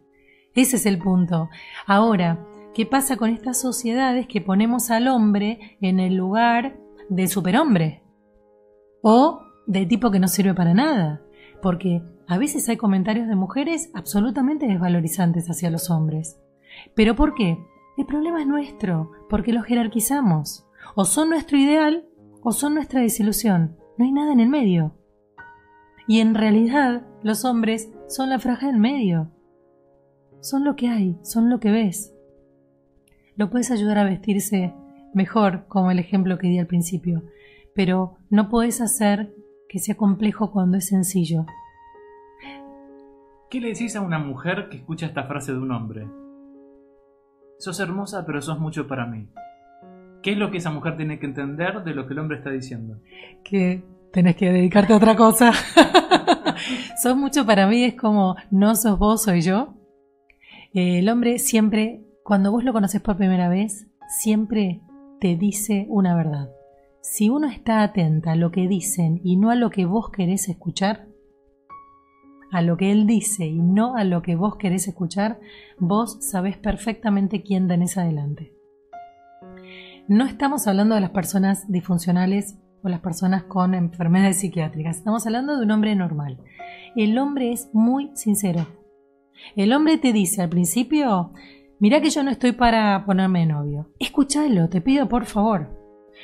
Ese 0.55 0.77
es 0.77 0.85
el 0.85 0.99
punto. 0.99 1.49
Ahora, 1.87 2.39
¿qué 2.73 2.85
pasa 2.85 3.17
con 3.17 3.29
estas 3.29 3.59
sociedades 3.59 4.27
que 4.27 4.39
ponemos 4.39 4.91
al 4.91 5.07
hombre 5.07 5.77
en 5.81 5.99
el 5.99 6.15
lugar 6.15 6.77
de 7.09 7.27
superhombre? 7.27 8.03
O 9.01 9.41
de 9.67 9.85
tipo 9.85 10.11
que 10.11 10.19
no 10.19 10.27
sirve 10.27 10.53
para 10.53 10.73
nada. 10.73 11.21
Porque 11.61 12.01
a 12.27 12.37
veces 12.37 12.67
hay 12.69 12.77
comentarios 12.77 13.27
de 13.27 13.35
mujeres 13.35 13.89
absolutamente 13.93 14.67
desvalorizantes 14.67 15.49
hacia 15.49 15.69
los 15.69 15.89
hombres. 15.89 16.39
¿Pero 16.95 17.15
por 17.15 17.35
qué? 17.35 17.57
El 17.97 18.05
problema 18.05 18.41
es 18.41 18.47
nuestro, 18.47 19.11
porque 19.29 19.53
los 19.53 19.65
jerarquizamos. 19.65 20.65
O 20.95 21.05
son 21.05 21.29
nuestro 21.29 21.57
ideal 21.57 22.05
o 22.41 22.51
son 22.51 22.75
nuestra 22.75 23.01
desilusión. 23.01 23.77
No 23.97 24.05
hay 24.05 24.11
nada 24.11 24.33
en 24.33 24.39
el 24.39 24.49
medio. 24.49 24.95
Y 26.07 26.19
en 26.19 26.35
realidad 26.35 27.05
los 27.23 27.45
hombres 27.45 27.91
son 28.07 28.29
la 28.29 28.39
franja 28.39 28.67
del 28.67 28.77
medio. 28.77 29.31
Son 30.41 30.63
lo 30.63 30.75
que 30.75 30.89
hay, 30.89 31.17
son 31.21 31.49
lo 31.49 31.59
que 31.59 31.71
ves. 31.71 32.13
Lo 33.35 33.49
puedes 33.49 33.71
ayudar 33.71 33.97
a 33.97 34.03
vestirse 34.03 34.73
mejor, 35.13 35.65
como 35.67 35.91
el 35.91 35.99
ejemplo 35.99 36.37
que 36.37 36.47
di 36.47 36.59
al 36.59 36.67
principio, 36.67 37.23
pero 37.75 38.17
no 38.29 38.49
puedes 38.49 38.81
hacer 38.81 39.33
que 39.69 39.79
sea 39.79 39.95
complejo 39.95 40.51
cuando 40.51 40.77
es 40.77 40.87
sencillo. 40.87 41.45
¿Qué 43.53 43.61
le 43.61 43.67
decís 43.67 43.95
a 43.95 44.01
una 44.01 44.17
mujer 44.17 44.67
que 44.67 44.77
escucha 44.77 45.05
esta 45.05 45.25
frase 45.25 45.51
de 45.51 45.59
un 45.59 45.71
hombre? 45.71 46.07
Sos 47.59 47.79
hermosa, 47.79 48.25
pero 48.25 48.41
sos 48.41 48.59
mucho 48.59 48.87
para 48.87 49.05
mí. 49.05 49.27
¿Qué 50.23 50.31
es 50.31 50.39
lo 50.39 50.49
que 50.49 50.57
esa 50.57 50.71
mujer 50.71 50.97
tiene 50.97 51.19
que 51.19 51.27
entender 51.27 51.83
de 51.83 51.93
lo 51.93 52.07
que 52.07 52.13
el 52.13 52.19
hombre 52.19 52.37
está 52.37 52.49
diciendo? 52.49 52.97
Que 53.43 53.83
tenés 54.11 54.37
que 54.37 54.51
dedicarte 54.51 54.93
a 54.93 54.95
otra 54.95 55.15
cosa. 55.15 55.51
sos 57.03 57.15
mucho 57.15 57.45
para 57.45 57.67
mí 57.67 57.83
es 57.83 57.93
como 57.93 58.37
no 58.49 58.75
sos 58.75 58.97
vos, 58.97 59.21
soy 59.21 59.41
yo. 59.41 59.75
el 60.73 61.07
hombre 61.07 61.37
siempre, 61.37 62.01
cuando 62.23 62.51
vos 62.51 62.63
lo 62.63 62.73
conoces 62.73 63.01
por 63.01 63.17
primera 63.17 63.49
vez, 63.49 63.85
siempre 64.19 64.81
te 65.21 65.35
dice 65.35 65.85
una 65.89 66.15
verdad. 66.15 66.49
Si 67.03 67.29
uno 67.29 67.47
está 67.49 67.83
atenta 67.83 68.31
a 68.31 68.35
lo 68.35 68.49
que 68.49 68.67
dicen 68.67 69.21
y 69.23 69.37
no 69.37 69.51
a 69.51 69.55
lo 69.55 69.69
que 69.69 69.85
vos 69.85 70.09
querés 70.09 70.49
escuchar, 70.49 71.12
a 72.53 72.61
lo 72.61 72.77
que 72.77 72.91
él 72.91 73.07
dice 73.07 73.47
y 73.47 73.59
no 73.59 73.95
a 73.95 74.03
lo 74.03 74.21
que 74.21 74.35
vos 74.35 74.57
querés 74.57 74.87
escuchar, 74.87 75.39
vos 75.79 76.19
sabés 76.21 76.55
perfectamente 76.55 77.41
quién 77.41 77.67
tenés 77.67 77.97
adelante. 77.97 78.53
No 80.07 80.25
estamos 80.25 80.67
hablando 80.67 80.93
de 80.93 81.01
las 81.01 81.09
personas 81.09 81.69
disfuncionales 81.71 82.59
o 82.83 82.89
las 82.89 82.99
personas 82.99 83.43
con 83.45 83.73
enfermedades 83.73 84.39
psiquiátricas, 84.39 84.97
estamos 84.97 85.25
hablando 85.25 85.57
de 85.57 85.63
un 85.63 85.71
hombre 85.71 85.95
normal. 85.95 86.37
El 86.95 87.17
hombre 87.17 87.51
es 87.51 87.69
muy 87.73 88.11
sincero. 88.13 88.67
El 89.55 89.73
hombre 89.73 89.97
te 89.97 90.13
dice 90.13 90.43
al 90.43 90.49
principio, 90.49 91.33
mira 91.79 92.01
que 92.01 92.11
yo 92.11 92.21
no 92.21 92.29
estoy 92.29 92.51
para 92.51 93.03
ponerme 93.03 93.47
novio. 93.47 93.89
Escúchalo, 93.97 94.69
te 94.69 94.79
pido 94.79 95.09
por 95.09 95.25
favor. 95.25 95.75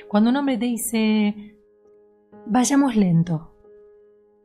Cuando 0.08 0.30
un 0.30 0.36
hombre 0.36 0.60
te 0.60 0.66
dice, 0.66 1.58
vayamos 2.46 2.96
lento, 2.96 3.52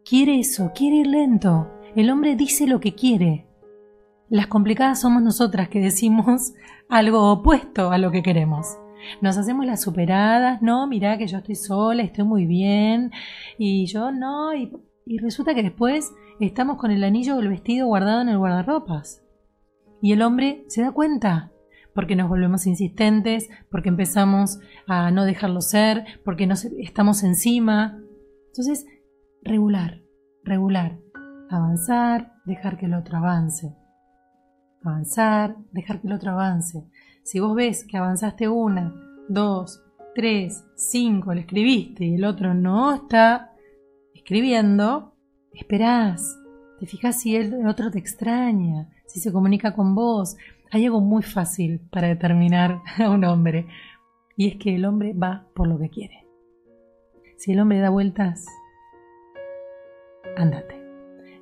quiere 0.04 0.38
eso, 0.38 0.72
quiere 0.74 0.96
ir 0.96 1.06
lento. 1.06 1.70
El 1.96 2.10
hombre 2.10 2.36
dice 2.36 2.66
lo 2.66 2.80
que 2.80 2.94
quiere. 2.94 3.46
Las 4.28 4.46
complicadas 4.46 5.00
somos 5.00 5.22
nosotras 5.22 5.68
que 5.68 5.80
decimos 5.80 6.52
algo 6.88 7.32
opuesto 7.32 7.90
a 7.90 7.98
lo 7.98 8.10
que 8.10 8.22
queremos. 8.22 8.66
Nos 9.20 9.36
hacemos 9.36 9.66
las 9.66 9.82
superadas, 9.82 10.62
no, 10.62 10.86
mirá 10.86 11.18
que 11.18 11.26
yo 11.26 11.38
estoy 11.38 11.56
sola, 11.56 12.02
estoy 12.02 12.24
muy 12.24 12.46
bien, 12.46 13.12
y 13.58 13.84
yo 13.86 14.10
no, 14.10 14.54
y, 14.54 14.72
y 15.04 15.18
resulta 15.18 15.54
que 15.54 15.62
después 15.62 16.10
estamos 16.40 16.78
con 16.78 16.90
el 16.90 17.04
anillo 17.04 17.36
o 17.36 17.40
el 17.40 17.48
vestido 17.48 17.86
guardado 17.86 18.22
en 18.22 18.30
el 18.30 18.38
guardarropas. 18.38 19.22
Y 20.00 20.12
el 20.12 20.22
hombre 20.22 20.64
se 20.68 20.82
da 20.82 20.92
cuenta, 20.92 21.52
porque 21.94 22.16
nos 22.16 22.28
volvemos 22.28 22.66
insistentes, 22.66 23.50
porque 23.70 23.90
empezamos 23.90 24.58
a 24.86 25.10
no 25.10 25.26
dejarlo 25.26 25.60
ser, 25.60 26.04
porque 26.24 26.46
nos 26.46 26.64
estamos 26.64 27.22
encima. 27.22 28.00
Entonces, 28.46 28.86
regular, 29.44 30.00
regular, 30.42 30.98
avanzar, 31.50 32.32
dejar 32.44 32.78
que 32.78 32.86
el 32.86 32.94
otro 32.94 33.18
avance. 33.18 33.74
Avanzar, 34.82 35.56
dejar 35.72 36.00
que 36.00 36.08
el 36.08 36.14
otro 36.14 36.32
avance. 36.32 36.84
Si 37.22 37.40
vos 37.40 37.54
ves 37.54 37.84
que 37.84 37.96
avanzaste 37.96 38.48
una, 38.48 38.94
dos, 39.28 39.82
tres, 40.14 40.64
cinco, 40.76 41.34
le 41.34 41.42
escribiste 41.42 42.04
y 42.04 42.14
el 42.14 42.24
otro 42.24 42.54
no 42.54 42.94
está 42.94 43.52
escribiendo, 44.14 45.14
esperás. 45.52 46.38
Te 46.80 46.86
fijas 46.86 47.20
si 47.20 47.36
el 47.36 47.66
otro 47.66 47.90
te 47.90 47.98
extraña, 47.98 48.88
si 49.06 49.20
se 49.20 49.32
comunica 49.32 49.74
con 49.74 49.94
vos. 49.94 50.36
Hay 50.70 50.86
algo 50.86 51.00
muy 51.00 51.22
fácil 51.22 51.80
para 51.90 52.08
determinar 52.08 52.80
a 52.98 53.10
un 53.10 53.24
hombre 53.24 53.66
y 54.36 54.48
es 54.48 54.56
que 54.56 54.74
el 54.74 54.84
hombre 54.84 55.12
va 55.12 55.46
por 55.54 55.68
lo 55.68 55.78
que 55.78 55.90
quiere. 55.90 56.26
Si 57.36 57.52
el 57.52 57.60
hombre 57.60 57.78
da 57.78 57.90
vueltas, 57.90 58.46
ándate. 60.36 60.84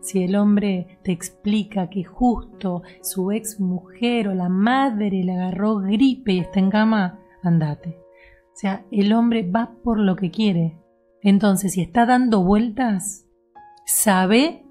Si 0.01 0.24
el 0.24 0.35
hombre 0.35 0.99
te 1.03 1.12
explica 1.12 1.89
que 1.89 2.03
justo 2.03 2.83
su 3.03 3.30
ex 3.30 3.61
mujer 3.61 4.28
o 4.28 4.35
la 4.35 4.49
madre 4.49 5.22
le 5.22 5.33
agarró 5.33 5.76
gripe 5.76 6.33
y 6.33 6.39
está 6.41 6.59
en 6.59 6.70
cama, 6.70 7.20
andate. 7.43 8.01
O 8.53 8.55
sea, 8.55 8.85
el 8.91 9.12
hombre 9.12 9.49
va 9.49 9.76
por 9.83 9.99
lo 9.99 10.16
que 10.16 10.30
quiere. 10.30 10.78
Entonces, 11.22 11.74
si 11.74 11.83
está 11.83 12.05
dando 12.05 12.43
vueltas, 12.43 13.26
sabe 13.87 14.64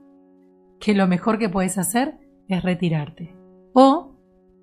que 0.81 0.93
lo 0.93 1.07
mejor 1.07 1.39
que 1.39 1.47
puedes 1.47 1.77
hacer 1.77 2.19
es 2.49 2.61
retirarte. 2.61 3.33
O 3.73 4.17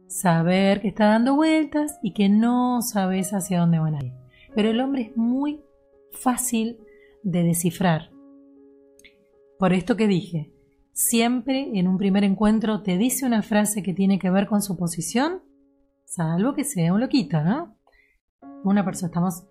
saber 0.07 0.82
que 0.82 0.88
está 0.88 1.07
dando 1.07 1.34
vueltas 1.34 1.99
y 2.03 2.12
que 2.12 2.28
no 2.28 2.82
sabes 2.82 3.32
hacia 3.32 3.61
dónde 3.61 3.78
van 3.78 3.94
a 3.94 4.05
ir. 4.05 4.12
Pero 4.55 4.70
el 4.70 4.80
hombre 4.80 5.03
es 5.03 5.16
muy 5.16 5.62
fácil 6.12 6.78
de 7.22 7.42
descifrar. 7.42 8.11
Por 9.59 9.72
esto 9.72 9.96
que 9.96 10.06
dije, 10.06 10.52
siempre 10.92 11.70
en 11.74 11.88
un 11.88 11.98
primer 11.98 12.22
encuentro 12.22 12.82
te 12.82 12.96
dice 12.96 13.26
una 13.26 13.42
frase 13.42 13.82
que 13.82 13.92
tiene 13.92 14.20
que 14.20 14.30
ver 14.30 14.46
con 14.46 14.62
su 14.62 14.76
posición, 14.76 15.42
salvo 16.04 16.54
que 16.54 16.62
sea 16.62 16.92
un 16.92 17.00
loquito, 17.00 17.42
¿no? 17.42 17.76
Una 18.62 18.84
persona, 18.84 19.09
estamos 19.09 19.44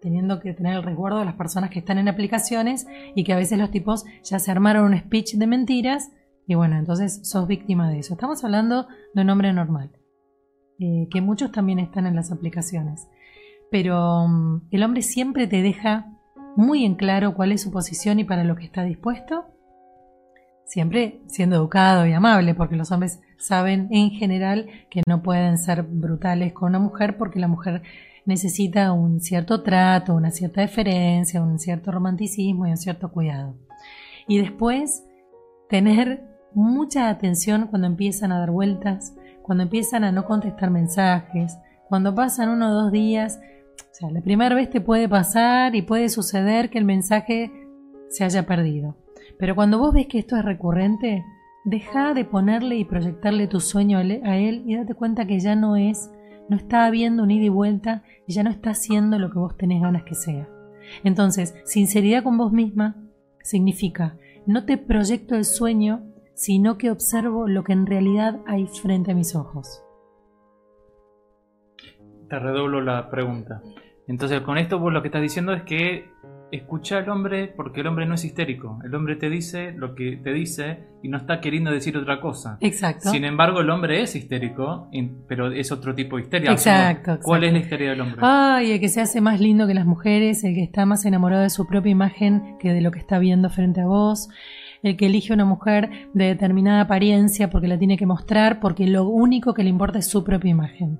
teniendo 0.00 0.40
que 0.40 0.54
tener 0.54 0.74
el 0.74 0.82
resguardo 0.82 1.18
de 1.18 1.26
las 1.26 1.34
personas 1.34 1.68
que 1.68 1.80
están 1.80 1.98
en 1.98 2.08
aplicaciones 2.08 2.86
y 3.14 3.24
que 3.24 3.34
a 3.34 3.36
veces 3.36 3.58
los 3.58 3.70
tipos 3.70 4.04
ya 4.24 4.38
se 4.38 4.50
armaron 4.50 4.92
un 4.92 4.98
speech 4.98 5.34
de 5.34 5.46
mentiras 5.46 6.10
y 6.46 6.54
bueno, 6.54 6.76
entonces 6.76 7.20
sos 7.22 7.46
víctima 7.46 7.90
de 7.90 7.98
eso. 7.98 8.14
Estamos 8.14 8.42
hablando 8.44 8.88
de 9.14 9.22
un 9.22 9.30
hombre 9.30 9.52
normal, 9.52 9.92
eh, 10.78 11.08
que 11.10 11.20
muchos 11.20 11.52
también 11.52 11.78
están 11.78 12.06
en 12.06 12.16
las 12.16 12.32
aplicaciones. 12.32 13.06
Pero 13.70 14.26
mm, 14.26 14.68
el 14.70 14.82
hombre 14.82 15.02
siempre 15.02 15.46
te 15.46 15.62
deja 15.62 16.11
muy 16.56 16.84
en 16.84 16.94
claro 16.94 17.34
cuál 17.34 17.52
es 17.52 17.62
su 17.62 17.70
posición 17.70 18.20
y 18.20 18.24
para 18.24 18.44
lo 18.44 18.56
que 18.56 18.64
está 18.64 18.84
dispuesto 18.84 19.52
siempre 20.72 21.20
siendo 21.26 21.56
educado 21.56 22.06
y 22.06 22.14
amable, 22.14 22.54
porque 22.54 22.76
los 22.76 22.90
hombres 22.92 23.20
saben 23.36 23.88
en 23.90 24.08
general 24.10 24.68
que 24.88 25.02
no 25.06 25.22
pueden 25.22 25.58
ser 25.58 25.82
brutales 25.82 26.54
con 26.54 26.70
una 26.70 26.78
mujer 26.78 27.18
porque 27.18 27.38
la 27.38 27.46
mujer 27.46 27.82
necesita 28.24 28.90
un 28.92 29.20
cierto 29.20 29.62
trato, 29.62 30.14
una 30.14 30.30
cierta 30.30 30.62
deferencia, 30.62 31.42
un 31.42 31.58
cierto 31.58 31.92
romanticismo 31.92 32.66
y 32.66 32.70
un 32.70 32.78
cierto 32.78 33.12
cuidado. 33.12 33.54
Y 34.26 34.38
después 34.38 35.04
tener 35.68 36.24
mucha 36.54 37.10
atención 37.10 37.66
cuando 37.66 37.86
empiezan 37.86 38.32
a 38.32 38.38
dar 38.38 38.50
vueltas, 38.50 39.14
cuando 39.42 39.64
empiezan 39.64 40.04
a 40.04 40.12
no 40.12 40.24
contestar 40.24 40.70
mensajes, 40.70 41.58
cuando 41.86 42.14
pasan 42.14 42.48
uno 42.48 42.70
o 42.70 42.82
dos 42.84 42.92
días. 42.92 43.40
O 43.80 43.94
sea, 43.94 44.10
la 44.10 44.22
primera 44.22 44.54
vez 44.54 44.70
te 44.70 44.80
puede 44.80 45.08
pasar 45.08 45.74
y 45.74 45.82
puede 45.82 46.08
suceder 46.08 46.70
que 46.70 46.78
el 46.78 46.84
mensaje 46.84 47.50
se 48.08 48.24
haya 48.24 48.46
perdido. 48.46 48.96
Pero 49.38 49.54
cuando 49.54 49.78
vos 49.78 49.92
ves 49.92 50.06
que 50.06 50.18
esto 50.18 50.36
es 50.36 50.44
recurrente, 50.44 51.24
deja 51.64 52.14
de 52.14 52.24
ponerle 52.24 52.76
y 52.76 52.84
proyectarle 52.84 53.46
tu 53.46 53.60
sueño 53.60 53.98
a 53.98 54.36
él 54.36 54.62
y 54.66 54.76
date 54.76 54.94
cuenta 54.94 55.26
que 55.26 55.40
ya 55.40 55.54
no 55.54 55.76
es, 55.76 56.10
no 56.48 56.56
está 56.56 56.86
habiendo 56.86 57.22
un 57.22 57.30
ida 57.30 57.44
y 57.44 57.48
vuelta 57.48 58.02
y 58.26 58.34
ya 58.34 58.42
no 58.42 58.50
está 58.50 58.70
haciendo 58.70 59.18
lo 59.18 59.30
que 59.30 59.38
vos 59.38 59.56
tenés 59.56 59.80
ganas 59.82 60.04
que 60.04 60.14
sea. 60.14 60.48
Entonces, 61.04 61.54
sinceridad 61.64 62.22
con 62.22 62.36
vos 62.36 62.52
misma 62.52 62.96
significa 63.42 64.16
no 64.46 64.64
te 64.64 64.76
proyecto 64.76 65.36
el 65.36 65.44
sueño, 65.44 66.02
sino 66.34 66.76
que 66.76 66.90
observo 66.90 67.46
lo 67.46 67.62
que 67.62 67.72
en 67.72 67.86
realidad 67.86 68.40
hay 68.46 68.66
frente 68.66 69.12
a 69.12 69.14
mis 69.14 69.36
ojos. 69.36 69.82
Te 72.32 72.38
redoblo 72.38 72.80
la 72.80 73.10
pregunta. 73.10 73.60
Entonces, 74.08 74.40
con 74.40 74.56
esto 74.56 74.78
vos 74.78 74.90
lo 74.90 75.02
que 75.02 75.08
estás 75.08 75.20
diciendo 75.20 75.52
es 75.52 75.64
que 75.64 76.06
escucha 76.50 76.96
al 76.96 77.10
hombre 77.10 77.52
porque 77.54 77.82
el 77.82 77.86
hombre 77.86 78.06
no 78.06 78.14
es 78.14 78.24
histérico. 78.24 78.78
El 78.82 78.94
hombre 78.94 79.16
te 79.16 79.28
dice 79.28 79.72
lo 79.72 79.94
que 79.94 80.16
te 80.16 80.32
dice 80.32 80.78
y 81.02 81.10
no 81.10 81.18
está 81.18 81.42
queriendo 81.42 81.70
decir 81.70 81.94
otra 81.94 82.22
cosa. 82.22 82.56
Exacto. 82.62 83.10
Sin 83.10 83.26
embargo, 83.26 83.60
el 83.60 83.68
hombre 83.68 84.00
es 84.00 84.16
histérico, 84.16 84.88
pero 85.28 85.52
es 85.52 85.70
otro 85.72 85.94
tipo 85.94 86.16
de 86.16 86.22
histeria. 86.22 86.52
Exacto. 86.52 87.18
¿Cuál 87.20 87.44
es 87.44 87.52
la 87.52 87.58
histeria 87.58 87.90
del 87.90 88.00
hombre? 88.00 88.16
Ay, 88.22 88.70
el 88.72 88.80
que 88.80 88.88
se 88.88 89.02
hace 89.02 89.20
más 89.20 89.38
lindo 89.38 89.66
que 89.66 89.74
las 89.74 89.84
mujeres, 89.84 90.42
el 90.42 90.54
que 90.54 90.62
está 90.62 90.86
más 90.86 91.04
enamorado 91.04 91.42
de 91.42 91.50
su 91.50 91.66
propia 91.66 91.92
imagen 91.92 92.56
que 92.58 92.72
de 92.72 92.80
lo 92.80 92.92
que 92.92 92.98
está 92.98 93.18
viendo 93.18 93.50
frente 93.50 93.82
a 93.82 93.86
vos. 93.86 94.30
El 94.82 94.96
que 94.96 95.04
elige 95.04 95.34
una 95.34 95.44
mujer 95.44 96.08
de 96.14 96.28
determinada 96.28 96.80
apariencia 96.80 97.50
porque 97.50 97.68
la 97.68 97.78
tiene 97.78 97.98
que 97.98 98.06
mostrar, 98.06 98.58
porque 98.58 98.86
lo 98.86 99.06
único 99.06 99.52
que 99.52 99.64
le 99.64 99.68
importa 99.68 99.98
es 99.98 100.08
su 100.08 100.24
propia 100.24 100.50
imagen. 100.50 100.98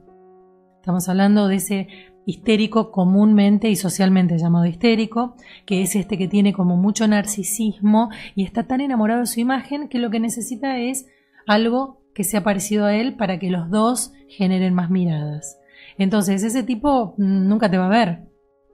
Estamos 0.82 1.08
hablando 1.08 1.46
de 1.46 1.54
ese 1.54 1.86
histérico 2.26 2.90
comúnmente 2.90 3.70
y 3.70 3.76
socialmente 3.76 4.36
llamado 4.36 4.66
histérico, 4.66 5.36
que 5.64 5.80
es 5.80 5.94
este 5.94 6.18
que 6.18 6.26
tiene 6.26 6.52
como 6.52 6.76
mucho 6.76 7.06
narcisismo 7.06 8.10
y 8.34 8.42
está 8.42 8.64
tan 8.64 8.80
enamorado 8.80 9.20
de 9.20 9.26
su 9.26 9.38
imagen 9.38 9.88
que 9.88 10.00
lo 10.00 10.10
que 10.10 10.18
necesita 10.18 10.80
es 10.80 11.06
algo 11.46 12.02
que 12.16 12.24
sea 12.24 12.42
parecido 12.42 12.84
a 12.84 12.96
él 12.96 13.14
para 13.14 13.38
que 13.38 13.48
los 13.48 13.70
dos 13.70 14.12
generen 14.26 14.74
más 14.74 14.90
miradas. 14.90 15.56
Entonces, 15.98 16.42
ese 16.42 16.64
tipo 16.64 17.14
nunca 17.16 17.70
te 17.70 17.78
va 17.78 17.86
a 17.86 17.88
ver, 17.88 18.24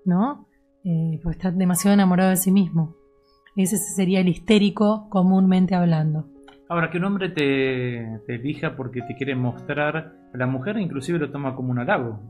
¿no? 0.06 0.48
Eh, 0.84 1.20
porque 1.22 1.36
está 1.36 1.50
demasiado 1.50 1.92
enamorado 1.92 2.30
de 2.30 2.36
sí 2.36 2.50
mismo. 2.50 2.96
Ese 3.54 3.76
sería 3.76 4.20
el 4.20 4.28
histérico 4.28 5.10
comúnmente 5.10 5.74
hablando. 5.74 6.30
Ahora, 6.70 6.89
que 6.89 6.97
un 6.97 7.05
hombre 7.05 7.28
te, 7.28 8.18
te 8.26 8.36
elija 8.36 8.76
porque 8.76 9.02
te 9.02 9.14
quiere 9.14 9.35
mostrar, 9.35 10.18
la 10.34 10.46
mujer 10.46 10.78
inclusive 10.78 11.18
lo 11.18 11.30
toma 11.30 11.55
como 11.55 11.70
un 11.70 11.78
halago 11.78 12.20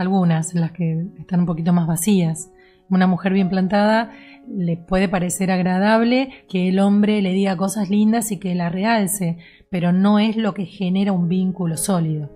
algunas, 0.00 0.54
las 0.54 0.72
que 0.72 1.06
están 1.18 1.40
un 1.40 1.46
poquito 1.46 1.72
más 1.72 1.86
vacías. 1.86 2.50
Una 2.88 3.06
mujer 3.06 3.32
bien 3.32 3.48
plantada 3.48 4.12
le 4.48 4.76
puede 4.76 5.08
parecer 5.08 5.50
agradable 5.50 6.30
que 6.48 6.68
el 6.68 6.80
hombre 6.80 7.22
le 7.22 7.32
diga 7.32 7.56
cosas 7.56 7.90
lindas 7.90 8.32
y 8.32 8.38
que 8.38 8.54
la 8.54 8.68
realce, 8.68 9.38
pero 9.70 9.92
no 9.92 10.18
es 10.18 10.36
lo 10.36 10.54
que 10.54 10.64
genera 10.64 11.12
un 11.12 11.28
vínculo 11.28 11.76
sólido. 11.76 12.30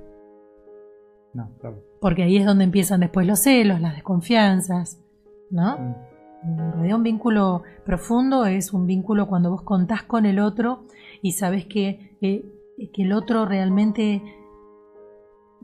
No, 1.32 1.51
claro. 1.59 1.82
Porque 2.01 2.23
ahí 2.23 2.36
es 2.36 2.47
donde 2.47 2.65
empiezan 2.65 3.01
después 3.01 3.27
los 3.27 3.41
celos, 3.41 3.81
las 3.81 3.95
desconfianzas, 3.95 5.01
¿no? 5.51 5.78
Mm. 5.78 5.95
En 6.47 6.73
realidad 6.74 6.99
un 6.99 7.03
vínculo 7.03 7.62
profundo 7.86 8.45
es 8.45 8.74
un 8.74 8.86
vínculo 8.86 9.27
cuando 9.27 9.51
vos 9.51 9.62
contás 9.62 10.03
con 10.03 10.27
el 10.27 10.39
otro 10.39 10.85
y 11.23 11.32
sabes 11.32 11.65
que, 11.65 12.19
eh, 12.20 12.45
que 12.93 13.03
el 13.03 13.15
otro 13.15 13.47
realmente 13.47 14.23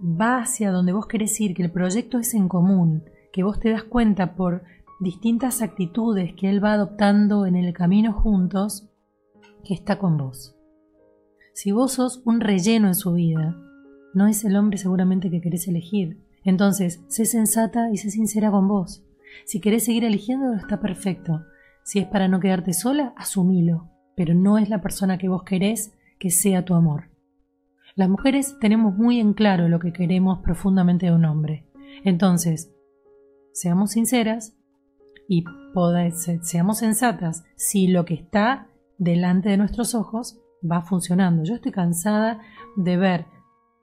va 0.02 0.38
hacia 0.38 0.70
donde 0.70 0.92
vos 0.92 1.06
querés 1.06 1.40
ir, 1.40 1.54
que 1.54 1.62
el 1.62 1.70
proyecto 1.70 2.18
es 2.18 2.34
en 2.34 2.48
común, 2.48 3.04
que 3.32 3.42
vos 3.42 3.60
te 3.60 3.70
das 3.70 3.84
cuenta 3.84 4.34
por 4.34 4.62
distintas 5.00 5.62
actitudes 5.62 6.34
que 6.34 6.48
él 6.48 6.62
va 6.62 6.72
adoptando 6.72 7.46
en 7.46 7.56
el 7.56 7.72
camino 7.72 8.12
juntos, 8.12 8.88
que 9.64 9.74
está 9.74 9.98
con 9.98 10.16
vos. 10.16 10.56
Si 11.52 11.72
vos 11.72 11.92
sos 11.92 12.22
un 12.24 12.40
relleno 12.40 12.88
en 12.88 12.94
su 12.94 13.12
vida, 13.12 13.56
no 14.14 14.26
es 14.26 14.44
el 14.44 14.56
hombre 14.56 14.78
seguramente 14.78 15.30
que 15.30 15.40
querés 15.40 15.68
elegir. 15.68 16.18
Entonces, 16.44 17.02
sé 17.08 17.26
sensata 17.26 17.90
y 17.92 17.96
sé 17.96 18.10
sincera 18.10 18.50
con 18.50 18.66
vos. 18.66 19.04
Si 19.44 19.60
querés 19.60 19.84
seguir 19.84 20.04
eligiendo, 20.04 20.54
está 20.54 20.80
perfecto. 20.80 21.44
Si 21.84 21.98
es 21.98 22.06
para 22.06 22.28
no 22.28 22.40
quedarte 22.40 22.72
sola, 22.72 23.14
asumilo, 23.16 23.90
pero 24.16 24.34
no 24.34 24.58
es 24.58 24.68
la 24.68 24.80
persona 24.80 25.18
que 25.18 25.28
vos 25.28 25.42
querés 25.44 25.94
que 26.18 26.30
sea 26.30 26.64
tu 26.64 26.74
amor. 26.74 27.10
Las 28.00 28.08
mujeres 28.08 28.56
tenemos 28.60 28.96
muy 28.96 29.20
en 29.20 29.34
claro 29.34 29.68
lo 29.68 29.78
que 29.78 29.92
queremos 29.92 30.38
profundamente 30.38 31.04
de 31.04 31.12
un 31.12 31.26
hombre. 31.26 31.66
Entonces, 32.02 32.74
seamos 33.52 33.90
sinceras 33.90 34.56
y 35.28 35.44
seamos 36.40 36.78
sensatas 36.78 37.44
si 37.56 37.88
lo 37.88 38.06
que 38.06 38.14
está 38.14 38.68
delante 38.96 39.50
de 39.50 39.58
nuestros 39.58 39.94
ojos 39.94 40.40
va 40.64 40.80
funcionando. 40.80 41.44
Yo 41.44 41.56
estoy 41.56 41.72
cansada 41.72 42.40
de 42.74 42.96
ver 42.96 43.26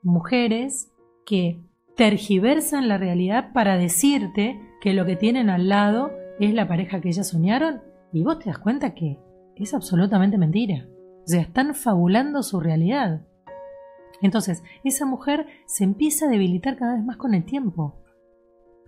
mujeres 0.02 0.92
que 1.24 1.62
tergiversan 1.96 2.88
la 2.88 2.98
realidad 2.98 3.52
para 3.52 3.76
decirte 3.76 4.60
que 4.80 4.94
lo 4.94 5.06
que 5.06 5.14
tienen 5.14 5.48
al 5.48 5.68
lado 5.68 6.10
es 6.40 6.52
la 6.54 6.66
pareja 6.66 7.00
que 7.00 7.10
ellas 7.10 7.28
soñaron 7.28 7.82
y 8.12 8.24
vos 8.24 8.40
te 8.40 8.46
das 8.46 8.58
cuenta 8.58 8.96
que 8.96 9.20
es 9.54 9.74
absolutamente 9.74 10.38
mentira. 10.38 10.88
O 11.24 11.28
sea, 11.28 11.42
están 11.42 11.72
fabulando 11.76 12.42
su 12.42 12.58
realidad. 12.58 13.27
Entonces, 14.22 14.62
esa 14.84 15.06
mujer 15.06 15.46
se 15.66 15.84
empieza 15.84 16.26
a 16.26 16.28
debilitar 16.28 16.76
cada 16.76 16.94
vez 16.94 17.04
más 17.04 17.16
con 17.16 17.34
el 17.34 17.44
tiempo. 17.44 17.94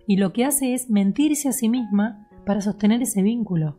Y 0.07 0.17
lo 0.17 0.33
que 0.33 0.45
hace 0.45 0.73
es 0.73 0.89
mentirse 0.89 1.49
a 1.49 1.53
sí 1.53 1.69
misma 1.69 2.27
para 2.45 2.61
sostener 2.61 3.01
ese 3.01 3.21
vínculo. 3.21 3.77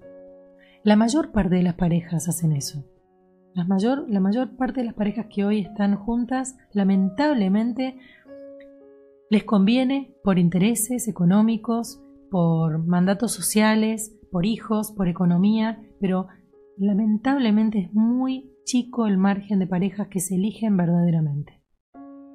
La 0.83 0.97
mayor 0.97 1.33
parte 1.33 1.57
de 1.57 1.63
las 1.63 1.75
parejas 1.75 2.29
hacen 2.29 2.53
eso. 2.53 2.85
La 3.55 3.65
mayor, 3.65 4.09
la 4.09 4.21
mayor 4.21 4.57
parte 4.57 4.81
de 4.81 4.87
las 4.87 4.95
parejas 4.95 5.27
que 5.29 5.45
hoy 5.45 5.61
están 5.61 5.97
juntas, 5.97 6.57
lamentablemente, 6.73 7.99
les 9.29 9.45
conviene 9.45 10.15
por 10.25 10.39
intereses 10.39 11.07
económicos, 11.07 12.03
por 12.31 12.79
mandatos 12.79 13.33
sociales, 13.33 14.17
por 14.31 14.47
hijos, 14.47 14.93
por 14.93 15.07
economía, 15.09 15.83
pero 16.01 16.29
lamentablemente 16.79 17.79
es 17.81 17.93
muy 17.93 18.52
chico 18.65 19.07
el 19.07 19.19
margen 19.19 19.59
de 19.59 19.67
parejas 19.67 20.09
que 20.09 20.21
se 20.21 20.37
eligen 20.37 20.77
verdaderamente, 20.77 21.63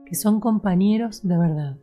que 0.06 0.16
son 0.16 0.40
compañeros 0.40 1.28
de 1.28 1.38
verdad, 1.38 1.78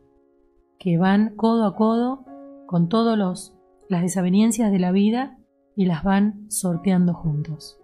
que 0.79 0.97
van 0.97 1.35
codo 1.35 1.65
a 1.65 1.75
codo 1.75 2.25
con 2.67 2.89
todos 2.89 3.17
los 3.17 3.55
las 3.89 4.01
desavenencias 4.01 4.71
de 4.71 4.79
la 4.79 4.91
vida 4.91 5.37
y 5.75 5.85
las 5.85 6.03
van 6.03 6.49
sorteando 6.49 7.13
juntos, 7.13 7.79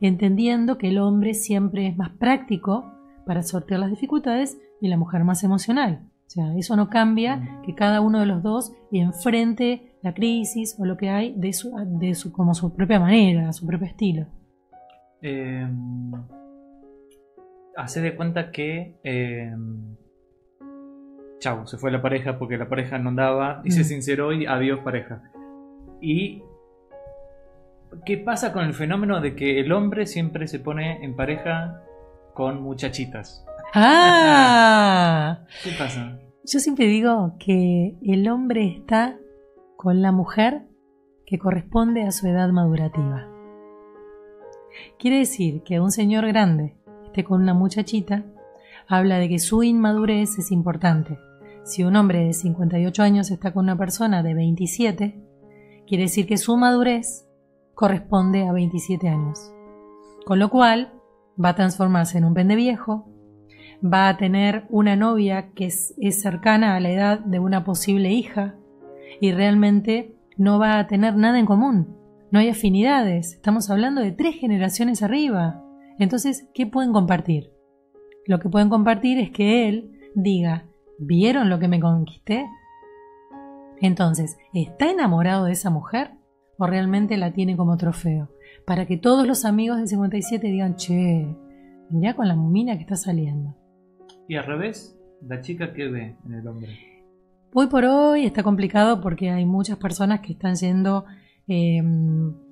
entendiendo 0.00 0.78
que 0.78 0.88
el 0.88 0.98
hombre 0.98 1.34
siempre 1.34 1.86
es 1.86 1.96
más 1.96 2.10
práctico 2.10 2.92
para 3.26 3.42
sortear 3.42 3.80
las 3.80 3.90
dificultades 3.90 4.58
y 4.80 4.88
la 4.88 4.96
mujer 4.96 5.24
más 5.24 5.44
emocional. 5.44 6.08
O 6.26 6.30
sea, 6.30 6.56
eso 6.56 6.74
no 6.74 6.88
cambia 6.88 7.60
que 7.64 7.74
cada 7.74 8.00
uno 8.00 8.18
de 8.20 8.26
los 8.26 8.42
dos 8.42 8.72
enfrente 8.90 9.96
la 10.02 10.14
crisis 10.14 10.76
o 10.78 10.84
lo 10.84 10.96
que 10.96 11.10
hay 11.10 11.34
de 11.36 11.52
su, 11.52 11.72
de 12.00 12.14
su 12.14 12.32
como 12.32 12.54
su 12.54 12.74
propia 12.74 12.98
manera, 12.98 13.52
su 13.52 13.66
propio 13.66 13.86
estilo. 13.86 14.26
Eh, 15.26 15.66
hace 17.76 18.02
de 18.02 18.14
cuenta 18.14 18.50
que 18.50 18.96
eh, 19.02 19.54
chau, 21.38 21.66
se 21.66 21.78
fue 21.78 21.90
la 21.90 22.02
pareja 22.02 22.38
porque 22.38 22.58
la 22.58 22.68
pareja 22.68 22.98
no 22.98 23.08
andaba 23.08 23.62
y 23.64 23.70
se 23.70 23.80
Mm. 23.80 23.84
sinceró 23.84 24.32
y 24.32 24.44
adiós 24.44 24.80
pareja. 24.80 25.22
¿Y 26.02 26.42
qué 28.04 28.18
pasa 28.18 28.52
con 28.52 28.64
el 28.64 28.74
fenómeno 28.74 29.22
de 29.22 29.34
que 29.34 29.60
el 29.60 29.72
hombre 29.72 30.04
siempre 30.06 30.46
se 30.46 30.58
pone 30.60 31.02
en 31.02 31.16
pareja 31.16 31.80
con 32.34 32.62
muchachitas? 32.62 33.46
¡Ah! 33.72 35.40
¿Qué 35.64 35.70
pasa? 35.78 36.18
Yo 36.44 36.58
siempre 36.60 36.86
digo 36.86 37.36
que 37.38 37.96
el 38.02 38.28
hombre 38.28 38.66
está 38.66 39.16
con 39.76 40.02
la 40.02 40.12
mujer 40.12 40.62
que 41.24 41.38
corresponde 41.38 42.02
a 42.02 42.10
su 42.12 42.26
edad 42.28 42.50
madurativa. 42.50 43.26
Quiere 44.98 45.18
decir 45.18 45.62
que 45.62 45.80
un 45.80 45.90
señor 45.90 46.26
grande 46.26 46.74
esté 47.04 47.24
con 47.24 47.42
una 47.42 47.54
muchachita 47.54 48.24
habla 48.88 49.18
de 49.18 49.28
que 49.28 49.38
su 49.38 49.62
inmadurez 49.62 50.38
es 50.38 50.50
importante. 50.50 51.18
Si 51.64 51.84
un 51.84 51.96
hombre 51.96 52.24
de 52.24 52.32
58 52.32 53.02
años 53.02 53.30
está 53.30 53.52
con 53.52 53.64
una 53.64 53.76
persona 53.76 54.22
de 54.22 54.34
27, 54.34 55.20
quiere 55.86 56.04
decir 56.04 56.26
que 56.26 56.36
su 56.36 56.56
madurez 56.56 57.26
corresponde 57.74 58.46
a 58.46 58.52
27 58.52 59.08
años. 59.08 59.52
Con 60.26 60.38
lo 60.38 60.50
cual, 60.50 60.92
va 61.42 61.50
a 61.50 61.54
transformarse 61.54 62.18
en 62.18 62.24
un 62.24 62.34
pende 62.34 62.56
viejo, 62.56 63.08
va 63.82 64.08
a 64.08 64.16
tener 64.16 64.66
una 64.68 64.96
novia 64.96 65.50
que 65.54 65.66
es, 65.66 65.94
es 65.98 66.20
cercana 66.22 66.76
a 66.76 66.80
la 66.80 66.90
edad 66.90 67.18
de 67.20 67.38
una 67.38 67.64
posible 67.64 68.10
hija 68.10 68.54
y 69.20 69.32
realmente 69.32 70.14
no 70.36 70.58
va 70.58 70.78
a 70.78 70.86
tener 70.86 71.16
nada 71.16 71.38
en 71.38 71.46
común. 71.46 71.96
No 72.30 72.38
hay 72.40 72.48
afinidades. 72.48 73.34
Estamos 73.34 73.70
hablando 73.70 74.00
de 74.00 74.12
tres 74.12 74.36
generaciones 74.36 75.02
arriba. 75.02 75.62
Entonces, 75.98 76.48
¿qué 76.54 76.66
pueden 76.66 76.92
compartir? 76.92 77.52
Lo 78.26 78.38
que 78.38 78.48
pueden 78.48 78.68
compartir 78.68 79.18
es 79.18 79.30
que 79.30 79.68
él 79.68 79.92
diga, 80.14 80.66
¿vieron 80.98 81.50
lo 81.50 81.58
que 81.58 81.68
me 81.68 81.80
conquisté? 81.80 82.46
Entonces, 83.80 84.36
¿está 84.52 84.90
enamorado 84.90 85.44
de 85.44 85.52
esa 85.52 85.70
mujer 85.70 86.12
o 86.58 86.66
realmente 86.66 87.16
la 87.16 87.32
tiene 87.32 87.56
como 87.56 87.76
trofeo? 87.76 88.30
Para 88.66 88.86
que 88.86 88.96
todos 88.96 89.26
los 89.26 89.44
amigos 89.44 89.76
del 89.76 89.88
57 89.88 90.46
digan, 90.46 90.76
che, 90.76 91.26
mirá 91.90 92.14
con 92.14 92.28
la 92.28 92.36
mina 92.36 92.76
que 92.76 92.82
está 92.82 92.96
saliendo. 92.96 93.54
Y 94.26 94.36
al 94.36 94.44
revés, 94.44 94.98
la 95.20 95.40
chica 95.40 95.72
que 95.72 95.88
ve 95.88 96.16
en 96.24 96.32
el 96.32 96.46
hombre. 96.48 96.94
Hoy 97.52 97.66
por 97.66 97.84
hoy 97.84 98.24
está 98.24 98.42
complicado 98.42 99.00
porque 99.00 99.30
hay 99.30 99.44
muchas 99.44 99.76
personas 99.76 100.20
que 100.20 100.32
están 100.32 100.56
yendo 100.56 101.04
eh, 101.48 101.82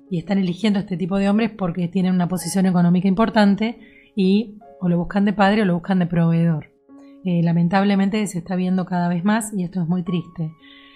y 0.09 0.17
están 0.19 0.37
eligiendo 0.37 0.79
este 0.79 0.97
tipo 0.97 1.17
de 1.17 1.29
hombres 1.29 1.51
porque 1.51 1.87
tienen 1.87 2.13
una 2.13 2.27
posición 2.27 2.65
económica 2.65 3.07
importante 3.07 3.79
y 4.15 4.57
o 4.79 4.89
lo 4.89 4.97
buscan 4.97 5.25
de 5.25 5.33
padre 5.33 5.61
o 5.61 5.65
lo 5.65 5.75
buscan 5.75 5.99
de 5.99 6.05
proveedor. 6.05 6.69
Eh, 7.25 7.41
lamentablemente 7.41 8.25
se 8.27 8.39
está 8.39 8.55
viendo 8.55 8.85
cada 8.85 9.07
vez 9.07 9.23
más 9.23 9.53
y 9.57 9.63
esto 9.63 9.81
es 9.81 9.87
muy 9.87 10.03
triste. 10.03 10.51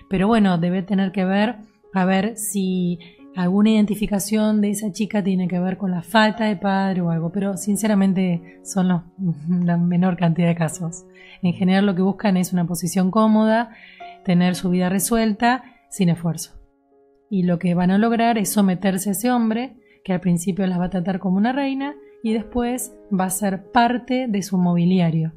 Pero 0.09 0.27
bueno, 0.27 0.57
debe 0.57 0.83
tener 0.83 1.11
que 1.11 1.25
ver 1.25 1.55
a 1.93 2.05
ver 2.05 2.37
si 2.37 2.99
alguna 3.35 3.69
identificación 3.71 4.61
de 4.61 4.71
esa 4.71 4.91
chica 4.91 5.23
tiene 5.23 5.47
que 5.47 5.59
ver 5.59 5.77
con 5.77 5.91
la 5.91 6.01
falta 6.01 6.45
de 6.45 6.57
padre 6.57 7.01
o 7.01 7.11
algo, 7.11 7.31
pero 7.31 7.55
sinceramente 7.55 8.59
son 8.63 8.87
los- 8.89 9.01
la 9.63 9.77
menor 9.77 10.17
cantidad 10.17 10.47
de 10.47 10.55
casos. 10.55 11.05
En 11.41 11.53
general 11.53 11.85
lo 11.85 11.95
que 11.95 12.01
buscan 12.01 12.35
es 12.35 12.51
una 12.51 12.65
posición 12.65 13.09
cómoda, 13.09 13.69
tener 14.25 14.55
su 14.55 14.69
vida 14.69 14.89
resuelta 14.89 15.63
sin 15.89 16.09
esfuerzo. 16.09 16.56
Y 17.29 17.43
lo 17.43 17.59
que 17.59 17.75
van 17.75 17.91
a 17.91 17.97
lograr 17.97 18.37
es 18.37 18.51
someterse 18.51 19.09
a 19.09 19.11
ese 19.13 19.31
hombre, 19.31 19.75
que 20.03 20.13
al 20.13 20.21
principio 20.21 20.65
las 20.67 20.79
va 20.79 20.85
a 20.85 20.89
tratar 20.89 21.19
como 21.19 21.37
una 21.37 21.51
reina 21.51 21.95
y 22.23 22.33
después 22.33 22.95
va 23.11 23.25
a 23.25 23.29
ser 23.29 23.71
parte 23.71 24.27
de 24.27 24.41
su 24.41 24.57
mobiliario. 24.57 25.33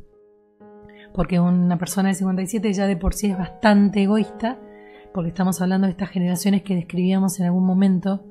Porque 1.12 1.40
una 1.40 1.78
persona 1.78 2.10
de 2.10 2.14
57 2.14 2.72
ya 2.72 2.86
de 2.86 2.96
por 2.96 3.14
sí 3.14 3.28
es 3.28 3.36
bastante 3.36 4.02
egoísta, 4.02 4.58
porque 5.12 5.30
estamos 5.30 5.60
hablando 5.60 5.86
de 5.86 5.92
estas 5.92 6.10
generaciones 6.10 6.62
que 6.62 6.76
describíamos 6.76 7.40
en 7.40 7.46
algún 7.46 7.66
momento 7.66 8.24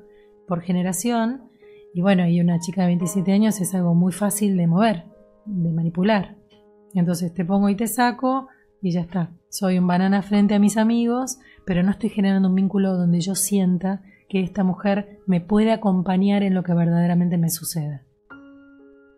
por 0.48 0.62
generación, 0.62 1.50
y 1.92 2.00
bueno, 2.00 2.26
y 2.26 2.40
una 2.40 2.60
chica 2.60 2.82
de 2.82 2.88
27 2.88 3.32
años 3.32 3.60
es 3.60 3.74
algo 3.74 3.94
muy 3.94 4.12
fácil 4.12 4.56
de 4.56 4.66
mover, 4.66 5.04
de 5.44 5.72
manipular. 5.72 6.36
Entonces 6.94 7.34
te 7.34 7.44
pongo 7.44 7.68
y 7.68 7.76
te 7.76 7.86
saco 7.86 8.48
y 8.80 8.92
ya 8.92 9.00
está. 9.00 9.32
Soy 9.48 9.78
un 9.78 9.86
banana 9.86 10.22
frente 10.22 10.54
a 10.54 10.58
mis 10.58 10.76
amigos, 10.76 11.38
pero 11.66 11.82
no 11.82 11.90
estoy 11.90 12.10
generando 12.10 12.48
un 12.48 12.54
vínculo 12.54 12.96
donde 12.96 13.20
yo 13.20 13.34
sienta 13.34 14.02
que 14.28 14.40
esta 14.40 14.64
mujer 14.64 15.20
me 15.26 15.40
puede 15.40 15.72
acompañar 15.72 16.42
en 16.42 16.54
lo 16.54 16.62
que 16.62 16.74
verdaderamente 16.74 17.36
me 17.36 17.50
suceda. 17.50 18.02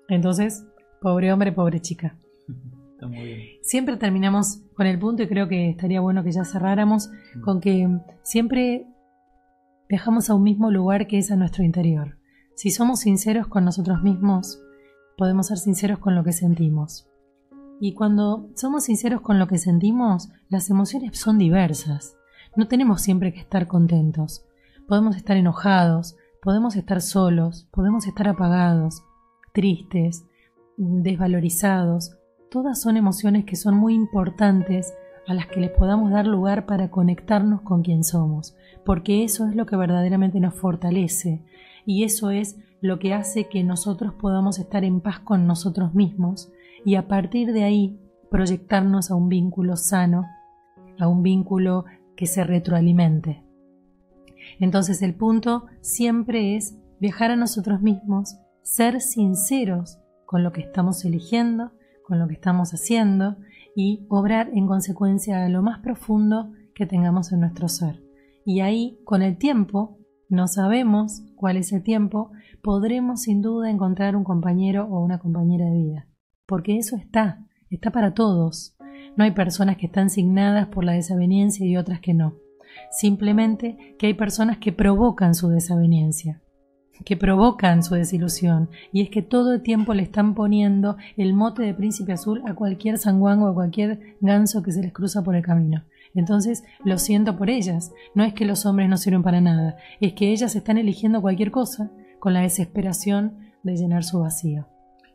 Entonces, 0.09 0.67
pobre 1.01 1.33
hombre, 1.33 1.53
pobre 1.53 1.81
chica. 1.81 2.17
Está 2.93 3.07
muy 3.07 3.25
bien. 3.25 3.41
Siempre 3.63 3.97
terminamos 3.97 4.63
con 4.75 4.87
el 4.87 4.99
punto 4.99 5.23
y 5.23 5.29
creo 5.29 5.49
que 5.49 5.71
estaría 5.71 6.01
bueno 6.01 6.25
que 6.25 6.33
ya 6.33 6.45
cerráramos 6.45 7.11
con 7.45 7.61
que 7.61 7.89
siempre 8.23 8.87
viajamos 9.89 10.31
a 10.31 10.35
un 10.35 10.43
mismo 10.43 10.71
lugar 10.71 11.07
que 11.07 11.19
es 11.19 11.31
a 11.31 11.37
nuestro 11.37 11.65
interior. 11.65 12.17
Si 12.55 12.71
somos 12.71 13.01
sinceros 13.01 13.47
con 13.47 13.65
nosotros 13.65 14.03
mismos, 14.03 14.63
podemos 15.19 15.49
ser 15.49 15.59
sinceros 15.59 15.99
con 15.99 16.15
lo 16.15 16.25
que 16.25 16.33
sentimos. 16.33 17.09
Y 17.81 17.95
cuando 17.95 18.49
somos 18.55 18.85
sinceros 18.85 19.21
con 19.21 19.39
lo 19.39 19.49
que 19.49 19.59
sentimos, 19.59 20.31
las 20.49 20.71
emociones 20.71 21.19
son 21.19 21.39
diversas. 21.39 22.17
No 22.55 22.69
tenemos 22.69 23.01
siempre 23.01 23.33
que 23.33 23.41
estar 23.41 23.67
contentos. 23.67 24.45
Podemos 24.87 25.17
estar 25.17 25.37
enojados, 25.39 26.17
podemos 26.43 26.77
estar 26.77 27.01
solos, 27.01 27.67
podemos 27.71 28.07
estar 28.07 28.29
apagados, 28.29 29.03
tristes, 29.55 30.27
desvalorizados. 30.77 32.17
Todas 32.51 32.81
son 32.81 32.99
emociones 32.99 33.47
que 33.47 33.57
son 33.57 33.77
muy 33.77 33.95
importantes 33.95 34.93
a 35.27 35.33
las 35.33 35.47
que 35.47 35.61
les 35.61 35.71
podamos 35.71 36.11
dar 36.11 36.27
lugar 36.27 36.67
para 36.67 36.91
conectarnos 36.91 37.63
con 37.63 37.83
quien 37.83 38.05
somos, 38.05 38.55
porque 38.85 39.25
eso 39.25 39.47
es 39.47 39.57
lo 39.57 39.65
que 39.65 39.77
verdaderamente 39.77 40.41
nos 40.41 40.55
fortalece 40.55 41.43
y 41.87 42.05
eso 42.05 42.31
es 42.31 42.59
lo 42.81 42.99
que 42.99 43.15
hace 43.15 43.49
que 43.49 43.63
nosotros 43.63 44.13
podamos 44.15 44.59
estar 44.59 44.85
en 44.85 45.01
paz 45.01 45.21
con 45.21 45.47
nosotros 45.47 45.95
mismos 45.95 46.53
y 46.85 46.97
a 46.97 47.07
partir 47.07 47.53
de 47.53 47.65
ahí 47.65 47.99
proyectarnos 48.31 49.11
a 49.11 49.15
un 49.15 49.29
vínculo 49.29 49.77
sano, 49.77 50.27
a 50.99 51.07
un 51.07 51.23
vínculo 51.23 51.85
que 52.23 52.29
se 52.29 52.45
retroalimente. 52.45 53.43
Entonces 54.61 55.03
el 55.03 55.13
punto 55.13 55.67
siempre 55.81 56.55
es 56.55 56.79
viajar 57.01 57.33
a 57.33 57.37
nosotros 57.37 57.83
mismos, 57.83 58.37
ser 58.63 59.01
sinceros 59.01 59.99
con 60.25 60.45
lo 60.45 60.53
que 60.53 60.61
estamos 60.61 61.05
eligiendo, 61.05 61.73
con 62.07 62.21
lo 62.21 62.29
que 62.29 62.35
estamos 62.35 62.71
haciendo 62.71 63.39
y 63.75 64.07
obrar 64.09 64.51
en 64.55 64.69
consecuencia 64.69 65.45
a 65.45 65.49
lo 65.49 65.63
más 65.63 65.81
profundo 65.81 66.53
que 66.77 66.87
tengamos 66.87 67.33
en 67.33 67.41
nuestro 67.41 67.67
ser. 67.67 68.05
Y 68.47 68.61
ahí, 68.61 69.01
con 69.03 69.23
el 69.23 69.37
tiempo, 69.37 69.99
no 70.29 70.47
sabemos 70.47 71.25
cuál 71.35 71.57
es 71.57 71.73
el 71.73 71.83
tiempo, 71.83 72.31
podremos 72.63 73.23
sin 73.23 73.43
duda 73.43 73.69
encontrar 73.69 74.15
un 74.15 74.23
compañero 74.23 74.87
o 74.89 75.03
una 75.03 75.19
compañera 75.19 75.65
de 75.65 75.77
vida. 75.77 76.09
Porque 76.47 76.77
eso 76.77 76.95
está, 76.95 77.45
está 77.69 77.91
para 77.91 78.15
todos. 78.15 78.72
No 79.17 79.25
hay 79.25 79.33
personas 79.33 79.77
que 79.77 79.87
están 79.87 80.11
signadas 80.11 80.69
por 80.69 80.85
la 80.85 80.93
desaveniencia 80.93 81.67
y 81.67 81.77
otras 81.77 82.01
que 82.01 82.15
no. 82.15 82.35
Simplemente 82.91 83.97
que 83.99 84.07
hay 84.07 84.15
personas 84.15 84.59
que 84.59 84.73
provocan 84.73 85.35
su 85.35 85.49
desaveniencia, 85.49 86.41
que 87.05 87.17
provocan 87.17 87.83
su 87.83 87.95
desilusión, 87.95 88.71
y 88.93 89.03
es 89.03 89.11
que 89.11 89.23
todo 89.23 89.53
el 89.53 89.63
tiempo 89.63 89.93
le 89.95 90.03
están 90.03 90.35
poniendo 90.35 90.97
el 91.17 91.35
mote 91.35 91.63
de 91.63 91.75
príncipe 91.75 92.13
azul 92.13 92.43
a 92.47 92.55
cualquier 92.55 92.99
sanguango, 92.99 93.49
a 93.49 93.55
cualquier 93.55 94.17
ganso 94.21 94.63
que 94.63 94.73
se 94.73 94.83
les 94.83 94.93
cruza 94.93 95.23
por 95.23 95.37
el 95.37 95.43
camino. 95.43 95.85
Entonces 96.15 96.65
lo 96.85 96.99
siento 96.99 97.37
por 97.37 97.51
ellas. 97.51 97.93
No 98.15 98.25
es 98.25 98.35
que 98.35 98.45
los 98.45 98.67
hombres 98.67 98.89
no 98.89 98.97
sirven 98.97 99.23
para 99.23 99.41
nada, 99.41 99.77
es 100.01 100.13
que 100.15 100.31
ellas 100.31 100.57
están 100.57 100.79
eligiendo 100.79 101.23
cualquier 101.23 101.51
cosa 101.51 101.91
con 102.19 102.35
la 102.35 102.41
desesperación 102.41 103.53
de 103.63 103.77
llenar 103.77 104.05
su 104.05 104.21
vacío. 104.21 104.72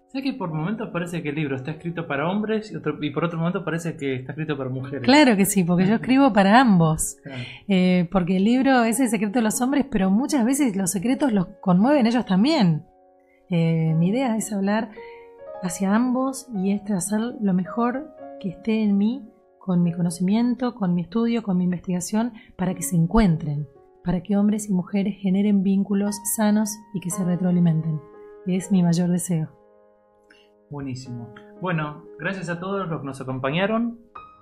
Sé 0.07 0.21
que 0.21 0.31
por 0.31 0.53
momentos 0.53 0.89
parece 0.93 1.21
que 1.21 1.29
el 1.29 1.35
libro 1.35 1.57
está 1.57 1.71
escrito 1.71 2.07
para 2.07 2.29
hombres 2.29 2.71
y, 2.71 3.09
por 3.09 3.25
otro 3.25 3.37
momento 3.37 3.65
parece 3.65 3.97
que 3.97 4.15
está 4.15 4.31
escrito 4.31 4.57
para 4.57 4.69
mujeres. 4.69 5.01
Claro 5.01 5.35
que 5.35 5.45
sí, 5.45 5.65
porque 5.65 5.85
yo 5.85 5.95
escribo 5.95 6.31
para 6.31 6.61
ambos. 6.61 7.17
Eh, 7.67 8.07
porque 8.09 8.37
el 8.37 8.45
libro 8.45 8.85
es 8.85 9.01
el 9.01 9.09
secreto 9.09 9.39
de 9.39 9.43
los 9.43 9.59
hombres, 9.59 9.85
pero 9.91 10.09
muchas 10.09 10.45
veces 10.45 10.77
los 10.77 10.91
secretos 10.91 11.33
los 11.33 11.47
conmueven 11.59 12.07
ellos 12.07 12.25
también. 12.25 12.85
Eh, 13.49 13.93
mi 13.97 14.09
idea 14.09 14.37
es 14.37 14.53
hablar 14.53 14.91
hacia 15.61 15.93
ambos 15.93 16.47
y 16.55 16.71
este 16.71 16.93
hacer 16.93 17.19
lo 17.41 17.53
mejor 17.53 18.09
que 18.39 18.49
esté 18.49 18.83
en 18.83 18.97
mí 18.97 19.27
con 19.59 19.83
mi 19.83 19.91
conocimiento, 19.91 20.73
con 20.75 20.93
mi 20.93 21.01
estudio, 21.01 21.43
con 21.43 21.57
mi 21.57 21.65
investigación, 21.65 22.31
para 22.55 22.73
que 22.75 22.81
se 22.81 22.95
encuentren, 22.95 23.67
para 24.05 24.23
que 24.23 24.37
hombres 24.37 24.69
y 24.69 24.73
mujeres 24.73 25.17
generen 25.19 25.63
vínculos 25.63 26.15
sanos 26.37 26.69
y 26.93 27.01
que 27.01 27.09
se 27.09 27.25
retroalimenten. 27.25 27.99
Es 28.45 28.71
mi 28.71 28.81
mayor 28.81 29.09
deseo. 29.09 29.56
Buenísimo. 30.69 31.33
Bueno, 31.61 32.03
gracias 32.19 32.49
a 32.49 32.59
todos 32.59 32.87
los 32.87 32.99
que 32.99 33.05
nos 33.05 33.21
acompañaron. 33.21 33.99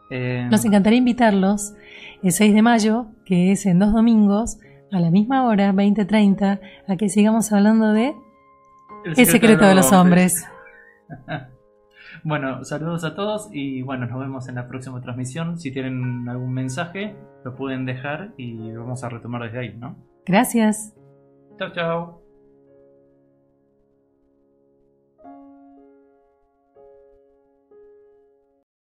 Eh, 0.10 0.48
nos 0.50 0.66
encantaría 0.66 1.00
invitarlos 1.00 1.74
el 2.22 2.32
6 2.32 2.54
de 2.54 2.62
mayo, 2.62 3.08
que 3.26 3.52
es 3.52 3.66
en 3.66 3.80
dos 3.80 3.94
domingos, 3.94 4.60
a 4.92 5.00
la 5.00 5.12
misma 5.12 5.46
hora, 5.46 5.72
20.30, 5.72 6.60
a 6.88 6.96
que 6.96 7.10
sigamos 7.10 7.52
hablando 7.52 7.92
de 7.92 8.14
El 9.04 9.26
secreto, 9.26 9.66
de 9.66 9.76
los 9.76 9.92
hombres. 9.92 10.48
bueno, 12.24 12.64
saludos 12.64 13.04
a 13.04 13.16
todos 13.16 13.50
y 13.52 13.82
bueno, 13.82 14.08
nos 14.08 14.20
vemos 14.20 14.48
en 14.48 14.56
la 14.56 14.68
próxima 14.68 15.02
transmisión. 15.02 15.60
Si 15.60 15.72
tienen 15.72 16.28
algún 16.30 16.54
mensaje, 16.54 17.16
lo 17.44 17.56
pueden 17.56 17.86
dejar 17.86 18.34
y 18.38 18.72
vamos 18.72 19.04
a 19.04 19.10
retomar 19.10 19.44
desde 19.44 19.60
ahí, 19.60 19.78
¿no? 19.78 19.96
Gracias. 20.26 20.96
Chao, 21.58 21.72
chao. 21.72 22.25